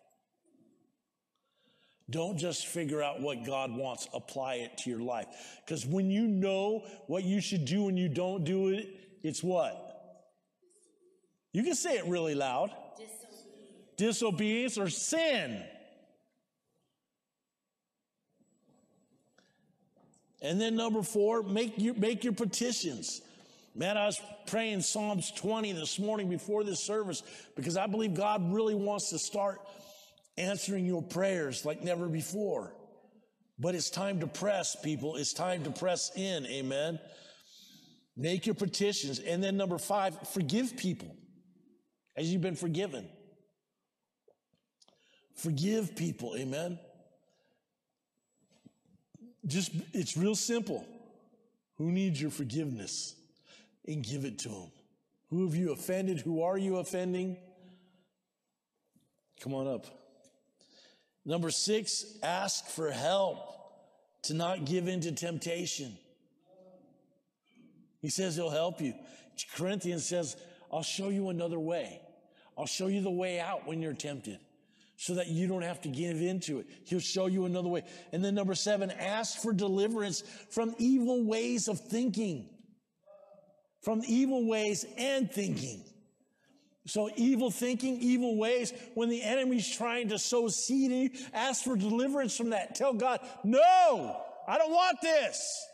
Don't 2.11 2.39
just 2.39 2.67
figure 2.67 3.03
out 3.03 3.21
what 3.21 3.45
God 3.45 3.71
wants, 3.71 4.09
apply 4.15 4.55
it 4.57 4.79
to 4.79 4.91
your 4.91 5.01
life. 5.01 5.27
Because 5.65 5.85
when 5.85 6.11
you 6.11 6.27
know 6.27 6.85
what 7.07 7.25
you 7.25 7.41
should 7.41 7.67
do 7.67 7.89
and 7.89 7.99
you 7.99 8.09
don't 8.09 8.45
do 8.45 8.69
it, 8.69 8.89
it's 9.23 9.43
what? 9.43 9.85
You 11.53 11.63
can 11.63 11.75
say 11.75 11.99
it 11.99 12.07
really 12.07 12.35
loud. 12.35 12.71
Disobedience, 12.97 13.97
Disobedience 13.97 14.79
or 14.79 14.89
sin. 14.89 15.63
And 20.41 20.61
then 20.61 20.77
number 20.77 21.03
four, 21.03 21.43
make 21.43 21.75
your, 21.79 21.95
make 21.95 22.25
your 22.25 22.33
petitions. 22.33 23.21
Man, 23.75 23.97
I 23.97 24.07
was 24.07 24.21
praying 24.47 24.81
Psalms 24.81 25.31
20 25.33 25.73
this 25.73 25.99
morning 25.99 26.29
before 26.29 26.65
this 26.65 26.81
service 26.81 27.23
because 27.55 27.77
I 27.77 27.87
believe 27.87 28.15
God 28.15 28.53
really 28.53 28.75
wants 28.75 29.11
to 29.11 29.19
start 29.19 29.61
answering 30.39 30.87
your 30.87 31.03
prayers 31.03 31.65
like 31.65 31.83
never 31.83 32.07
before. 32.07 32.73
But 33.59 33.75
it's 33.75 33.91
time 33.91 34.21
to 34.21 34.27
press, 34.27 34.77
people. 34.77 35.17
It's 35.17 35.33
time 35.33 35.65
to 35.65 35.71
press 35.71 36.13
in. 36.17 36.47
Amen. 36.47 37.01
Make 38.17 38.47
your 38.47 38.55
petitions. 38.55 39.19
And 39.19 39.43
then 39.43 39.57
number 39.57 39.79
five, 39.79 40.29
forgive 40.29 40.77
people 40.77 41.15
as 42.17 42.33
you've 42.33 42.43
been 42.43 42.57
forgiven. 42.57 43.09
Forgive 45.35 45.97
people. 45.97 46.35
Amen. 46.37 46.79
Just, 49.47 49.73
it's 49.93 50.17
real 50.17 50.35
simple. 50.35 50.85
Who 51.77 51.91
needs 51.91 52.21
your 52.21 52.31
forgiveness? 52.31 53.15
And 53.87 54.05
give 54.05 54.25
it 54.25 54.39
to 54.41 54.49
them. 54.49 54.71
Who 55.31 55.47
have 55.47 55.55
you 55.55 55.73
offended? 55.73 56.21
Who 56.21 56.43
are 56.43 56.59
you 56.59 56.79
offending? 56.79 57.37
Come 59.41 59.55
on 59.55 59.67
up. 59.67 59.87
Number 61.29 61.51
six, 61.51 62.17
ask 62.23 62.65
for 62.69 62.91
help 62.91 63.37
to 64.23 64.33
not 64.33 64.65
give 64.65 64.89
in 64.89 65.03
to 65.03 65.13
temptation. 65.13 65.95
He 68.01 68.09
says 68.09 68.35
he'll 68.35 68.49
help 68.49 68.81
you. 68.81 68.95
Corinthians 69.55 70.07
says, 70.07 70.39
I'll 70.73 70.83
show 70.83 71.11
you 71.11 71.29
another 71.29 71.59
way. 71.59 72.01
I'll 72.57 72.65
show 72.65 72.87
you 72.87 73.03
the 73.03 73.11
way 73.11 73.39
out 73.39 73.67
when 73.67 73.83
you're 73.83 73.93
tempted 73.93 74.39
so 74.97 75.17
that 75.17 75.27
you 75.27 75.47
don't 75.47 75.61
have 75.61 75.83
to 75.83 75.91
give 75.91 76.17
into 76.23 76.61
it. 76.61 76.67
He'll 76.87 76.99
show 76.99 77.27
you 77.27 77.45
another 77.45 77.69
way. 77.69 77.83
And 78.11 78.25
then 78.25 78.35
number 78.35 78.55
seven, 78.55 78.91
ask 78.91 79.43
for 79.43 79.53
deliverance 79.53 80.23
from 80.49 80.75
evil 80.79 81.27
ways 81.27 81.69
of 81.69 81.79
thinking. 81.79 82.49
From 83.83 84.01
evil 84.09 84.49
ways 84.49 84.87
and 84.97 85.31
thinking. 85.31 85.85
So 86.89 87.11
evil 87.17 87.51
thinking, 87.51 87.99
evil 88.01 88.37
ways, 88.37 88.73
when 88.95 89.11
the 89.11 89.23
enemy's 89.23 89.69
trying 89.69 90.09
to 90.09 90.19
sow 90.19 90.49
seed 90.49 90.91
in 90.91 90.99
you, 91.03 91.11
ask 91.35 91.63
for 91.63 91.77
deliverance 91.77 92.35
from 92.35 92.51
that. 92.51 92.75
Tell 92.75 92.95
God, 92.95 93.21
no, 93.45 94.17
I 94.47 94.57
don't 94.57 94.73
want 94.73 95.03
this. 95.03 95.67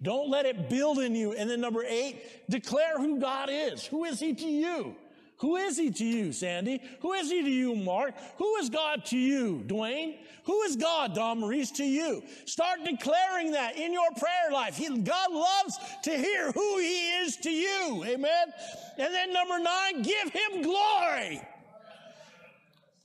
Don't 0.00 0.30
let 0.30 0.46
it 0.46 0.68
build 0.68 1.00
in 1.00 1.16
you. 1.16 1.32
And 1.32 1.50
then 1.50 1.60
number 1.60 1.84
eight, 1.84 2.48
declare 2.48 2.96
who 2.96 3.18
God 3.18 3.48
is. 3.50 3.84
Who 3.86 4.04
is 4.04 4.20
he 4.20 4.34
to 4.34 4.46
you? 4.46 4.94
Who 5.38 5.56
is 5.56 5.76
he 5.76 5.90
to 5.90 6.04
you, 6.04 6.32
Sandy? 6.32 6.80
Who 7.00 7.12
is 7.12 7.30
he 7.30 7.42
to 7.42 7.50
you, 7.50 7.74
Mark? 7.74 8.14
Who 8.38 8.56
is 8.56 8.70
God 8.70 9.04
to 9.06 9.18
you, 9.18 9.64
Dwayne? 9.66 10.16
Who 10.44 10.62
is 10.62 10.76
God, 10.76 11.14
Don 11.14 11.40
Maurice, 11.40 11.70
to 11.72 11.84
you? 11.84 12.22
Start 12.44 12.80
declaring 12.84 13.52
that 13.52 13.76
in 13.76 13.92
your 13.92 14.10
prayer 14.18 14.52
life. 14.52 14.76
He, 14.76 14.88
God 14.98 15.32
loves 15.32 15.78
to 16.04 16.10
hear 16.10 16.52
who 16.52 16.78
he 16.78 17.08
is 17.22 17.36
to 17.38 17.50
you. 17.50 18.04
Amen. 18.06 18.52
And 18.98 19.12
then 19.14 19.32
number 19.32 19.58
nine, 19.58 20.02
give 20.02 20.30
him 20.30 20.62
glory. 20.62 21.40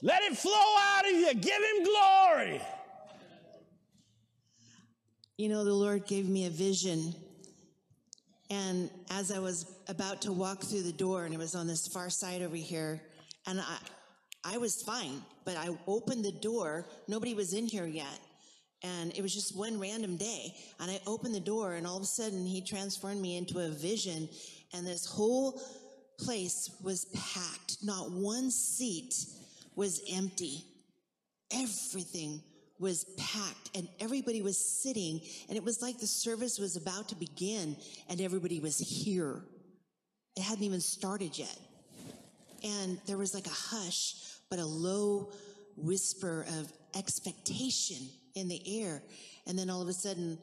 Let 0.02 0.24
it 0.24 0.38
flow 0.38 0.54
out 0.54 1.06
of 1.06 1.12
you. 1.12 1.34
Give 1.34 1.62
him 1.62 1.84
glory. 1.84 2.62
You 5.38 5.50
know, 5.50 5.64
the 5.64 5.74
Lord 5.74 6.06
gave 6.06 6.28
me 6.28 6.46
a 6.46 6.50
vision. 6.50 7.16
And 8.50 8.90
as 9.12 9.32
I 9.32 9.40
was 9.40 9.66
about 9.88 10.22
to 10.24 10.32
walk 10.32 10.64
through 10.64 10.84
the 10.84 10.92
door 10.92 11.26
and 11.26 11.34
it 11.34 11.38
was 11.38 11.56
on 11.56 11.68
this 11.68 11.88
far 11.88 12.10
side 12.10 12.42
over 12.42 12.56
here 12.56 13.02
and 13.46 13.60
I, 13.60 13.78
I 14.44 14.58
was 14.58 14.82
fine, 14.82 15.22
but 15.46 15.58
I 15.58 15.70
opened 15.88 16.24
the 16.24 16.32
door. 16.32 16.86
Nobody 17.08 17.34
was 17.34 17.54
in 17.54 17.66
here 17.66 17.86
yet. 17.86 18.20
And 18.82 19.16
it 19.16 19.22
was 19.22 19.34
just 19.34 19.58
one 19.58 19.80
random 19.80 20.16
day. 20.16 20.56
And 20.80 20.90
I 20.90 21.02
opened 21.06 21.36
the 21.36 21.40
door 21.40 21.74
and 21.74 21.86
all 21.86 21.98
of 21.98 22.04
a 22.04 22.06
sudden 22.06 22.46
he 22.46 22.62
transformed 22.62 23.22
me 23.22 23.38
into 23.38 23.60
a 23.60 23.70
vision 23.70 24.30
and 24.74 24.86
this 24.86 25.06
whole 25.06 25.62
place 26.18 26.72
was 26.84 27.06
packed. 27.06 27.78
Not 27.84 28.12
one 28.12 28.52
seat 28.52 29.14
was 29.76 30.02
empty. 30.12 30.64
Everything 31.52 32.42
was 32.80 33.06
packed 33.18 33.76
and 33.76 33.88
everybody 34.00 34.42
was 34.42 34.82
sitting 34.82 35.22
and 35.48 35.58
it 35.58 35.64
was 35.64 35.82
like 35.82 36.00
the 36.00 36.08
service 36.08 36.58
was 36.58 36.76
about 36.76 37.10
to 37.10 37.16
begin 37.16 37.76
and 38.10 38.22
everybody 38.22 38.60
was 38.60 38.78
here. 38.78 39.44
It 40.36 40.42
hadn't 40.42 40.64
even 40.64 40.82
started 40.82 41.38
yet. 41.38 41.58
And 42.64 43.00
there 43.06 43.18
was 43.18 43.34
like 43.34 43.48
a 43.48 43.50
hush, 43.50 44.16
but 44.50 44.60
a 44.60 44.66
low 44.66 45.32
whisper 45.76 46.46
of 46.60 46.72
expectation 46.96 48.10
in 48.36 48.48
the 48.48 48.82
air. 48.82 49.02
And 49.48 49.58
then 49.58 49.70
all 49.70 49.82
of 49.82 49.88
a 49.88 49.94
sudden, 49.94 50.38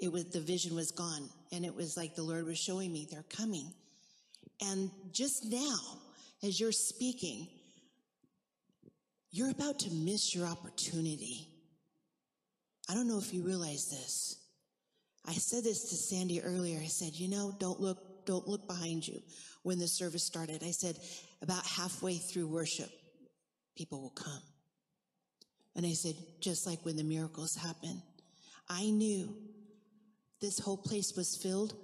it 0.00 0.12
was 0.12 0.24
the 0.26 0.40
vision 0.40 0.74
was 0.74 0.90
gone, 0.90 1.28
and 1.52 1.64
it 1.64 1.74
was 1.74 1.96
like 1.96 2.14
the 2.14 2.22
Lord 2.22 2.46
was 2.46 2.58
showing 2.58 2.92
me 2.92 3.06
they're 3.10 3.24
coming. 3.28 3.72
And 4.60 4.90
just 5.12 5.44
now, 5.46 5.76
as 6.42 6.60
you're 6.60 6.72
speaking, 6.72 7.48
you're 9.30 9.50
about 9.50 9.78
to 9.80 9.90
miss 9.90 10.34
your 10.34 10.46
opportunity. 10.46 11.53
I 12.88 12.94
don't 12.94 13.08
know 13.08 13.18
if 13.18 13.32
you 13.32 13.42
realize 13.42 13.88
this. 13.90 14.36
I 15.26 15.32
said 15.32 15.64
this 15.64 15.88
to 15.90 15.96
Sandy 15.96 16.42
earlier. 16.42 16.78
I 16.78 16.86
said, 16.86 17.14
you 17.14 17.28
know, 17.28 17.54
don't 17.58 17.80
look, 17.80 18.26
don't 18.26 18.46
look 18.46 18.66
behind 18.66 19.06
you 19.08 19.20
when 19.62 19.78
the 19.78 19.88
service 19.88 20.22
started. 20.22 20.62
I 20.62 20.70
said, 20.70 20.98
about 21.40 21.66
halfway 21.66 22.18
through 22.18 22.46
worship, 22.46 22.90
people 23.76 24.02
will 24.02 24.10
come. 24.10 24.42
And 25.76 25.84
I 25.86 25.92
said, 25.92 26.14
just 26.40 26.66
like 26.66 26.84
when 26.84 26.96
the 26.96 27.04
miracles 27.04 27.56
happen, 27.56 28.02
I 28.68 28.90
knew 28.90 29.34
this 30.40 30.58
whole 30.58 30.76
place 30.76 31.14
was 31.16 31.36
filled 31.36 31.74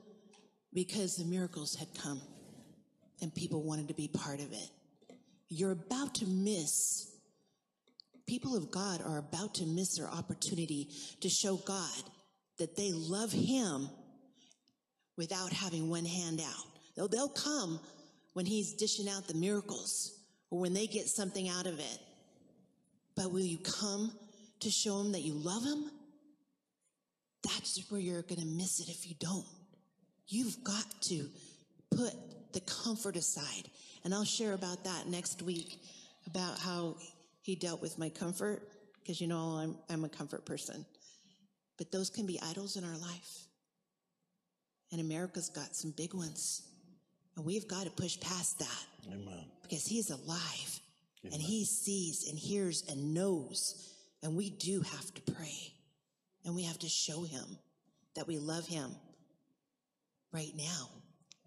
because 0.73 1.17
the 1.17 1.25
miracles 1.25 1.75
had 1.75 1.89
come 1.95 2.21
and 3.21 3.35
people 3.35 3.63
wanted 3.63 3.89
to 3.89 3.95
be 3.95 4.09
part 4.09 4.41
of 4.41 4.53
it. 4.53 4.71
You're 5.49 5.73
about 5.73 6.15
to 6.17 6.27
miss, 6.27 7.10
people 8.31 8.57
of 8.57 8.71
God 8.71 9.03
are 9.05 9.19
about 9.19 9.57
to 9.57 9.67
miss 9.67 9.97
their 9.97 10.07
opportunity 10.07 10.89
to 11.21 11.29
show 11.29 11.57
God 11.57 12.03
that 12.59 12.77
they 12.77 12.93
love 12.93 13.33
Him 13.33 13.91
without 15.17 15.53
having 15.53 15.91
one 15.91 16.05
hand 16.05 16.41
out. 16.41 16.65
They'll, 16.95 17.09
they'll 17.09 17.29
come 17.29 17.81
when 18.35 18.47
He's 18.47 18.75
dishing 18.75 19.09
out 19.09 19.27
the 19.27 19.35
miracles 19.35 20.13
or 20.49 20.61
when 20.61 20.75
they 20.75 20.87
get 20.87 21.09
something 21.09 21.49
out 21.49 21.67
of 21.67 21.81
it. 21.81 21.99
But 23.17 23.33
will 23.33 23.41
you 23.41 23.59
come 23.59 24.13
to 24.61 24.71
show 24.71 25.01
Him 25.01 25.11
that 25.11 25.23
you 25.23 25.33
love 25.33 25.65
Him? 25.65 25.91
That's 27.43 27.85
where 27.91 28.01
you're 28.01 28.23
going 28.23 28.41
to 28.41 28.47
miss 28.47 28.79
it 28.79 28.89
if 28.89 29.09
you 29.09 29.17
don't. 29.19 29.47
You've 30.29 30.63
got 30.63 30.87
to 31.03 31.27
put 31.91 32.13
the 32.53 32.61
comfort 32.61 33.17
aside. 33.17 33.69
And 34.05 34.15
I'll 34.15 34.23
share 34.23 34.53
about 34.53 34.85
that 34.85 35.09
next 35.09 35.43
week 35.43 35.81
about 36.29 36.61
how 36.61 36.95
he 37.51 37.57
dealt 37.57 37.83
with 37.83 37.99
my 37.99 38.09
comfort, 38.09 38.63
because 39.01 39.21
you 39.21 39.27
know 39.27 39.57
I'm, 39.57 39.77
I'm 39.89 40.05
a 40.05 40.09
comfort 40.09 40.47
person. 40.47 40.87
But 41.79 41.91
those 41.91 42.09
can 42.09 42.25
be 42.25 42.39
idols 42.41 42.77
in 42.77 42.85
our 42.85 42.97
life. 42.97 43.39
And 44.93 45.01
America's 45.01 45.49
got 45.49 45.75
some 45.75 45.91
big 45.97 46.15
ones. 46.15 46.63
And 47.37 47.45
we've 47.45 47.67
got 47.67 47.85
to 47.85 47.91
push 47.91 48.21
past 48.21 48.61
that. 48.61 48.85
Amen. 49.09 49.47
Because 49.63 49.85
he's 49.85 50.11
alive 50.11 50.81
Amen. 51.25 51.33
and 51.33 51.43
he 51.43 51.65
sees 51.65 52.29
and 52.29 52.39
hears 52.39 52.85
and 52.89 53.15
knows. 53.15 53.95
And 54.23 54.37
we 54.37 54.51
do 54.51 54.83
have 54.83 55.15
to 55.15 55.33
pray. 55.33 55.73
And 56.45 56.55
we 56.55 56.63
have 56.65 56.79
to 56.81 56.89
show 56.89 57.23
him 57.23 57.59
that 58.15 58.29
we 58.29 58.39
love 58.39 58.67
him 58.67 58.95
right 60.33 60.53
now. 60.57 60.89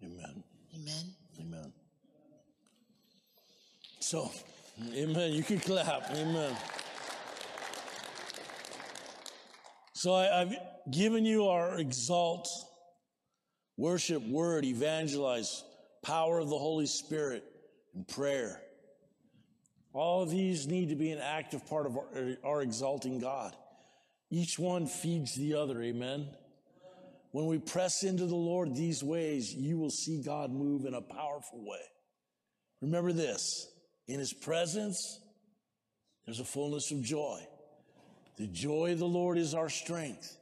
Amen. 0.02 0.44
Amen. 0.74 1.14
Amen. 1.40 1.72
So, 4.00 4.30
amen. 4.94 5.32
You 5.32 5.42
can 5.42 5.60
clap. 5.60 6.10
Amen. 6.10 6.56
So 9.94 10.14
I, 10.14 10.40
have 10.40 10.54
given 10.90 11.24
you 11.24 11.46
our 11.46 11.78
exalt, 11.78 12.48
worship, 13.76 14.22
word, 14.22 14.64
evangelize, 14.64 15.64
power 16.02 16.38
of 16.38 16.50
the 16.50 16.58
Holy 16.58 16.86
Spirit, 16.86 17.44
and 17.94 18.06
prayer. 18.06 18.60
All 19.92 20.22
of 20.22 20.30
these 20.30 20.66
need 20.66 20.88
to 20.88 20.96
be 20.96 21.12
an 21.12 21.20
active 21.20 21.66
part 21.66 21.86
of 21.86 21.96
our, 21.96 22.36
our 22.44 22.62
exalting 22.62 23.20
God. 23.20 23.54
Each 24.30 24.58
one 24.58 24.86
feeds 24.86 25.34
the 25.36 25.54
other. 25.54 25.80
Amen. 25.82 26.26
When 27.30 27.46
we 27.46 27.58
press 27.58 28.02
into 28.02 28.26
the 28.26 28.34
Lord 28.34 28.74
these 28.74 29.02
ways, 29.02 29.54
you 29.54 29.78
will 29.78 29.90
see 29.90 30.22
God 30.22 30.50
move 30.52 30.84
in 30.84 30.94
a 30.94 31.00
powerful 31.00 31.64
way. 31.64 31.80
Remember 32.80 33.12
this 33.12 33.68
in 34.06 34.18
his 34.18 34.32
presence, 34.32 35.18
there's 36.24 36.40
a 36.40 36.44
fullness 36.44 36.90
of 36.90 37.02
joy. 37.02 37.40
The 38.36 38.46
joy 38.46 38.92
of 38.92 38.98
the 38.98 39.06
Lord 39.06 39.38
is 39.38 39.54
our 39.54 39.68
strength. 39.68 40.36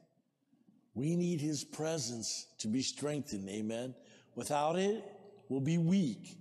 We 0.95 1.15
need 1.15 1.41
his 1.41 1.63
presence 1.63 2.47
to 2.59 2.67
be 2.67 2.81
strengthened. 2.81 3.49
Amen. 3.49 3.95
Without 4.35 4.77
it, 4.77 5.03
we'll 5.49 5.61
be 5.61 5.77
weak. 5.77 6.37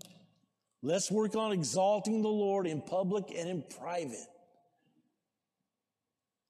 Let's 0.83 1.11
work 1.11 1.37
on 1.37 1.53
exalting 1.53 2.23
the 2.23 2.29
Lord 2.29 2.67
in 2.67 2.81
public 2.83 3.27
and 3.37 3.49
in 3.49 3.65
private. 3.79 4.27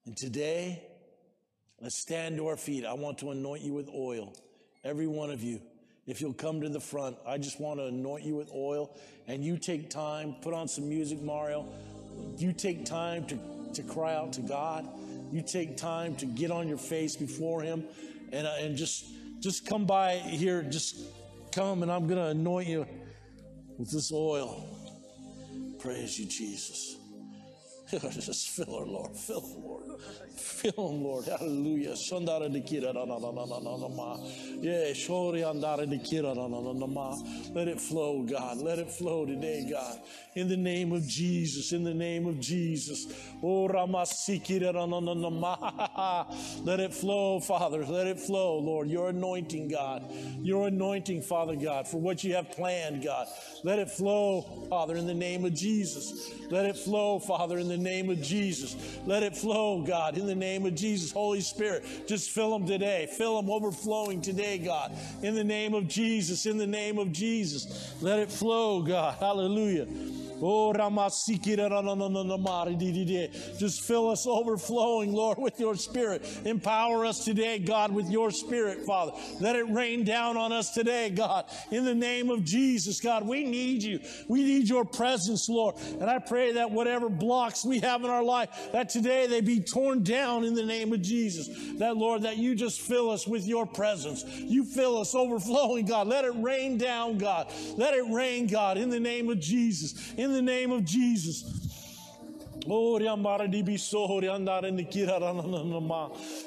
And 0.05 0.17
today, 0.17 0.83
let's 1.79 1.97
stand 1.97 2.37
to 2.37 2.47
our 2.47 2.57
feet. 2.57 2.85
I 2.85 2.93
want 2.93 3.19
to 3.19 3.31
anoint 3.31 3.61
you 3.61 3.73
with 3.73 3.89
oil, 3.89 4.33
every 4.83 5.07
one 5.07 5.29
of 5.29 5.43
you. 5.43 5.61
If 6.05 6.19
you'll 6.19 6.33
come 6.33 6.61
to 6.61 6.69
the 6.69 6.79
front, 6.79 7.17
I 7.25 7.37
just 7.37 7.59
want 7.59 7.79
to 7.79 7.85
anoint 7.85 8.23
you 8.23 8.35
with 8.35 8.51
oil. 8.53 8.97
And 9.27 9.43
you 9.43 9.57
take 9.57 9.89
time, 9.89 10.35
put 10.41 10.53
on 10.53 10.67
some 10.67 10.89
music, 10.89 11.21
Mario. 11.21 11.65
You 12.37 12.51
take 12.51 12.85
time 12.85 13.25
to, 13.27 13.39
to 13.73 13.83
cry 13.83 14.13
out 14.13 14.33
to 14.33 14.41
God. 14.41 14.87
You 15.31 15.41
take 15.41 15.77
time 15.77 16.15
to 16.17 16.25
get 16.25 16.51
on 16.51 16.67
your 16.67 16.77
face 16.77 17.15
before 17.15 17.61
Him 17.61 17.85
and, 18.31 18.45
uh, 18.45 18.55
and 18.59 18.75
just, 18.75 19.05
just 19.39 19.65
come 19.65 19.85
by 19.85 20.17
here. 20.17 20.61
Just 20.61 20.97
come 21.51 21.83
and 21.83 21.91
I'm 21.91 22.07
going 22.07 22.19
to 22.19 22.27
anoint 22.27 22.67
you 22.67 22.85
with 23.77 23.91
this 23.91 24.11
oil. 24.11 24.67
Praise 25.79 26.19
you, 26.19 26.25
Jesus. 26.25 26.97
Just 27.99 28.49
fill 28.49 28.79
her, 28.79 28.85
Lord. 28.85 29.15
Fill 29.15 29.41
her, 29.41 29.59
Lord. 29.59 29.99
Fill 30.35 30.89
them, 30.89 31.03
Lord. 31.03 31.25
Hallelujah. 31.25 31.91
Shandara 31.91 32.51
de 32.51 32.61
kira 32.61 32.93
na 32.93 33.05
na 33.05 33.17
na 33.19 33.31
na 33.31 33.59
na 33.59 33.77
na 33.77 33.87
ma. 33.87 34.17
Yeah, 34.59 34.93
shori 34.93 35.41
andara 35.43 35.87
de 35.87 35.99
kira 35.99 36.35
na 36.35 36.47
na 36.47 36.59
na 36.59 36.73
na 36.73 36.87
ma. 36.87 37.15
Let 37.53 37.67
it 37.67 37.79
flow, 37.79 38.23
God. 38.23 38.57
Let 38.57 38.79
it 38.79 38.91
flow 38.91 39.25
today, 39.25 39.67
God. 39.69 39.99
In 40.35 40.47
the 40.47 40.57
name 40.57 40.91
of 40.91 41.07
Jesus. 41.07 41.71
In 41.71 41.83
the 41.83 41.93
name 41.93 42.25
of 42.25 42.39
Jesus. 42.39 43.05
Oh, 43.43 43.67
ramasikira 43.67 44.73
na 44.73 44.85
na 44.85 44.99
na 44.99 45.13
na 45.13 45.29
ma. 45.29 46.25
Let 46.63 46.79
it 46.79 46.93
flow, 46.93 47.39
Father. 47.39 47.85
Let 47.85 48.07
it 48.07 48.19
flow, 48.19 48.57
Lord. 48.59 48.89
Your 48.89 49.09
anointing, 49.09 49.69
God. 49.69 50.11
Your 50.41 50.67
anointing, 50.67 51.21
Father 51.21 51.55
God, 51.55 51.87
for 51.87 52.01
what 52.01 52.23
you 52.23 52.33
have 52.35 52.51
planned, 52.51 53.03
God. 53.03 53.27
Let 53.63 53.79
it 53.79 53.89
flow, 53.89 54.41
Father, 54.69 54.95
in 54.95 55.07
the 55.07 55.13
name 55.13 55.45
of 55.45 55.53
Jesus. 55.53 56.31
Let 56.49 56.65
it 56.65 56.75
flow, 56.75 57.17
Father, 57.17 57.57
in 57.57 57.69
the 57.69 57.77
name 57.77 58.09
of 58.09 58.21
Jesus. 58.21 58.75
Let 59.05 59.23
it 59.23 59.35
flow, 59.35 59.81
God, 59.81 60.17
in 60.17 60.27
the 60.27 60.35
name 60.35 60.65
of 60.65 60.75
Jesus. 60.75 61.11
Holy 61.11 61.39
Spirit, 61.39 61.85
just 62.05 62.31
fill 62.31 62.51
them 62.51 62.67
today. 62.67 63.07
Fill 63.17 63.41
them 63.41 63.49
overflowing 63.49 64.21
today, 64.21 64.57
God. 64.57 64.91
In 65.21 65.33
the 65.33 65.43
name 65.43 65.73
of 65.73 65.87
Jesus, 65.87 66.45
in 66.45 66.57
the 66.57 66.67
name 66.67 66.97
of 66.97 67.13
Jesus. 67.13 67.93
Let 68.01 68.19
it 68.19 68.29
flow, 68.29 68.81
God. 68.81 69.15
Hallelujah. 69.19 69.87
Oh, 70.45 70.73
just 73.57 73.81
fill 73.81 74.09
us 74.09 74.27
overflowing, 74.27 75.13
Lord, 75.13 75.37
with 75.37 75.59
your 75.59 75.75
spirit. 75.75 76.27
Empower 76.43 77.05
us 77.05 77.23
today, 77.23 77.59
God, 77.59 77.93
with 77.93 78.09
your 78.09 78.29
spirit, 78.29 78.85
Father. 78.85 79.13
Let 79.39 79.55
it 79.55 79.69
rain 79.69 80.03
down 80.03 80.35
on 80.35 80.51
us 80.51 80.71
today, 80.71 81.09
God. 81.11 81.45
In 81.71 81.85
the 81.85 81.95
name 81.95 82.29
of 82.29 82.43
Jesus, 82.43 82.99
God, 82.99 83.25
we 83.25 83.45
need 83.45 83.83
you. 83.83 84.01
We 84.27 84.43
need 84.43 84.67
your 84.67 84.83
presence, 84.83 85.47
Lord. 85.47 85.75
And 85.99 86.09
I 86.09 86.19
pray 86.19 86.53
that 86.53 86.71
whatever 86.71 87.07
blocks 87.07 87.63
we 87.63 87.79
have 87.79 88.03
in 88.03 88.09
our 88.09 88.23
life, 88.23 88.49
that 88.73 88.89
today 88.89 89.27
they 89.27 89.39
be 89.39 89.61
torn 89.61 90.03
down 90.03 90.43
in 90.43 90.55
the 90.55 90.65
name 90.65 90.91
of 90.91 91.01
Jesus. 91.01 91.47
That, 91.79 91.95
Lord, 91.95 92.23
that 92.23 92.37
you 92.37 92.53
just 92.53 92.81
fill 92.81 93.09
us 93.09 93.25
with 93.25 93.45
your 93.45 93.65
presence. 93.65 94.25
You 94.25 94.65
fill 94.65 94.97
us 94.97 95.15
overflowing, 95.15 95.85
God. 95.85 96.07
Let 96.07 96.25
it 96.25 96.33
rain 96.35 96.77
down, 96.77 97.17
God. 97.17 97.51
Let 97.77 97.93
it 97.93 98.05
rain, 98.11 98.47
God, 98.47 98.77
in 98.77 98.89
the 98.89 98.99
name 98.99 99.29
of 99.29 99.39
Jesus. 99.39 100.13
In 100.17 100.32
the 100.33 100.41
name 100.41 100.71
of 100.71 100.83
Jesus. 100.83 101.63
Oh, 102.69 102.97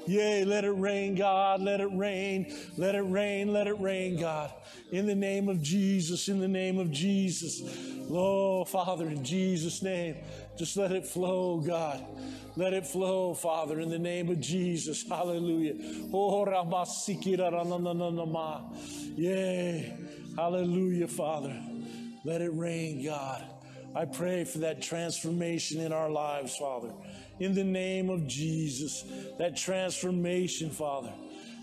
Yea, 0.07 0.45
let 0.45 0.65
it 0.65 0.71
rain, 0.71 1.15
God. 1.15 1.61
Let 1.61 1.81
it 1.81 1.91
rain. 1.93 2.55
Let 2.77 2.95
it 2.95 3.03
rain. 3.03 3.53
Let 3.53 3.67
it 3.67 3.79
rain, 3.79 4.19
God. 4.19 4.53
In 4.93 5.07
the 5.07 5.15
name 5.15 5.49
of 5.49 5.63
Jesus. 5.63 6.29
In 6.29 6.41
the 6.41 6.49
name 6.49 6.79
of 6.79 6.91
Jesus. 6.91 7.63
Oh, 8.11 8.65
Father, 8.65 9.09
in 9.09 9.23
Jesus' 9.25 9.83
name. 9.83 10.17
Just 10.57 10.77
let 10.77 10.93
it 10.93 11.07
flow, 11.07 11.59
God. 11.59 12.03
Let 12.57 12.73
it 12.73 12.87
flow, 12.87 13.35
Father, 13.35 13.81
in 13.81 13.91
the 13.91 13.99
name 13.99 14.31
of 14.31 14.41
Jesus. 14.41 15.07
Hallelujah. 15.07 15.75
Oh, 16.13 16.47
Yay. 19.17 19.99
Hallelujah, 20.37 21.09
Father. 21.09 21.63
Let 22.25 22.41
it 22.41 22.55
rain, 22.55 23.05
God. 23.05 23.56
I 23.97 24.05
pray 24.05 24.45
for 24.45 24.59
that 24.59 24.83
transformation 24.83 25.81
in 25.81 25.93
our 25.93 26.11
lives, 26.11 26.57
Father. 26.57 26.93
In 27.41 27.55
the 27.55 27.65
name 27.65 28.11
of 28.11 28.27
Jesus, 28.27 29.05
that 29.39 29.57
transformation, 29.57 30.71
Father 30.71 31.13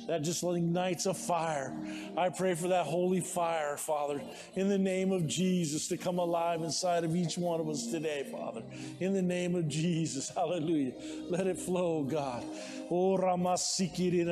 that 0.08 0.22
just 0.22 0.44
ignites 0.44 1.06
a 1.06 1.14
fire. 1.14 1.74
I 2.18 2.30
pray 2.30 2.56
for 2.56 2.68
that 2.70 2.86
holy 2.86 3.22
fire, 3.22 3.78
Father, 3.78 4.22
in 4.56 4.68
the 4.68 4.78
name 4.78 5.12
of 5.12 5.28
Jesus 5.28 5.88
to 5.88 5.98
come 5.98 6.20
alive 6.20 6.62
inside 6.62 7.04
of 7.04 7.16
each 7.16 7.38
one 7.38 7.60
of 7.60 7.70
us 7.70 7.88
today, 7.88 8.28
Father. 8.32 8.64
In 9.00 9.14
the 9.14 9.22
name 9.22 9.56
of 9.56 9.68
Jesus, 9.68 10.30
hallelujah. 10.36 10.94
Let 11.30 11.48
it 11.48 11.58
flow, 11.58 12.04
God. 12.04 12.44
Oh, 12.90 13.18
Ramasikiri, 13.18 14.26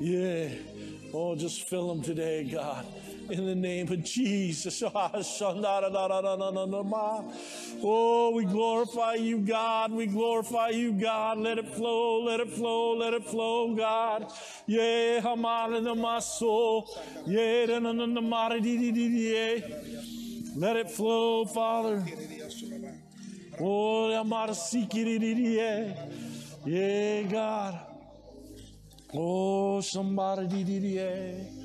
yeah. 0.00 0.48
Oh, 1.12 1.34
just 1.34 1.68
fill 1.68 1.88
them 1.88 2.02
today, 2.02 2.44
God 2.44 2.86
in 3.32 3.46
the 3.46 3.54
name 3.54 3.90
of 3.92 4.04
Jesus. 4.04 4.82
Ah, 4.92 5.12
oh, 7.82 8.30
we 8.34 8.44
glorify 8.44 9.14
you, 9.14 9.38
God. 9.38 9.92
We 9.92 10.06
glorify 10.06 10.68
you, 10.70 10.92
God. 10.92 11.38
Let 11.38 11.58
it 11.58 11.68
flow, 11.74 12.22
let 12.24 12.40
it 12.40 12.50
flow, 12.50 12.96
let 12.96 13.14
it 13.14 13.24
flow, 13.24 13.74
God. 13.74 14.30
Yeah, 14.66 15.20
hamara 15.20 15.80
na 15.82 15.94
maso. 15.94 16.84
Yeah. 17.26 17.66
Let 20.56 20.76
it 20.76 20.90
flow, 20.90 21.44
Father. 21.46 22.04
Oh. 23.60 24.10
Yeah, 24.10 25.94
yeah 26.66 27.22
God. 27.22 27.80
Oh, 29.14 29.80
somebody 29.80 30.46
di. 30.64 31.59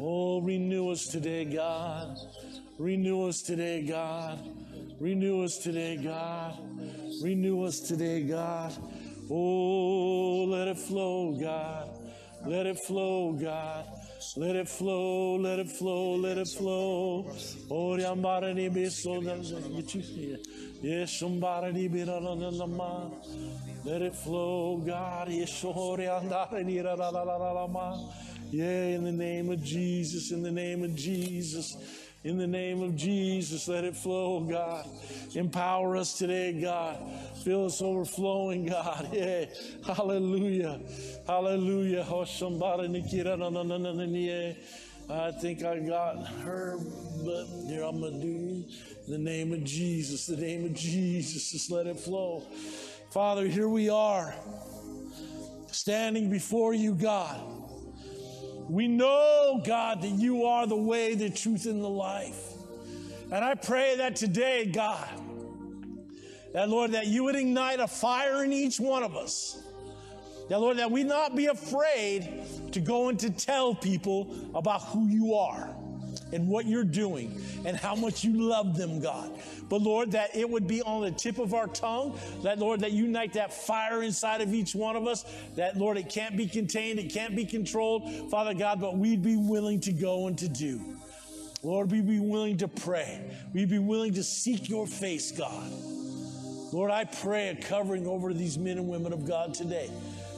Oh, 0.00 0.40
renew 0.40 0.90
us 0.90 1.06
today, 1.06 1.44
God. 1.44 2.16
Renew 2.78 3.28
us 3.28 3.42
today, 3.42 3.82
God. 3.82 4.38
Renew 4.98 5.44
us 5.44 5.58
today, 5.58 5.96
God. 5.96 6.58
Renew 7.22 7.64
us 7.64 7.80
today, 7.80 8.22
God. 8.22 8.72
Oh, 9.30 10.44
let 10.48 10.68
it 10.68 10.78
flow, 10.78 11.32
God. 11.32 11.90
Let 12.46 12.66
it 12.66 12.78
flow, 12.78 13.32
God. 13.32 13.86
Let 14.36 14.56
it 14.56 14.68
flow, 14.68 15.36
let 15.36 15.58
it 15.58 15.68
flow, 15.68 16.14
let 16.14 16.38
it 16.38 16.48
flow. 16.48 17.30
Oh, 17.70 17.98
somebody 17.98 18.68
be 18.68 18.88
so 18.88 19.20
get 19.20 19.94
you 19.94 20.00
here. 20.00 20.38
Yes, 20.80 21.12
somebody 21.12 21.88
be 21.88 22.04
Let 22.04 24.00
it 24.02 24.14
flow, 24.14 24.78
God. 24.78 25.28
Yes, 25.28 25.52
yeah, 28.52 28.84
in 28.96 29.02
the 29.02 29.12
name 29.12 29.50
of 29.50 29.64
Jesus, 29.64 30.30
in 30.30 30.42
the 30.42 30.50
name 30.50 30.84
of 30.84 30.94
Jesus, 30.94 31.74
in 32.22 32.36
the 32.36 32.46
name 32.46 32.82
of 32.82 32.94
Jesus, 32.94 33.66
let 33.66 33.82
it 33.82 33.96
flow, 33.96 34.40
God. 34.40 34.86
Empower 35.34 35.96
us 35.96 36.18
today, 36.18 36.52
God. 36.60 36.98
Fill 37.42 37.64
us 37.66 37.80
overflowing, 37.80 38.66
God. 38.66 39.08
Yeah, 39.12 39.46
hallelujah, 39.86 40.80
hallelujah. 41.26 42.06
Oh, 42.08 42.24
I 45.10 45.30
think 45.32 45.64
I 45.64 45.78
got 45.78 46.26
her, 46.44 46.78
but 47.24 47.46
here 47.66 47.82
I'm 47.82 48.00
gonna 48.00 48.20
do 48.20 48.64
the 49.08 49.18
name 49.18 49.52
of 49.54 49.64
Jesus, 49.64 50.26
the 50.26 50.36
name 50.36 50.66
of 50.66 50.74
Jesus. 50.74 51.52
Just 51.52 51.70
let 51.70 51.86
it 51.86 51.98
flow. 51.98 52.44
Father, 53.10 53.46
here 53.46 53.68
we 53.68 53.88
are, 53.88 54.34
standing 55.70 56.28
before 56.30 56.74
you, 56.74 56.94
God. 56.94 57.61
We 58.72 58.88
know, 58.88 59.60
God, 59.62 60.00
that 60.00 60.08
you 60.12 60.46
are 60.46 60.66
the 60.66 60.74
way, 60.74 61.14
the 61.14 61.28
truth, 61.28 61.66
and 61.66 61.84
the 61.84 61.90
life. 61.90 62.54
And 63.30 63.44
I 63.44 63.54
pray 63.54 63.96
that 63.98 64.16
today, 64.16 64.64
God, 64.64 65.10
that 66.54 66.70
Lord, 66.70 66.92
that 66.92 67.06
you 67.06 67.24
would 67.24 67.36
ignite 67.36 67.80
a 67.80 67.86
fire 67.86 68.42
in 68.44 68.50
each 68.50 68.80
one 68.80 69.02
of 69.02 69.14
us. 69.14 69.62
That 70.48 70.58
Lord, 70.58 70.78
that 70.78 70.90
we 70.90 71.04
not 71.04 71.36
be 71.36 71.48
afraid 71.48 72.44
to 72.72 72.80
go 72.80 73.10
and 73.10 73.18
to 73.20 73.28
tell 73.28 73.74
people 73.74 74.34
about 74.54 74.80
who 74.84 75.06
you 75.06 75.34
are 75.34 75.68
and 76.32 76.48
what 76.48 76.66
you're 76.66 76.84
doing 76.84 77.40
and 77.64 77.76
how 77.76 77.94
much 77.94 78.24
you 78.24 78.32
love 78.40 78.76
them, 78.76 79.00
God. 79.00 79.30
But 79.68 79.82
Lord, 79.82 80.12
that 80.12 80.34
it 80.34 80.48
would 80.48 80.66
be 80.66 80.82
on 80.82 81.02
the 81.02 81.10
tip 81.10 81.38
of 81.38 81.54
our 81.54 81.66
tongue, 81.66 82.18
that 82.42 82.58
Lord, 82.58 82.80
that 82.80 82.92
you 82.92 83.04
ignite 83.04 83.34
that 83.34 83.52
fire 83.52 84.02
inside 84.02 84.40
of 84.40 84.52
each 84.52 84.74
one 84.74 84.96
of 84.96 85.06
us, 85.06 85.24
that 85.56 85.76
Lord, 85.76 85.96
it 85.96 86.08
can't 86.08 86.36
be 86.36 86.46
contained, 86.46 86.98
it 86.98 87.12
can't 87.12 87.36
be 87.36 87.44
controlled, 87.44 88.30
Father 88.30 88.54
God, 88.54 88.80
but 88.80 88.96
we'd 88.96 89.22
be 89.22 89.36
willing 89.36 89.80
to 89.80 89.92
go 89.92 90.26
and 90.26 90.36
to 90.38 90.48
do. 90.48 90.96
Lord, 91.62 91.92
we'd 91.92 92.08
be 92.08 92.18
willing 92.18 92.56
to 92.58 92.68
pray. 92.68 93.20
We'd 93.52 93.70
be 93.70 93.78
willing 93.78 94.14
to 94.14 94.24
seek 94.24 94.68
your 94.68 94.86
face, 94.86 95.30
God. 95.30 95.70
Lord, 96.72 96.90
I 96.90 97.04
pray 97.04 97.48
a 97.48 97.54
covering 97.54 98.06
over 98.06 98.32
these 98.32 98.58
men 98.58 98.78
and 98.78 98.88
women 98.88 99.12
of 99.12 99.26
God 99.26 99.54
today. 99.54 99.90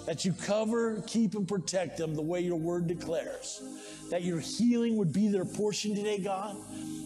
That 0.06 0.24
you 0.24 0.32
cover, 0.32 1.02
keep, 1.06 1.34
and 1.34 1.48
protect 1.48 1.96
them 1.96 2.14
the 2.14 2.22
way 2.22 2.40
your 2.40 2.58
word 2.58 2.86
declares. 2.86 3.62
That 4.10 4.22
your 4.22 4.40
healing 4.40 4.96
would 4.96 5.12
be 5.12 5.28
their 5.28 5.46
portion 5.46 5.94
today, 5.94 6.18
God. 6.18 6.56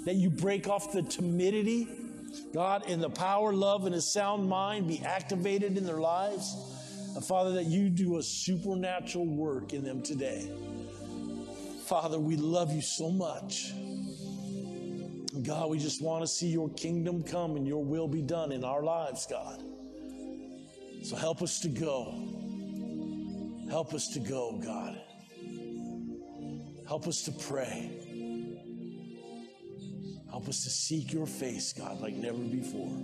That 0.05 0.17
you 0.17 0.31
break 0.31 0.69
off 0.69 0.93
the 0.93 1.03
timidity 1.03 1.87
God, 2.53 2.89
in 2.89 3.01
the 3.01 3.11
power, 3.11 3.53
love, 3.53 3.87
and 3.87 3.95
a 3.95 4.01
sound 4.01 4.49
mind 4.49 4.89
be 4.89 5.01
activated 5.05 5.77
in 5.77 5.85
their 5.85 6.01
lives. 6.01 6.57
And 7.15 7.25
Father, 7.25 7.53
that 7.53 7.67
you 7.67 7.89
do 7.89 8.19
a 8.19 8.23
supernatural 8.23 9.27
work 9.27 9.73
in 9.73 9.85
them 9.85 10.03
today. 10.03 10.51
Father, 11.87 12.19
we 12.19 12.37
love 12.37 12.73
you 12.73 12.83
so 12.83 13.11
much. 13.11 13.73
God, 15.43 15.71
we 15.71 15.79
just 15.79 16.03
want 16.03 16.23
to 16.23 16.27
see 16.27 16.49
your 16.49 16.69
kingdom 16.71 17.23
come 17.23 17.57
and 17.57 17.67
your 17.67 17.85
will 17.85 18.09
be 18.09 18.23
done 18.23 18.53
in 18.53 18.65
our 18.65 18.83
lives, 18.83 19.27
God. 19.27 19.63
So 21.03 21.17
help 21.17 21.43
us 21.43 21.61
to 21.61 21.69
go. 21.69 22.48
Help 23.71 23.93
us 23.95 24.09
to 24.09 24.21
go, 24.21 24.61
God. 24.65 25.01
Help 26.87 27.07
us 27.07 27.23
to 27.23 27.33
pray. 27.33 27.91
Help 30.31 30.49
us 30.49 30.65
to 30.65 30.71
seek 30.71 31.13
your 31.13 31.27
face, 31.27 31.73
God, 31.73 32.01
like 32.01 32.15
never 32.15 32.39
before. 32.39 32.97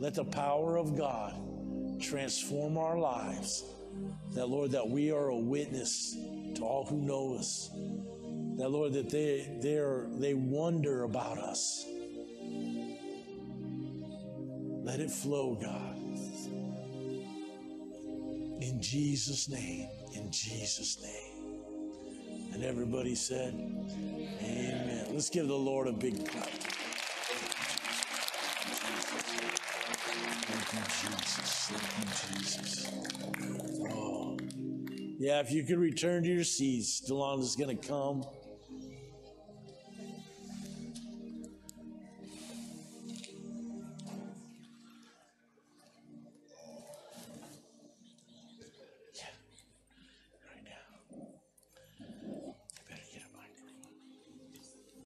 Let 0.00 0.14
the 0.14 0.24
power 0.24 0.76
of 0.76 0.96
God 0.96 1.34
transform 2.00 2.76
our 2.76 2.98
lives. 2.98 3.64
That, 4.32 4.48
Lord, 4.48 4.72
that 4.72 4.88
we 4.88 5.12
are 5.12 5.28
a 5.28 5.38
witness 5.38 6.16
to 6.54 6.62
all 6.62 6.86
who 6.86 6.96
know 6.96 7.36
us. 7.38 7.70
That, 8.58 8.68
Lord, 8.68 8.92
that 8.94 9.10
they, 9.10 9.58
they, 9.62 9.76
are, 9.76 10.08
they 10.14 10.34
wonder 10.34 11.04
about 11.04 11.38
us. 11.38 11.84
Let 14.82 14.98
it 14.98 15.10
flow, 15.10 15.54
God. 15.54 15.91
In 18.62 18.80
Jesus' 18.80 19.48
name. 19.48 19.88
In 20.14 20.30
Jesus' 20.30 21.02
name. 21.02 21.56
And 22.54 22.62
everybody 22.62 23.16
said, 23.16 23.54
Amen. 24.40 25.08
Let's 25.10 25.30
give 25.30 25.48
the 25.48 25.54
Lord 25.54 25.88
a 25.88 25.92
big 25.92 26.24
clap. 26.28 26.48
Thank 30.46 30.72
you, 30.72 31.10
Jesus. 31.10 31.72
Thank 31.72 32.30
you, 32.30 32.38
Jesus. 32.38 32.92
Oh. 33.90 34.36
Yeah, 35.18 35.40
if 35.40 35.50
you 35.50 35.64
could 35.64 35.78
return 35.78 36.22
to 36.22 36.28
your 36.28 36.44
seats, 36.44 37.00
Delon 37.00 37.40
is 37.40 37.56
going 37.56 37.76
to 37.76 37.88
come. 37.88 38.24